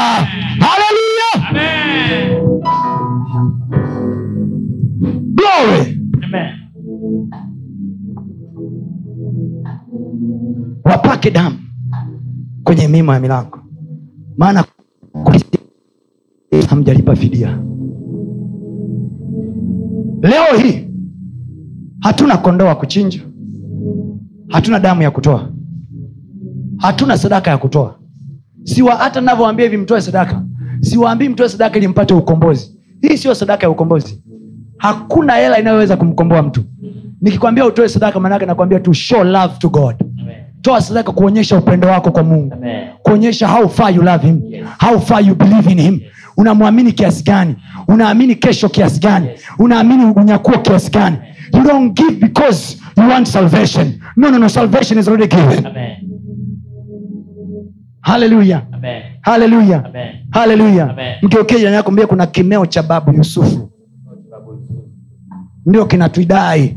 Haleluya 0.59 1.06
Amen. 5.57 6.53
wapake 10.83 11.31
damu 11.31 11.55
kwenye 12.63 12.87
mimo 12.87 13.13
ya 13.13 13.19
milango. 13.19 13.59
Maana 14.37 14.65
hamjalipa 16.69 17.15
fidia. 17.15 17.59
Leo 20.21 20.57
hii 20.63 20.87
hatuna 21.99 22.37
kondoo 22.37 22.65
wa 22.65 22.75
kuchinja 22.75 23.19
hatuna 24.47 24.79
damu 24.79 25.01
ya 25.01 25.11
kutoa. 25.11 25.49
Hatuna 26.77 27.17
sadaka 27.17 27.51
ya 27.51 27.57
kutoa. 27.57 27.99
Siwa 28.63 28.95
hata 28.95 29.21
navyoambia 29.21 29.65
hivi 29.65 29.77
mtoe 29.77 30.01
sadaka. 30.01 30.45
Siwaambii 30.81 31.29
mtoe 31.29 31.49
sadaka 31.49 31.77
ili 31.77 31.87
mpate 31.87 32.13
ukombozi. 32.13 32.79
Hii 33.01 33.17
sio 33.17 33.35
sadaka 33.35 33.63
ya 33.65 33.69
ukombozi 33.69 34.23
hakuna 34.77 35.33
hela 35.33 35.59
inayoweza 35.59 35.97
kumkomboa 35.97 36.41
mtu. 36.43 36.63
Nikikwambia 37.21 37.65
utoe 37.65 37.89
sadaka 37.89 38.19
maanake 38.19 38.45
nakwambia 38.45 38.79
to 38.79 38.93
show 38.93 39.23
love 39.23 39.53
to 39.59 39.69
god. 39.69 39.95
Amen. 40.21 40.35
toa 40.61 40.81
sadaka 40.81 41.11
kuonyesha 41.11 41.57
upendo 41.57 41.87
wako 41.87 42.11
kwa 42.11 42.23
mungu. 42.23 42.53
Amen. 42.53 42.87
kuonyesha 43.03 43.47
how 43.47 43.67
far 43.69 43.95
you 43.95 44.03
love 44.03 44.27
him. 44.27 44.41
Yes. 44.49 44.65
how 44.79 44.99
far 44.99 45.27
you 45.27 45.35
believe 45.35 45.71
in 45.71 45.79
him. 45.81 45.99
Unamwamini 46.37 46.91
kiasi 46.91 47.23
gani? 47.23 47.55
Unaamini 47.87 48.35
kesho 48.35 48.69
kiasi 48.69 48.99
gani? 48.99 49.27
Unaamini 49.59 50.05
unyakuo 50.05 50.57
kiasi 50.57 50.91
gani? 50.91 51.17
You 51.53 51.63
don't 51.63 51.93
give 51.97 52.11
because 52.27 52.77
you 52.97 53.09
want 53.09 53.27
salvation. 53.27 53.93
No 54.15 54.29
no 54.31 54.37
no 54.37 54.49
salvation 54.49 54.99
is 54.99 55.07
already 55.07 55.35
given. 55.35 55.65
Amen. 55.65 55.91
haleluya 58.01 58.61
haleluya 59.21 59.83
haleluya 60.31 60.89
Amen. 60.89 61.13
mkiokee 61.21 61.57
jirani 61.57 61.75
yako 61.75 61.91
mbia 61.91 62.07
kuna 62.07 62.27
kimeo 62.27 62.65
cha 62.65 62.83
babu 62.83 63.13
yusufu 63.13 63.69
ndio 65.67 65.85
kinatuidai 65.85 66.75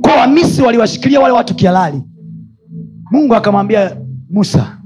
kwa 0.00 0.14
wamisi 0.16 0.62
waliwashikilia 0.62 1.20
wale 1.20 1.34
watu 1.34 1.54
kihalali. 1.54 2.02
Mungu 3.10 3.34
akamwambia 3.34 3.96
musa 4.30 4.78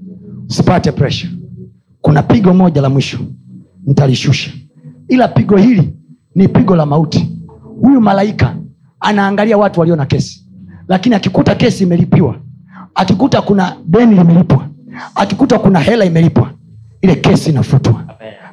usipate 0.49 0.93
presha 0.93 1.29
kuna 2.01 2.23
pigo 2.23 2.55
moja 2.55 2.81
la 2.83 2.89
mwisho. 2.91 3.19
Ntalishusha 3.87 4.51
ila 5.09 5.29
pigo 5.29 5.57
hili 5.57 5.97
ni 6.35 6.49
pigo 6.49 6.77
la 6.77 6.87
mauti. 6.87 7.39
Huyu 7.81 8.01
malaika 8.01 8.57
anaangalia 9.01 9.59
watu 9.59 9.81
walio 9.81 9.97
na 9.97 10.07
kesi. 10.07 10.49
Lakini 10.89 11.15
akikuta 11.15 11.55
kesi 11.55 11.85
imelipiwa 11.85 12.37
akikuta 12.95 13.43
kuna 13.43 13.77
deni 13.87 14.15
limelipwa 14.15 14.69
akikuta 15.15 15.59
kuna 15.59 15.81
hela 15.81 16.05
imelipwa 16.05 16.51
ile 17.03 17.15
kesi 17.15 17.51
inafutwa. 17.51 18.05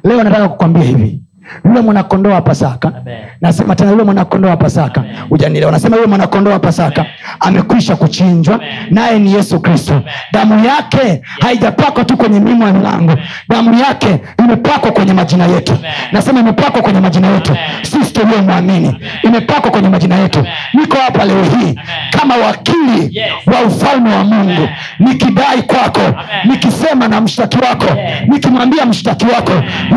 Leo 0.04 0.22
nataka 0.24 0.48
kukwambia 0.48 0.82
hivi 0.82 1.22
yule 1.64 1.80
mwanakondoo 1.80 2.30
wa 2.30 2.40
pasaka. 2.42 2.92
Nasema 3.40 3.76
tena 3.76 3.90
yule 3.90 4.02
mwanakondoo 4.02 4.48
wa 4.48 4.56
pasaka. 4.56 5.04
Ujanielewa 5.30 5.72
nasema 5.72 5.96
yule 5.96 6.08
mwanakondoo 6.08 6.50
wa 6.52 6.58
pasaka. 6.58 7.06
Amekwisha 7.40 7.96
kuchinjwa. 7.96 8.60
Naye 8.90 9.18
ni 9.18 9.32
yesu 9.34 9.60
kristo. 9.60 10.02
Damu 10.32 10.64
yake 10.64 11.22
haijapakwa 11.40 12.04
tu 12.04 12.16
kwenye 12.16 12.40
mimo 12.40 12.66
ya 12.66 12.72
milango. 12.72 13.14
Damu 13.48 13.74
yake 13.78 14.20
imepakwa 14.38 14.92
kwenye 14.92 15.12
majina 15.12 15.46
yetu. 15.46 15.72
Amen. 15.72 15.90
nasema 16.12 16.40
imepakwa 16.40 16.82
kwenye 16.82 17.00
majina 17.00 17.28
yetu. 17.28 17.56
Sisi 17.82 18.12
tuliomwamini 18.12 19.00
imepakwa 19.22 19.70
kwenye 19.70 19.88
majina 19.88 20.14
yetu. 20.16 20.46
Niko 20.74 20.96
hapa 20.96 21.24
leo 21.24 21.42
hii 21.44 21.78
kama 22.10 22.36
wakili 22.36 22.82
Yes. 23.18 23.32
wa 23.46 23.60
ufalme 23.62 24.14
wa 24.14 24.24
mungu. 24.24 24.68
Nikidai 24.98 25.62
kwako 25.62 26.00
Amen. 26.00 26.16
nikisema 26.44 27.08
na 27.08 27.20
mshtaki 27.20 27.58
wako 27.58 27.86
nikimwambia 28.26 28.86
mshtaki 28.86 29.26
wako 29.26 29.52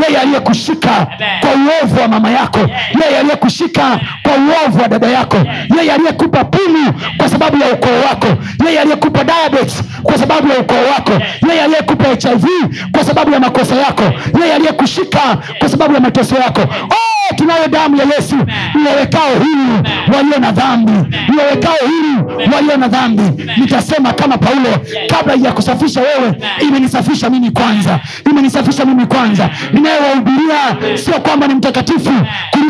yeye 0.08 0.22
aliyekushika. 0.22 1.08
Kwa 1.42 1.50
uovu 1.50 2.02
wa 2.02 2.08
mama 2.08 2.30
yako. 2.32 2.60
Yeye 3.04 3.18
aliyekushika 3.20 4.00
kwa 4.24 4.32
uovu 4.34 4.82
wa 4.82 4.88
dada 4.88 5.08
yako. 5.08 5.38
Yeye 5.78 5.92
aliyekupa 5.94 6.44
pumu 6.46 6.94
kwa 7.18 7.30
sababu 7.30 7.58
ya 7.58 7.68
ukoo 7.74 8.02
wako. 8.10 8.28
Yeye 8.66 8.80
aliyekupa 8.80 9.24
diabetes 9.24 9.84
kwa 10.04 10.18
sababu 10.18 10.48
ya 10.48 10.60
ukoo 10.60 10.84
wako. 10.96 11.12
Yeye 11.50 11.62
aliyekupa 11.62 12.04
hiv 12.08 12.46
kwa 12.92 13.04
sababu 13.04 13.32
ya 13.34 13.40
makosa 13.40 13.76
yako. 13.76 14.04
Yeye 14.42 14.54
aliyekushika 14.54 15.38
kwa 15.60 15.70
sababu 15.70 15.94
ya 15.94 16.00
mateso 16.00 16.36
yako. 16.36 16.62
Oh, 16.62 17.36
tunayo 17.36 17.68
damu 17.68 17.98
ya 17.98 18.04
yesu. 18.04 18.36
Iwawekao 18.82 19.30
hili 19.40 19.90
walio 20.18 20.40
na 20.40 20.52
dhambi. 20.52 21.18
Iwawekao 21.34 21.76
hili 21.88 22.46
walio 22.56 22.78
na 22.78 22.88
dhambi. 22.88 23.44
Nitasema 23.58 24.14
kama 24.14 24.38
paulo 24.38 24.70
kabla 25.10 25.34
ya 25.34 25.52
kusafisha 25.52 26.02
wewe 26.02 26.34
imenisafisha 26.62 27.30
mimi 27.30 27.52
kwanza. 27.52 28.00
Imenisafisha 28.32 28.86
mimi 28.86 29.06
kwanza. 29.06 29.50
Ninayewahubiria 29.74 30.98
sio 30.98 31.14
kwamba 31.26 31.48
ni 31.48 31.56
mtakatifu 31.56 32.12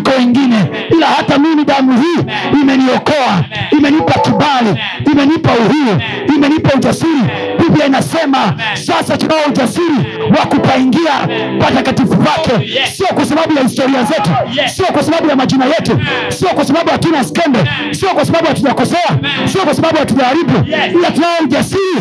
kuliko 0.05 0.19
wengine 0.19 0.55
ila 0.97 1.07
hata 1.07 1.37
mimi 1.37 1.63
damu 1.65 2.01
hii 2.01 2.23
imeniokoa 2.61 3.43
imenipa 3.71 4.13
kibali 4.19 4.79
imenipa 5.11 5.51
uhuru 5.51 6.01
imenipa 6.35 6.73
ujasiri. 6.75 7.21
Biblia 7.59 7.85
inasema 7.85 8.53
sasa 8.73 9.17
tunao 9.17 9.37
ujasiri 9.47 9.95
wa 10.39 10.45
kupaingia 10.45 11.27
patakatifu 11.59 12.17
pake. 12.17 12.73
Sio 12.93 13.07
kwa 13.07 13.25
sababu 13.25 13.53
ya 13.57 13.63
historia 13.63 14.03
zetu 14.03 14.29
sio 14.75 14.85
kwa 14.85 15.03
sababu 15.03 15.29
ya 15.29 15.35
majina 15.35 15.65
yetu 15.65 15.99
sio 16.29 16.49
kwa 16.49 16.65
sababu 16.65 16.89
hatuna 16.91 17.23
skembe, 17.23 17.59
sio 17.91 18.09
kwa 18.09 18.25
sababu 18.25 18.47
hatujakosea 18.47 19.09
sio 19.45 19.61
kwa 19.61 19.73
sababu 19.75 19.97
hatujaharibu 19.97 20.53
ila 20.99 21.11
tunao 21.11 21.29
ujasiri 21.43 21.97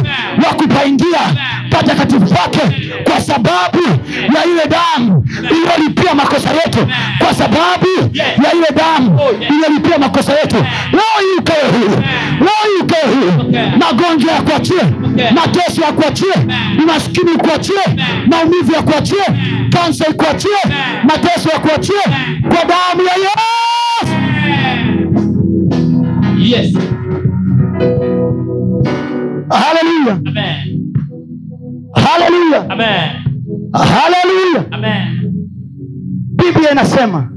wa 0.48 0.54
kupaingia 0.54 1.20
patakatifu 1.70 2.34
pake 2.34 2.60
kwa 3.04 3.20
sababu 3.20 3.78
ya 4.34 4.44
ile 4.44 4.62
damu 4.68 5.24
iliyolipia 5.50 6.14
makosa 6.14 6.50
yetu 6.50 6.86
kwa 7.18 7.34
sababu 7.34 7.86
ya 8.14 8.52
ile 8.52 8.66
damu 8.76 9.20
iliyolipia 9.50 9.98
makosa 9.98 10.32
yetu. 10.32 10.56
Leo 10.92 11.14
hii 11.20 11.38
ukawe 11.40 11.62
huru 11.78 12.02
leo 12.40 12.62
hii 12.64 12.82
ukawe 12.82 13.14
huru 13.14 13.50
magonjwa 13.78 14.32
ya 14.32 14.42
kuachie. 14.42 14.82
Mateso 15.34 15.82
ya 15.82 15.92
kuachie. 15.92 16.34
Umaskini 16.82 17.30
ukuachie. 17.30 17.84
Maumivu 18.26 18.72
ya 18.72 18.82
kuachie. 18.82 19.24
Kansa 19.70 20.06
ikuachie. 20.10 20.58
Mateso 21.04 21.48
ya 21.50 21.58
kuachie. 21.58 22.02
Kwa 22.42 22.64
damu 22.64 23.02
ya 23.08 23.14
yesu. 23.14 23.34
Yes. 26.38 26.76
haleluya 29.50 30.12
Amen. 30.26 30.92
haleluya 31.94 32.70
Amen. 32.70 33.10
haleluya 33.72 34.64
Amen. 34.70 35.32
biblia 36.36 36.70
inasema 36.72 37.30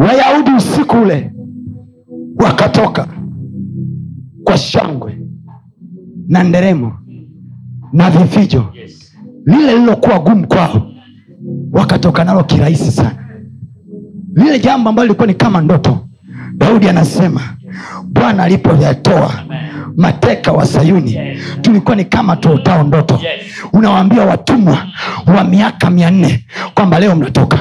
wayahudi 0.00 0.50
usiku 0.50 0.96
ule 0.96 1.32
wakatoka 2.36 3.06
kwa 4.44 4.56
shangwe 4.58 5.18
na 6.28 6.42
nderemo 6.44 6.92
na 7.92 8.10
vifijo 8.10 8.64
lile 9.46 9.72
lililokuwa 9.74 10.18
gumu 10.18 10.46
kwao 10.48 10.86
wakatoka 11.72 12.24
nalo 12.24 12.44
kirahisi 12.44 12.90
sana. 12.92 13.16
Lile 14.34 14.58
jambo 14.58 14.88
ambalo 14.90 15.06
lilikuwa 15.06 15.26
ni 15.26 15.34
kama 15.34 15.60
ndoto 15.60 15.98
daudi 16.54 16.88
anasema 16.88 17.40
bwana 18.04 18.42
alipoyatoa 18.42 19.32
mateka 19.96 20.52
wa 20.52 20.66
sayuni. 20.66 21.38
Tulikuwa 21.62 21.96
ni 21.96 22.04
kama 22.04 22.36
tuotao 22.36 22.82
ndoto. 22.82 23.20
Unawaambia 23.72 24.22
watumwa 24.22 24.78
wa 25.36 25.44
miaka 25.44 25.90
mia 25.90 26.10
nne 26.10 26.44
kwamba 26.74 26.98
leo 27.00 27.14
mnatoka. 27.16 27.58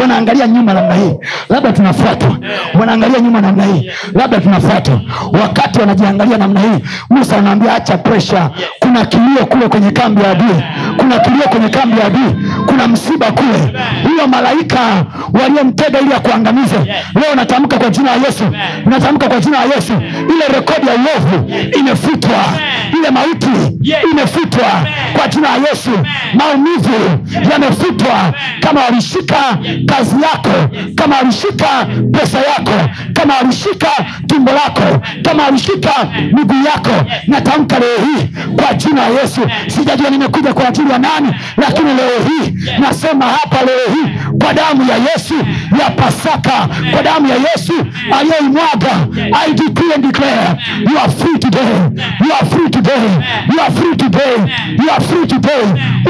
Wanaangalia 0.00 0.46
nyuma 0.46 0.74
namna 0.74 0.94
hii 0.94 1.14
labda 1.48 1.72
tunafuatwa. 1.72 2.36
Wanaangalia 2.80 3.20
nyuma 3.20 3.40
namna 3.40 3.64
hii 3.64 3.90
labda 4.14 4.40
tunafuatwa. 4.40 5.00
Wakati 5.42 5.80
wanajiangalia 5.80 6.38
namna 6.38 6.60
hii 6.60 6.84
musa 7.10 7.36
anaambia 7.38 7.74
acha 7.74 7.98
presha 7.98 8.50
kuna 8.80 9.04
kilio 9.06 9.46
kule 9.46 9.68
kwenye 9.68 9.90
kambi 9.90 10.22
ya 10.22 10.30
adui. 10.30 10.62
Kuna 10.96 11.18
kilio 11.18 11.42
kwenye 11.42 11.68
kambi 11.68 12.00
ya 12.00 12.06
adui. 12.06 12.34
Kuna 12.66 12.88
msiba 12.88 13.32
kule. 13.32 13.78
Huyo 14.02 14.26
malaika 14.28 15.04
waliyemtega 15.40 16.00
ili 16.00 16.12
akuangamize. 16.14 16.76
Leo 17.14 17.34
natamka 17.36 17.78
kwa 17.78 17.90
jina 17.90 18.16
la 18.16 18.26
yesu. 18.26 18.44
Natamka 18.86 19.28
kwa 19.28 19.40
jina 19.40 19.58
la 19.64 19.74
yesu. 19.74 19.92
Ile 20.34 20.58
rekodi 20.58 20.86
ya 20.86 20.92
uovu 20.94 21.50
imefutwa. 21.78 22.44
Ile 22.98 23.10
mauti 23.10 23.48
imefutwa. 24.12 24.86
Kwa 25.16 25.28
jina 25.28 25.48
la 25.48 25.68
yesu. 25.68 25.90
Maumivu 26.34 27.18
yamefutwa. 27.52 28.34
Kama 28.60 28.80
walishika 28.84 29.58
kazi 29.86 30.16
yako 30.22 30.76
kama 30.94 31.16
walishika 31.16 31.86
pesa 32.12 32.38
yako 32.38 32.90
kama 33.12 33.34
walishika 33.36 33.88
tumbo 34.26 34.52
lako 34.52 35.00
kama 35.22 35.42
walishika 35.44 35.90
miguu 36.32 36.64
yako 36.66 37.04
natamka 37.26 37.78
leo 37.78 37.96
hii 37.98 38.28
kwa 38.56 38.74
jina 38.74 39.08
la 39.08 39.20
yesu. 39.20 39.40
Sijajua 39.66 40.10
nimekuja 40.10 40.54
kwa 40.54 40.68
ajili 40.68 40.90
ya 40.90 40.98
nani 40.98 41.34
lakini 41.56 41.88
leo 41.94 42.18
hii 42.28 42.54
nasema 42.80 43.24
hapa 43.24 43.56
leo 43.64 43.94
hii 43.94 44.10
kwa 44.44 44.54
damu 44.54 44.90
ya 44.90 44.96
yesu 44.96 45.34
ya 45.80 45.90
pasaka 45.90 46.68
kwa 46.92 47.02
damu 47.02 47.26
ya 47.28 47.34
yesu 47.36 47.72
aliyoimwaga 48.20 49.06
i 49.46 49.52
decree 49.54 49.92
and 49.94 50.04
declare 50.06 50.56
you 50.90 50.98
are 50.98 51.12
free 51.12 51.38
today 51.62 52.02
you 52.24 52.32
are 52.32 52.46
free 52.46 52.70
today. 52.70 53.06
You 53.52 53.60
are 53.60 53.70
free 53.70 53.96
today. 53.96 54.36
You 54.78 54.90
are 54.90 55.00
free 55.00 55.26
today. 55.26 55.62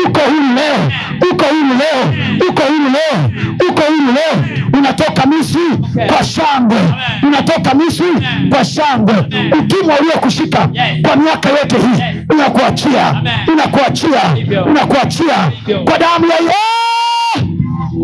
Uko 0.04 0.20
huru 0.20 0.54
leo. 0.54 0.90
Uko 1.30 1.44
huru 1.44 1.74
leo. 1.78 2.48
Uko 2.48 2.62
huru 2.62 2.88
leo. 2.92 3.30
Uko 3.68 3.82
huru 3.82 4.12
leo. 4.12 4.44
Unatoka 4.78 5.26
misri 5.26 5.78
kwa 6.06 6.24
shangwe. 6.24 6.78
Unatoka 7.22 7.74
misri 7.74 8.06
kwa 8.50 8.64
shangwe. 8.64 9.14
Utumwa 9.58 9.98
uliokushika 10.00 10.68
kwa 11.02 11.16
miaka 11.16 11.48
yote 11.48 11.76
hii 11.78 12.02
unakuachia 12.34 13.22
unakuachia 13.52 14.20
unakuachia 14.66 15.52
kwa 15.84 15.98
damu 15.98 16.26
ya 16.26 16.36
Yesu. 16.36 17.46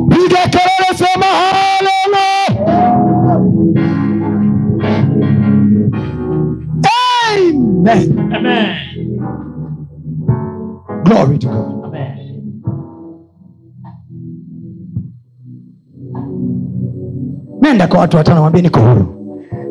Piga 0.08 0.38
kelele 0.48 0.98
sema 0.98 1.26
haleluya 1.26 2.37
Amen. 7.88 8.32
Amen. 8.34 8.68
Glory 11.04 11.38
to 11.38 11.46
God. 11.46 11.84
Amen. 11.84 12.14
nenda 17.62 17.86
kwa 17.86 18.00
watu 18.00 18.16
watano 18.16 18.42
wambie 18.42 18.62
niko 18.62 18.80
huru 18.80 19.14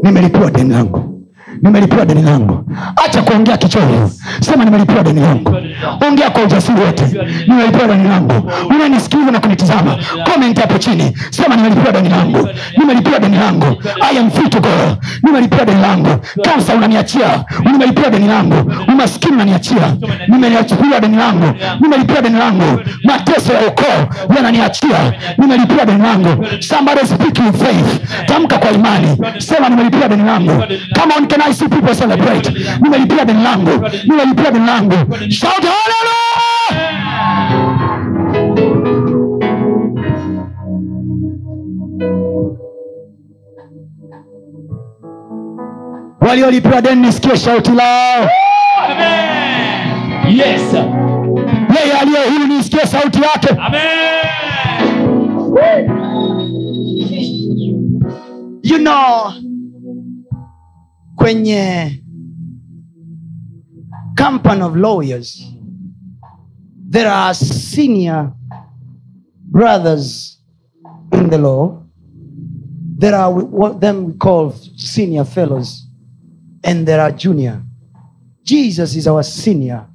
nimelipiwa 0.03 0.51
deni 0.51 0.69
langu 0.73 1.23
nimelipiwa 1.61 2.05
deni 2.05 2.21
langu 2.21 2.63
acha 3.05 3.21
kuongea 3.21 3.57
kichoyo, 3.57 4.09
sema 4.39 4.65
nimelipiwa 4.65 5.03
deni 5.03 5.19
langu 5.21 5.51
ongea 6.07 6.29
kwa 6.29 6.43
ujasiri 6.43 6.81
wote 6.81 7.03
nimelipiwa 7.47 7.87
deni 7.87 8.09
langu 8.09 8.51
unanisikiliza 8.69 9.31
na 9.31 9.39
kunitizama 9.39 9.97
comment 10.33 10.59
hapo 10.59 10.77
chini 10.77 11.17
sema 11.29 11.55
nimelipiwa 11.55 11.91
deni 11.91 12.09
langu 12.09 12.49
nimelipiwa 12.77 13.19
deni 13.19 13.37
langu 13.37 13.83
i 14.11 14.17
am 14.19 14.31
free 14.31 14.49
to 14.49 14.59
go 14.59 14.97
langu 15.81 16.19
kansa 16.43 16.75
unaniachia 16.75 17.43
nimelipiwa 17.71 18.09
deni 18.09 18.27
langu 18.27 18.73
umaskini 18.87 19.33
unaniachia 19.33 19.95
nimelipiwa 20.27 20.99
deni 20.99 21.17
langu 21.17 21.53
nimelipiwa 21.81 22.21
deni 22.21 22.37
langu 22.39 22.79
mateso 23.03 23.53
ya 23.53 23.67
ukoo 23.67 24.33
yananiachia 24.35 25.13
nimelipiwa 25.37 25.85
deni 25.85 26.03
langu 26.03 26.45
somebody 26.59 27.05
speak 27.07 27.37
in 27.39 27.53
faith 27.53 28.01
tamka 28.25 28.57
kwa 28.57 28.71
imani 28.71 29.17
sema 29.37 29.69
nimelipiwa 29.69 30.07
deni 30.07 30.23
langu 30.23 30.63
kama 30.93 31.15
on 31.17 31.27
can 31.27 31.41
I 31.41 31.53
see 31.53 31.67
people 31.67 31.95
celebrate 31.95 32.53
nimelipia 32.81 33.25
deni 33.25 33.43
langu 33.43 33.89
nimelipia 34.07 34.51
deni 34.51 34.65
langu 34.65 34.95
shout 35.29 35.66
waliolipiwa 46.21 46.81
deni 46.81 47.01
nisikie 47.01 47.37
shauti 47.37 47.71
lao 47.71 48.29
Yes. 50.29 50.73
yeye 50.73 51.93
aliye 52.01 52.29
huru 52.29 52.47
nisikie 52.47 52.79
sauti 52.85 53.21
yake 53.21 53.47
Amen. 53.59 53.81
you 58.63 58.77
know 58.77 59.31
kwenye 61.15 61.91
company 64.23 64.61
of 64.63 64.75
lawyers 64.75 65.53
there 66.89 67.11
are 67.11 67.33
senior 67.35 68.31
brothers 69.51 70.37
in 71.11 71.29
the 71.29 71.37
law. 71.37 71.83
There 72.99 73.15
are 73.15 73.31
what 73.31 73.79
them 73.81 74.05
we 74.05 74.13
call 74.13 74.51
senior 74.75 75.25
fellows 75.25 75.87
and 76.63 76.87
there 76.87 77.01
are 77.01 77.11
junior. 77.11 77.61
Jesus 78.43 78.95
is 78.95 79.07
our 79.07 79.23
senior 79.23 79.85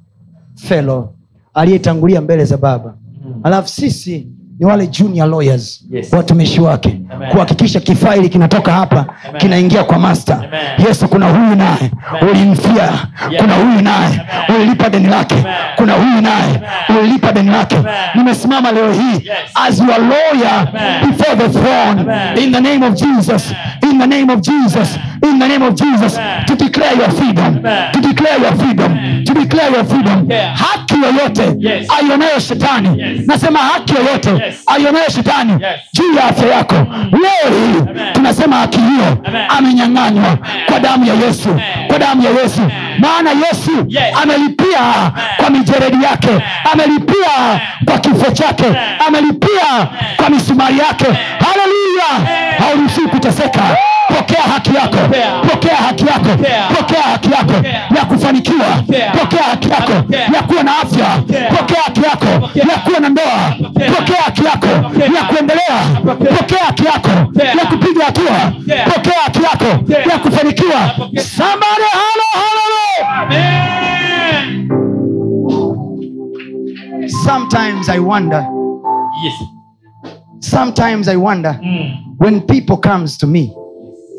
fellow 0.55 1.15
aliyetangulia 1.53 2.21
mbele 2.21 2.45
za 2.45 2.57
baba. 2.57 2.97
Alafu 3.43 3.69
sisi 3.69 4.27
ni 4.59 4.65
wale 4.65 4.87
junior 4.87 5.27
lawyers 5.29 5.83
Yes. 5.91 6.13
watumishi 6.13 6.61
wake. 6.61 6.99
Kuhakikisha 7.31 7.79
kifaili 7.79 8.29
kinatoka 8.29 8.71
hapa 8.71 9.05
Amen. 9.29 9.41
kinaingia 9.41 9.83
kwa 9.83 9.99
master. 9.99 10.35
Amen. 10.35 10.87
yesu 10.87 11.07
kuna 11.07 11.29
huyu 11.29 11.55
naye. 11.55 11.91
Ulimfia. 12.31 12.83
Yes. 12.83 13.41
kuna 13.41 13.55
huyu 13.55 13.81
naye. 13.81 14.21
Ulilipa 14.55 14.89
deni 14.89 15.07
lake. 15.07 15.35
Amen. 15.35 15.53
kuna 15.75 15.93
huyu 15.93 16.21
naye. 16.21 16.61
Ulilipa 16.99 17.31
deni 17.31 17.49
lake. 17.51 17.75
Nimesimama 18.15 18.71
leo 18.71 18.93
hii 18.93 19.13
Yes. 19.13 19.35
as 19.67 19.79
your 19.79 19.99
lawyer 19.99 20.67
Amen. 20.69 21.11
before 21.11 21.35
the 21.35 21.49
throne. 21.49 22.01
Amen. 22.01 22.37
in 22.37 22.51
the 22.53 22.61
name 22.61 22.85
of 22.87 22.93
jesus. 22.93 23.53
In 23.91 23.99
the 23.99 24.07
name 24.07 24.33
of 24.33 24.39
jesus 24.41 24.99
in 25.33 25.39
the 25.39 25.47
name 25.47 25.63
of 25.63 25.73
jesus 25.75 26.17
Amen. 26.17 26.45
to 26.45 26.55
declare 26.55 26.93
your 26.95 27.09
freedom 27.11 27.57
Amen. 27.57 27.91
to 27.93 27.99
declare 28.01 28.37
your 28.39 28.55
freedom 28.55 28.91
Amen. 28.91 29.25
to 29.25 29.33
declare 29.33 29.69
your 29.71 29.85
freedom 29.85 30.27
Yeah. 30.31 30.55
haki 30.57 30.95
yoyote 31.03 31.55
Yes. 31.59 31.87
aionayo 31.97 32.39
shetani 32.39 32.99
Yes. 33.01 33.27
nasema 33.27 33.59
haki 33.59 33.93
yoyote 33.95 34.29
Yes. 34.29 34.55
aionayo 34.65 35.09
shetani 35.15 35.51
Yes. 35.51 35.79
juu 35.93 36.13
ya 36.15 36.23
afya 36.25 36.47
yako 36.55 36.75
leo 37.11 37.49
hii 37.57 37.81
tunasema 38.13 38.55
haki 38.55 38.77
hiyo 38.79 39.17
amenyang'anywa 39.49 40.37
kwa 40.65 40.79
damu 40.79 41.05
ya 41.05 41.13
yesu 41.13 41.49
Amen. 41.49 41.87
kwa 41.87 41.99
damu 41.99 42.23
ya 42.23 42.29
yesu 42.41 42.61
maana 42.99 43.29
yesu 43.31 43.71
Yes. 43.87 44.03
amelipia 44.23 45.11
kwa 45.37 45.49
mijeredi 45.49 46.03
yake 46.03 46.29
amelipia 46.73 47.59
kwa 47.85 47.97
kifo 47.99 48.31
chake 48.31 48.65
amelipia 49.07 49.87
kwa 50.15 50.29
misumari 50.29 50.79
yake 50.79 51.05
haleluya 51.45 51.82
hauruhusii 52.59 53.01
kuteseka. 53.07 53.61
Pokea 54.07 54.41
haki 54.41 54.75
yako. 54.75 54.97
Pokea. 55.49 55.75
haki 55.75 56.05
yako. 56.07 56.29
Pokea. 56.77 57.01
haki 57.01 57.31
yako. 57.31 57.53
Ya 57.95 58.05
kufanikiwa. 58.05 58.65
Pokea. 59.19 59.43
haki 59.43 59.69
yako. 59.69 59.91
Ya 60.33 60.43
kuwa 60.43 60.63
na 60.63 60.77
afya. 60.77 61.05
Pokea. 61.57 61.81
haki 61.81 62.03
yako. 62.03 62.49
Ya 62.55 62.77
kuwa 62.77 62.99
na 62.99 63.09
ndoa. 63.09 63.55
Pokea. 63.97 64.21
haki 64.25 64.45
yako. 64.45 64.67
Ya 65.15 65.23
kuendelea. 65.23 65.79
Pokea. 66.37 66.63
haki 66.65 66.85
yako. 66.85 67.09
Ya 67.57 67.65
kupiga 67.65 68.05
hatua. 68.05 68.51
Pokea. 68.93 69.19
haki 69.25 69.43
yako. 69.43 69.91
Ya 70.09 70.17
kufanikiwa. 70.19 70.91
Somebody 71.37 71.87
halo 71.91 72.23
halo 72.33 72.63
sometimes 77.25 77.89
i 77.89 77.99
wonder 77.99 78.45
Yes. 79.23 79.52
Sometimes 80.49 81.07
i 81.07 81.15
wonder 81.15 81.59
Mm. 81.61 81.91
when 82.19 82.41
people 82.41 82.77
comes 82.89 83.17
to 83.17 83.27
me 83.27 83.51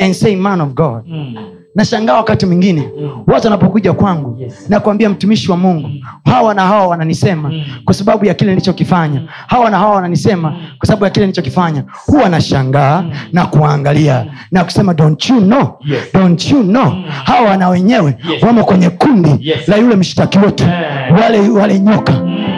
and 0.01 0.15
say 0.15 0.37
man 0.37 0.61
of 0.61 0.75
god 0.75 1.03
Mm. 1.07 1.35
nashangaa 1.75 2.15
wakati 2.17 2.47
mwingine 2.47 2.81
Mm. 3.01 3.11
watu 3.27 3.47
wanapokuja 3.47 3.93
kwangu 3.93 4.37
Yes. 4.41 4.67
na 4.71 4.81
kuambia 4.81 5.09
mtumishi 5.11 5.51
wa 5.51 5.57
mungu 5.57 5.89
hawa 6.25 6.55
na 6.55 6.63
hawa 6.63 6.87
wananisema 6.87 7.49
Mm. 7.49 7.63
kwa 7.85 7.95
sababu 7.95 8.25
ya 8.25 8.35
kile 8.35 8.51
nilichokifanya 8.51 9.23
hawa 9.47 9.71
na 9.71 9.79
hawa 9.79 9.95
wananisema 9.95 10.57
kwa 10.79 10.87
sababu 10.87 11.05
ya 11.05 11.11
kile 11.11 11.27
nilichokifanya 11.27 11.85
huwa 12.07 12.29
nashangaa 12.29 13.05
na 13.33 13.47
kuangalia 13.47 14.27
na 14.51 14.65
kusema 14.65 14.95
don't 14.95 15.29
you 15.31 15.41
know 15.41 15.69
Yes. 15.85 16.03
don't 16.15 16.51
you 16.51 16.63
know 16.63 16.93
hawa 17.25 17.57
na 17.57 17.69
wenyewe 17.69 18.17
Yes. 18.33 18.43
wamo 18.43 18.65
kwenye 18.65 18.91
kundi 18.91 19.37
Yes. 19.41 19.69
la 19.69 19.77
yule 19.77 19.97
mshtaki 19.97 20.39
wetu 20.39 20.65
yeah. 20.65 21.21
wale 21.21 21.49
wale 21.49 21.79
nyoka 21.81 22.13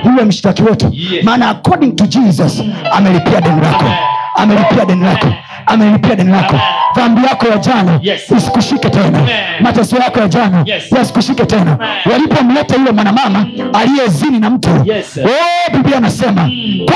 yule 0.05 0.25
mshtaki 0.25 0.63
wetu. 0.63 0.93
Maana 1.23 1.49
according 1.49 1.93
to 1.97 2.07
jesus 2.07 2.63
amelipia 2.93 3.41
deni 3.41 3.61
lako. 3.61 3.85
Amelipia 4.37 4.85
deni 4.85 5.05
lako. 5.05 5.27
Amelipia 5.67 6.15
deni 6.17 6.31
lako 6.33 6.61
dhambi 6.97 7.25
yako 7.27 7.47
ya 7.49 7.59
jana 7.59 7.99
Yes. 8.03 8.31
isikushike 8.37 8.91
tena. 8.91 9.19
Amen. 9.19 9.29
mateso 9.61 9.97
yako 9.97 10.21
ya 10.21 10.29
jana 10.29 10.63
Yes. 10.67 10.93
yasikushike 10.93 11.45
tena. 11.47 11.79
Walipomleta 12.13 12.75
yule 12.77 12.91
mwanamama 12.91 13.47
aliyezini 13.73 14.39
na 14.39 14.51
mtu. 14.51 14.71
Yes. 14.85 15.19
oh, 15.25 15.73
biblia 15.73 15.97
anasema 15.97 16.51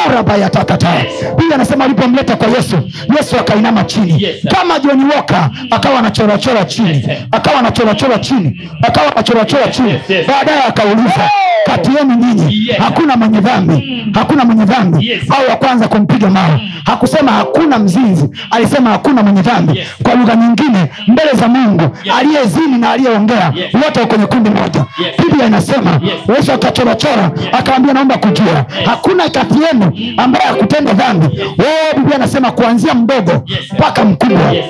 korabayatakata 0.04 0.88
biblia 1.36 1.54
anasema 1.54 1.84
walipomleta 1.84 2.36
kwa 2.36 2.48
yesu 2.48 2.76
yesu 3.16 3.36
akainama 3.38 3.84
chini. 3.84 4.22
Yes. 4.22 4.36
kama 4.58 4.78
joni 4.78 5.04
woka 5.04 5.50
akawa 5.70 5.98
anachorachora 5.98 6.64
chini. 6.64 7.04
akawa 7.30 7.58
anachorachora 7.58 8.18
chini. 8.18 8.70
Akawa 8.82 9.12
anachorachora 9.12 9.68
chini. 9.68 9.90
Yes, 9.90 10.00
yes. 10.10 10.26
baadaye 10.26 10.62
akauliza 10.62 11.30
kati 11.66 11.90
yenu 11.96 12.14
nyinyi 12.14 12.66
yeah. 12.68 12.82
hakuna 12.84 13.16
mwenye 13.16 13.40
dhambi 13.40 14.06
hakuna 14.14 14.44
mwenye 14.44 14.64
dhambi. 14.64 15.08
Yes. 15.08 15.22
au 15.30 15.50
wa 15.50 15.56
kwanza 15.56 15.88
kumpiga 15.88 16.30
mawe. 16.30 16.60
Hakusema 16.84 17.32
hakuna 17.32 17.78
mzinzi 17.78 18.28
alisema 18.50 18.90
hakuna 18.90 19.22
mwenye 19.22 19.42
dhambi. 19.42 19.78
Yes. 19.78 19.88
Kwa 20.02 20.14
lugha 20.14 20.36
nyingine 20.36 20.86
mbele 21.06 21.30
za 21.32 21.48
mungu 21.48 21.96
aliyezini 22.18 22.78
na 22.78 22.90
aliyeongea 22.90 23.52
wote 23.84 24.06
kwenye 24.06 24.26
kundi 24.26 24.50
moja. 24.50 24.84
Biblia 25.18 25.46
inasema 25.46 25.90
Yes. 26.02 26.38
yesu 26.38 26.52
akachorachora 26.52 27.30
akaambia 27.52 27.92
naomba 27.94 28.18
kujua. 28.18 28.64
Hakuna 28.86 29.28
kati 29.30 29.54
yenu 29.62 29.92
ambaye 30.16 30.44
hakutenda 30.46 30.92
dhambi. 30.92 31.26
Oh, 31.42 31.96
biblia 31.96 32.16
anasema 32.16 32.52
kuanzia 32.52 32.94
mdogo 32.94 33.32
mpaka 33.74 34.04
mkubwa. 34.04 34.52
Yes. 34.52 34.64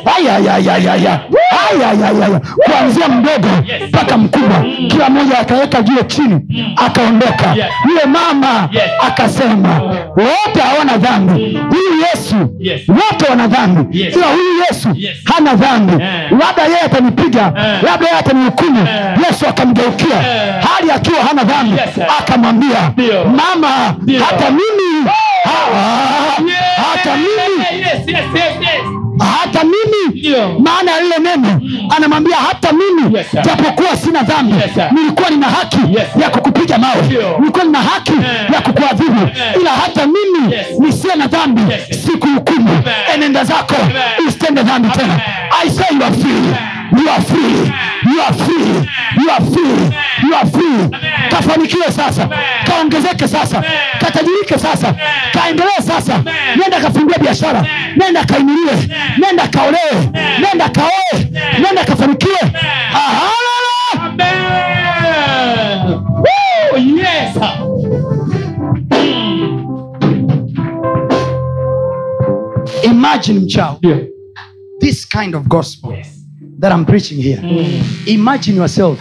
kuanzia 2.64 3.08
mdogo 3.08 3.48
mpaka 3.88 4.18
mkubwa. 4.18 4.64
Kila 4.88 5.10
mmoja 5.10 5.38
akaweka 5.38 5.82
jiwe 5.82 6.04
chini 6.04 6.40
akaondoka. 6.76 7.54
Yes. 7.56 7.64
yule 7.88 8.04
mama 8.06 8.68
akasema 9.06 9.80
wote 10.16 10.60
hawana 10.60 10.96
dhambi. 10.96 11.32
Huyu 11.70 12.00
yesu 12.12 12.36
wote 12.88 13.24
wana 13.30 13.46
dhambi. 13.46 13.98
Ila 13.98 14.26
huyu 14.26 14.58
yesu 14.70 14.88
Yes. 15.10 15.18
hana 15.34 15.54
dhambi 15.54 16.02
yeah. 16.02 16.32
labda 16.32 16.62
yeye 16.62 16.80
atanipiga 16.80 17.40
yeah. 17.56 17.82
labda 17.82 18.06
yeye 18.06 18.18
atanihukumu 18.18 18.86
yeah. 18.86 19.18
yesu 19.28 19.46
akamgeukia 19.48 20.16
yeah. 20.16 20.64
hali 20.68 20.90
akiwa 20.92 21.22
hana 21.24 21.44
dhambi 21.44 21.76
Yes, 21.80 22.08
akamwambia 22.18 22.92
mama 23.24 23.94
Dio. 24.02 24.24
hata 24.24 24.50
mimi 24.50 25.10
Ah, 25.44 26.42
Yeah. 26.46 26.76
hata 26.92 27.16
mimi 27.16 27.80
Yes, 27.80 27.98
yes, 28.06 28.24
yes, 28.34 28.52
yes. 28.60 28.69
Hata 29.52 29.64
mimi 29.64 30.18
Ndio. 30.20 30.58
maana 30.58 30.90
ya 30.90 31.00
lile 31.00 31.18
neno 31.18 31.60
anamwambia 31.96 32.36
hata 32.36 32.72
mimi 32.72 33.16
Yes, 33.18 33.26
japokuwa 33.44 33.96
sina 33.96 34.22
dhambi 34.22 34.54
Yes, 34.56 34.70
nilikuwa 34.92 35.30
nina 35.30 35.46
haki 35.46 35.76
Yes, 35.90 36.08
ya 36.22 36.30
kukupiga 36.30 36.78
mawe 36.78 37.02
Ndio. 37.06 37.36
nilikuwa 37.38 37.64
nina 37.64 37.78
haki 37.82 38.12
yeah. 38.12 38.50
ya 38.52 38.60
kukuadhibu 38.60 39.20
yeah. 39.36 39.56
ila 39.60 39.70
hata 39.70 40.06
mimi 40.06 40.54
Yes. 40.54 40.66
nisiye 40.78 41.14
na 41.14 41.26
dhambi 41.26 41.60
Yes. 41.72 42.04
sikuhukumu 42.04 42.68
hukumu 42.68 42.82
enenda 43.14 43.44
zako 43.44 43.74
Amen. 43.82 44.28
usitende 44.28 44.62
dhambi 44.62 44.88
tena 44.88 45.12
Amen. 45.14 45.20
i 45.66 45.70
say 45.70 45.96
you 45.96 46.04
are 46.04 46.14
free 46.16 46.54
you 46.98 47.08
are 47.08 47.22
free. 47.22 47.72
You 48.12 48.20
are 48.20 48.32
free. 48.34 48.86
You 49.22 49.30
are 49.30 49.44
free. 49.52 49.90
You 50.22 50.34
are 50.34 50.46
free. 50.46 50.98
Kafanikiwe 51.30 51.92
sasa. 51.92 52.28
Kaongezeke 52.66 53.28
sasa. 53.28 53.62
Katajirike 54.00 54.58
sasa. 54.58 54.94
Kaendelee 55.32 55.82
sasa. 55.86 56.22
Nenda 56.56 56.80
kafungue 56.80 57.18
biashara. 57.20 57.66
Nenda 57.96 58.24
kainuliwe. 58.24 58.88
Nenda 59.18 59.48
kaolewe. 59.48 60.10
Nenda 60.40 60.68
kaoe. 60.68 61.30
Nenda 61.62 61.84
kafanikiwe! 61.84 62.38
Amen. 63.96 64.40
Yes. 66.96 67.36
imagine 72.84 73.40
mchao. 73.40 73.78
Yeah. 73.82 73.98
this 74.80 75.04
kind 75.08 75.34
of 75.34 75.48
gospel 75.48 75.92
Yes. 75.92 76.19
That 76.60 76.72
I'm 76.72 76.84
preaching 76.84 77.22
here. 77.22 77.40
Imagine 78.06 78.56
yourself. 78.56 78.98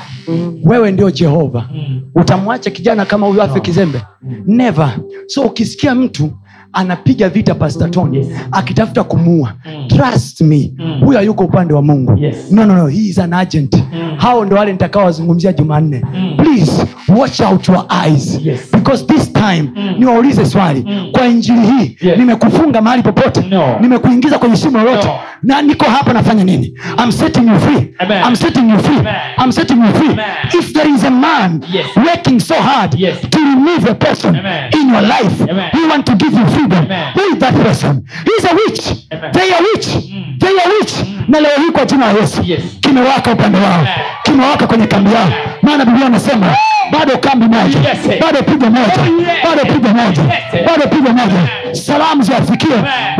Wewe 0.63 0.91
ndio 0.91 1.11
jehova. 1.11 1.69
Utamwacha 2.15 2.69
kijana 2.69 3.05
kama 3.05 3.27
huyo 3.27 3.43
afe 3.43 3.59
kizembe? 3.59 4.01
Never. 4.45 4.99
So 5.27 5.41
ukisikia 5.41 5.95
mtu 5.95 6.31
anapiga 6.73 7.29
vita 7.29 7.55
pastatoni 7.55 8.17
Yes. 8.17 8.27
akitafuta 8.51 9.03
kumuua 9.03 9.53
Mm. 9.65 9.87
trust 9.87 10.41
me 10.41 10.71
Mm. 10.77 10.99
huyo 11.05 11.17
hayuko 11.17 11.43
upande 11.43 11.73
wa 11.73 11.81
mungu 11.81 12.17
Yes. 12.17 12.51
no, 12.51 12.65
no, 12.65 12.75
no. 12.75 12.87
He 12.87 12.99
is 12.99 13.19
an 13.19 13.33
agent 13.33 13.83
hao 14.17 14.45
ndo 14.45 14.55
wale 14.55 14.71
nitakaowazungumzia 14.71 15.53
jumanne 15.53 16.01
Mm. 16.13 16.33
please 16.37 16.85
watch 17.17 17.39
out 17.41 17.67
your 17.69 17.85
eyes 18.05 18.39
Yes. 18.43 18.59
because 18.73 19.05
this 19.05 19.33
time 19.33 19.71
Mm. 19.75 19.95
niwaulize 19.99 20.45
swali 20.45 20.83
Mm. 20.87 21.07
kwa 21.11 21.25
injili 21.27 21.59
hii 21.61 21.97
Yes. 22.01 22.17
nimekufunga 22.17 22.81
mahali 22.81 23.03
popote 23.03 23.41
No. 23.49 23.79
nimekuingiza 23.79 24.39
kwenye 24.39 24.55
shimo 24.57 24.77
lolote 24.77 25.07
No. 25.07 25.13
na 25.43 25.61
niko 25.61 25.85
hapa 25.85 26.13
nafanya 26.13 26.43
nini 26.43 26.73
I'm 27.03 27.11
setting 27.11 27.47
you 27.47 27.59
free 27.59 27.93
Amen. 27.99 28.23
I'm 28.27 28.35
setting 28.35 28.69
you 28.69 28.79
free 28.79 28.97
Amen. 28.99 29.13
I'm 29.43 29.51
setting 29.51 29.77
you 29.79 29.87
free 29.93 30.09
Amen. 30.09 30.25
if 30.59 30.73
there 30.73 30.89
is 30.89 31.03
a 31.03 31.09
man 31.11 31.61
Yes. 31.73 31.85
working 32.07 32.39
so 32.39 32.53
hard 32.55 32.95
Yes. 32.99 33.15
to 33.29 33.39
remove 33.39 33.91
a 33.91 33.95
person 33.95 34.35
Amen. 34.35 34.71
in 34.81 34.89
your 34.89 35.01
life 35.01 35.43
Amen. 35.51 35.65
we 35.73 35.89
want 35.91 36.05
to 36.05 36.15
give 36.15 36.39
you 36.39 36.45
freedom. 36.59 36.85
Who 37.15 37.21
is 37.33 37.39
that 37.39 37.53
person? 37.55 38.05
He's 38.25 38.43
a 38.45 38.53
witch. 38.55 38.83
They 39.09 39.53
are 39.53 39.61
witch. 39.73 39.87
Mm. 39.87 40.39
they 40.39 40.55
are 40.59 40.69
witch. 40.79 40.93
Na 41.27 41.39
leo 41.39 41.51
hii 41.57 41.71
kwa 41.71 41.85
jina 41.85 42.13
la 42.13 42.19
Yesu 42.19 42.41
Yes. 42.45 42.61
kimewaka 42.81 43.31
upande 43.31 43.57
wao. 43.57 43.87
Kimewaka 44.23 44.67
kwenye 44.67 44.87
kambi 44.87 45.13
yao. 45.13 45.29
Maana 45.61 45.85
Biblia 45.85 46.05
anasema 46.07 46.55
bado 46.91 47.17
kambi 47.17 47.45
moja. 47.45 47.79
Bado 48.21 48.43
pigo 48.43 48.65
moja. 48.65 48.97
Bado 49.43 49.61
pigo 49.73 49.87
moja. 49.89 50.21
Bado 50.67 50.87
pigo 50.89 51.09
moja. 51.09 51.49
Salamu 51.71 52.23
ziwafikie 52.23 52.75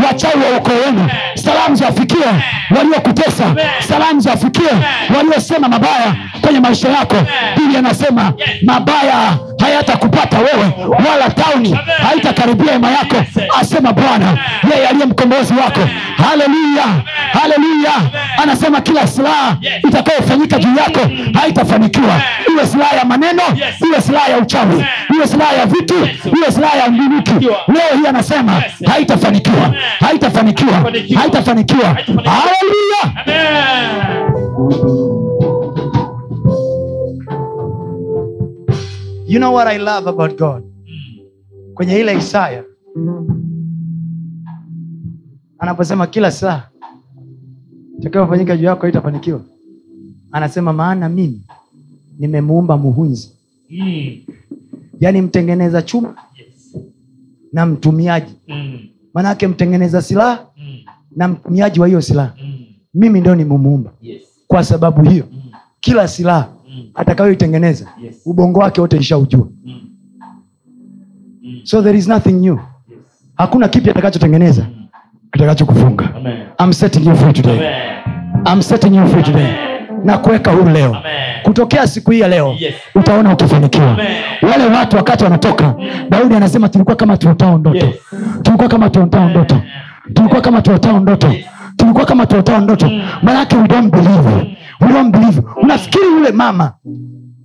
wachawi 0.07 0.43
wa 0.51 0.57
ukoo 0.57 0.71
wenu. 0.85 1.09
Salamu 1.35 1.75
ziwafikie 1.75 2.25
waliokutesa. 2.77 3.55
Salamu 3.87 4.19
ziwafikie 4.21 4.69
waliosema 5.17 5.67
mabaya 5.69 6.15
kwenye 6.41 6.59
maisha 6.59 6.89
yako. 6.89 7.15
Biblia 7.57 7.79
anasema 7.79 8.33
mabaya 8.65 9.37
hayatakupata 9.59 10.37
wewe 10.37 10.73
wala 11.09 11.29
tauni. 11.29 11.77
Haitakaribia 12.07 12.71
hema 12.73 12.91
yako 12.91 13.15
asema 13.61 13.93
bwana 13.93 14.37
yeye 14.73 14.87
aliye 14.87 15.05
mkombozi 15.05 15.53
wako. 15.53 15.79
Haleluya 16.29 16.83
haleluya. 17.41 17.91
Anasema 18.43 18.81
kila 18.81 19.07
silaha 19.07 19.57
itakayofanyika 19.87 20.59
juu 20.59 20.75
yako 20.77 20.99
haitafanikiwa. 21.39 22.21
Iwe 22.53 22.67
silaha 22.67 22.95
ya 22.95 23.05
maneno 23.05 23.41
iwe 23.87 24.01
silaha 24.01 24.27
ya 24.31 24.37
uchawi 24.37 24.85
iwe 25.15 25.27
silaha 25.27 25.53
ya 25.53 25.65
vitu 25.65 25.95
iwe 26.37 26.51
silaha 26.51 26.77
ya 26.77 26.89
mbiliki 26.91 27.31
leo 27.67 27.97
hii 28.01 28.07
anasema 28.07 28.63
haitafanikiwa 28.87 29.73
haitafanikiwa 29.99 30.73
haitafanikiwa. 31.19 31.97
Haleluya 32.25 33.13
you 39.29 39.37
know 39.39 39.53
what 39.53 39.67
i 39.67 39.77
love 39.77 40.09
about 40.09 40.37
god 40.39 40.63
kwenye 41.73 41.99
ile 41.99 42.17
isaya 42.17 42.63
anaposema 45.59 46.07
kila 46.07 46.31
saa 46.31 46.63
itakayofanyika 47.99 48.57
juu 48.57 48.65
yako 48.65 48.87
itafanikiwa 48.87 49.41
anasema 50.31 50.73
maana 50.73 51.09
mimi 51.09 51.41
nimemuumba 52.19 52.77
muhunzi 52.77 53.31
Mm. 53.71 54.17
yaani 54.99 55.21
mtengeneza 55.21 55.81
chuma 55.81 56.15
Yes. 56.37 56.77
na 57.53 57.65
mtumiaji 57.65 58.33
Mm. 58.47 58.79
maanake 59.13 59.47
mtengeneza 59.47 60.01
silaha 60.01 60.45
Mm. 60.57 60.77
na 61.15 61.27
mtumiaji 61.27 61.79
wa 61.79 61.87
hiyo 61.87 62.01
silaha 62.01 62.33
Mm. 62.43 62.65
mimi 62.93 63.19
ndio 63.21 63.35
nimemuumba 63.35 63.91
Yes. 64.01 64.21
kwa 64.47 64.63
sababu 64.63 65.09
hiyo 65.09 65.23
Mm. 65.31 65.41
kila 65.79 66.07
silaha. 66.07 66.47
Atakayoitengeneza 66.95 67.85
Yes. 68.03 68.21
ubongo 68.25 68.59
wake 68.59 68.81
wote 68.81 68.97
ishaujua 68.97 69.47
Mm. 69.65 69.73
Mm. 71.43 71.59
so 71.63 71.81
there 71.81 71.97
is 71.97 72.07
nothing 72.07 72.31
new 72.33 72.53
Yes. 72.53 72.99
hakuna 73.37 73.67
kipya 73.67 73.91
atakachotengeneza 73.91 74.61
Mm. 74.69 74.85
kitakachokufunga 75.31 76.09
I'm 76.63 76.73
setting 76.73 77.07
you 77.07 77.15
free 77.15 77.33
today. 77.33 77.57
Amen. 77.57 78.53
I'm 78.53 78.61
setting 78.61 78.95
you 78.95 79.07
free 79.07 79.23
today. 79.23 79.43
Amen. 79.45 80.05
na 80.05 80.17
kuweka 80.17 80.51
huru 80.51 80.69
leo 80.69 80.89
Amen. 80.95 81.03
kutokea 81.43 81.87
siku 81.87 82.11
hii 82.11 82.19
ya 82.19 82.27
leo 82.27 82.55
Yes. 82.59 82.73
utaona 82.95 83.33
ukifanikiwa 83.33 83.97
wale 84.41 84.65
watu 84.77 84.95
wakati 84.97 85.23
wanatoka 85.23 85.75
daudi 86.09 86.35
anasema 86.35 86.69
tulikuwa 86.69 86.95
kama 86.95 87.17
tuotao 87.17 87.57
ndoto 87.57 87.85
Yes. 87.85 87.95
tulikuwa 88.43 88.69
kama 88.69 88.89
tuotao 88.89 89.29
ndoto 89.29 89.61
tulikuwa 90.13 90.41
kama 90.41 90.61
tuotao 90.61 90.99
ndoto 90.99 91.27
Yes. 91.27 91.45
tulikuwa 91.77 92.05
kama 92.05 92.25
tuotao 92.25 92.61
ndoto 92.61 92.91
manake 93.23 93.55
we 93.55 93.67
don't 93.67 93.91
believe 93.93 94.57
don't 94.87 95.15
unafikiri 95.63 96.05
yule 96.05 96.31
mama. 96.31 96.73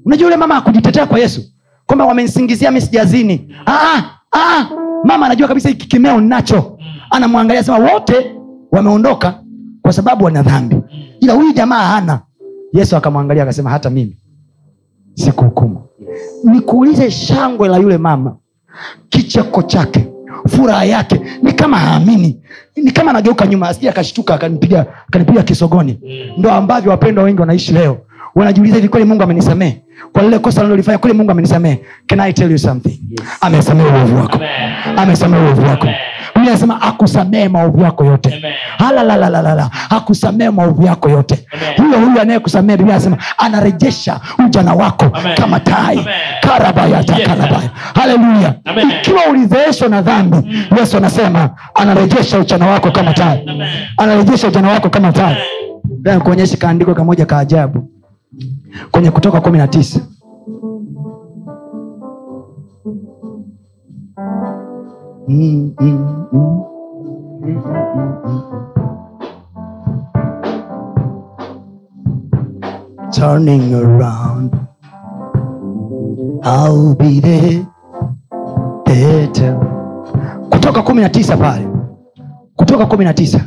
Unajua 0.04 0.24
yule 0.26 0.36
mama 0.36 0.56
akujitetea 0.56 1.06
kwa 1.06 1.18
yesu? 1.18 1.42
Kwamba 1.86 2.04
wamensingizia 2.04 2.70
mi 2.70 2.80
sijazini. 2.80 3.54
Ah, 3.66 4.02
ah, 4.32 4.66
mama 5.04 5.26
anajua 5.26 5.48
kabisa 5.48 5.68
hiki 5.68 5.86
kimeo 5.88 6.20
nnacho 6.20 6.78
anamwangalia 7.10 7.62
sema 7.64 7.78
wote 7.92 8.34
wameondoka 8.72 9.40
kwa 9.82 9.92
sababu 9.92 10.24
wana 10.24 10.42
dhambi. 10.42 10.76
Ila 11.20 11.32
huyu 11.32 11.52
jamaa 11.52 11.82
hana. 11.86 12.20
Yesu 12.72 12.96
akamwangalia 12.96 13.42
akasema 13.42 13.70
hata 13.70 13.90
mimi 13.90 14.16
sikuhukumu. 15.14 15.82
Nikuulize 16.44 17.10
shangwe 17.10 17.68
la 17.68 17.76
yule 17.76 17.98
mama. 17.98 18.36
Kicheko 19.08 19.62
chake 19.62 20.08
furaha 20.48 20.84
yake. 20.84 21.20
Ni 21.42 21.52
kama 21.52 21.78
haamini. 21.78 22.40
Ni 22.76 22.90
kama 22.90 23.10
anageuka 23.10 23.46
nyuma 23.46 23.68
asija 23.68 23.90
akashtuka 23.90 24.34
akanipiga 24.34 24.86
akanipiga 25.08 25.42
kisogoni. 25.42 25.98
Ndo 26.38 26.50
ambavyo 26.50 26.90
wapendwa 26.90 27.24
wengi 27.24 27.40
wanaishi 27.40 27.72
leo. 27.72 27.98
Wanajiuliza 28.34 28.76
hivi 28.76 28.88
kweli 28.88 29.06
mungu 29.06 29.22
amenisamehe? 29.22 29.82
Kwa 30.12 30.22
lile 30.22 30.38
kosa 30.38 30.62
nalolifanya 30.62 30.98
kweli 30.98 31.16
mungu 31.16 31.30
amenisamee 31.30 31.76
can 32.06 32.20
i 32.20 32.32
tell 32.32 32.50
you 32.50 32.58
something? 32.58 33.00
Amesamehe 33.40 33.88
uovu 33.90 34.16
wako. 34.16 34.38
Amesamee 34.96 35.38
uovu 35.38 35.62
wako. 35.62 35.82
Amen. 35.82 35.94
Biblia 36.44 36.52
anasema 36.52 36.82
akusamehe 36.82 37.48
maovu 37.48 37.80
yako 37.82 38.04
yote. 38.04 38.42
Halalalalala 38.78 39.70
akusamehe 39.90 40.50
maovu 40.50 40.82
yako 40.86 41.10
yote. 41.10 41.46
Amen. 41.52 41.76
huyo 41.76 42.06
huyo 42.06 42.22
anayekusamehe 42.22 42.76
biblia 42.76 42.94
anasema 42.96 43.16
anarejesha 43.38 44.20
ujana 44.46 44.74
wako 44.74 45.04
Amen. 45.12 45.34
kama 45.36 45.60
tai. 45.60 45.98
Amen. 45.98 46.14
Yes. 47.62 47.70
haleluya 47.94 48.54
ikiwa 49.00 49.26
ulizeeshwa 49.30 49.88
na 49.88 50.02
dhambi 50.02 50.36
yesu 50.78 50.96
anasema 50.96 51.50
anarejesha 51.74 52.38
ujana 52.38 52.66
wako 52.66 52.90
kama 52.90 53.12
tai. 53.14 53.46
Anarejesha 53.96 54.48
ujana 54.48 54.68
wako 54.68 54.90
kama 54.90 55.12
tai. 55.12 55.36
Kuonyesha 56.22 56.56
kaandiko 56.56 56.94
kamoja 56.94 57.26
ka 57.26 57.38
ajabu. 57.38 57.90
Kwenye 58.90 59.10
kutoka 59.10 59.40
kumi 59.40 59.58
na 59.58 59.68
tisa 59.68 60.00
Turning 73.14 73.72
around, 73.74 74.50
I'll 76.42 76.94
be 76.96 77.20
there, 77.20 77.62
there 78.86 79.28
kutoka 80.50 80.82
kumi 80.82 81.02
na 81.02 81.08
tisa 81.08 81.36
pale 81.36 81.68
kutoka 82.56 82.86
kumi 82.86 83.04
na 83.04 83.14
tisa 83.14 83.40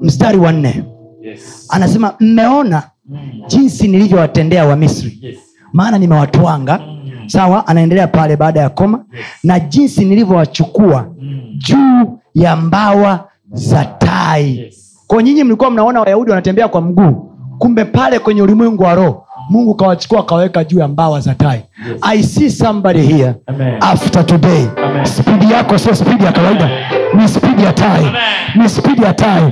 mstari 0.00 0.38
wa 0.38 0.52
nne 0.52 0.84
Yes. 1.20 1.66
anasema 1.68 2.14
mmeona 2.20 2.82
Mm. 3.08 3.18
jinsi 3.46 3.88
nilivyowatendea 3.88 4.66
wamisri 4.66 5.18
Yes. 5.22 5.38
maana 5.72 5.98
nimewatwanga 5.98 6.78
Mm. 6.78 7.01
Sawa 7.26 7.66
anaendelea 7.66 8.06
pale 8.06 8.36
baada 8.36 8.60
ya 8.60 8.68
koma. 8.68 9.04
Yes. 9.12 9.24
na 9.44 9.60
jinsi 9.60 10.04
nilivyowachukua 10.04 11.06
Mm. 11.20 11.40
juu 11.58 12.18
ya 12.34 12.56
mbawa 12.56 13.28
za 13.52 13.84
tai. 13.84 14.58
Yes. 14.58 15.04
kwa 15.06 15.22
nyinyi 15.22 15.44
mlikuwa 15.44 15.70
mnaona 15.70 16.00
wayahudi 16.00 16.30
wanatembea 16.30 16.68
kwa 16.68 16.80
mguu. 16.80 17.28
Kumbe 17.58 17.84
pale 17.84 18.18
kwenye 18.18 18.42
ulimwengu 18.42 18.82
wa 18.82 18.94
roho 18.94 19.26
mungu 19.50 19.74
kawachukua 19.74 20.20
akaweka 20.20 20.64
juu 20.64 20.78
ya 20.78 20.88
mbawa 20.88 21.20
za 21.20 21.34
tai. 21.34 21.60
Yes. 21.88 21.98
i 22.02 22.22
see 22.22 22.50
somebody 22.50 23.02
here 23.02 23.34
Amen. 23.46 23.74
after 23.80 24.26
today. 24.26 24.66
Spidi 25.04 25.52
yako 25.52 25.78
sio 25.78 25.94
spidi 25.94 26.24
ya 26.24 26.32
kawaida. 26.32 26.70
Ni 27.14 27.28
spidi 27.28 27.62
ya 27.64 27.72
tai. 27.72 28.06
Ni 28.54 28.68
spidi 28.68 29.02
ya 29.02 29.12
tai. 29.14 29.42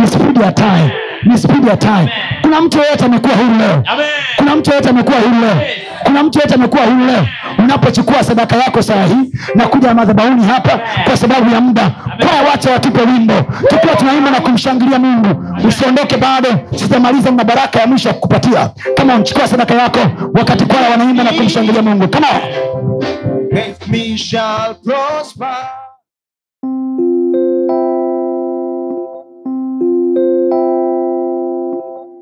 Ni 0.00 0.06
spidi 0.06 0.40
ya 0.40 0.52
tai 0.52 0.90
ni 1.24 1.38
spidi 1.38 1.68
ya 1.68 1.76
tai 1.76 2.08
kuna 2.42 2.60
mtu 2.60 2.78
yeyote 2.78 3.04
amekuwa 3.04 3.34
huru 3.34 3.58
leo? 3.58 3.82
Kuna 4.36 4.56
mtu 4.56 4.70
yeyote 4.70 4.88
amekuwa 4.90 5.18
huru 5.18 5.40
leo? 5.40 5.62
Kuna 6.04 6.22
mtu 6.22 6.38
yeyote 6.38 6.54
amekuwa 6.54 6.82
huru 6.84 7.04
leo? 7.06 7.26
Unapochukua 7.58 8.24
sadaka 8.24 8.56
yako 8.56 8.82
saa 8.82 9.04
hii 9.06 9.32
na 9.54 9.66
kuja 9.66 9.94
madhabahuni 9.94 10.44
hapa 10.46 10.80
kwa 11.04 11.16
sababu 11.16 11.54
ya 11.54 11.60
muda 11.60 11.90
kwaya 12.20 12.50
wacha 12.50 12.70
watupe 12.70 13.00
wimbo. 13.00 13.34
Tukiwa 13.68 13.96
tunaimba 13.96 14.30
na 14.30 14.40
kumshangilia 14.40 14.98
mungu 14.98 15.44
usiondoke 15.68 16.16
bado. 16.16 16.48
Sitamaliza 16.76 17.30
na 17.30 17.44
baraka 17.44 17.80
ya 17.80 17.86
mwisho 17.86 18.08
ya 18.08 18.14
kukupatia. 18.14 18.70
Kama 18.96 19.14
unachukua 19.14 19.48
sadaka 19.48 19.74
yako 19.74 19.98
wakati 20.34 20.64
kwaya 20.66 20.90
wanaimba 20.90 21.24
na 21.24 21.32
kumshangilia 21.32 21.82
mungu. 21.82 22.08
Kama 22.08 22.26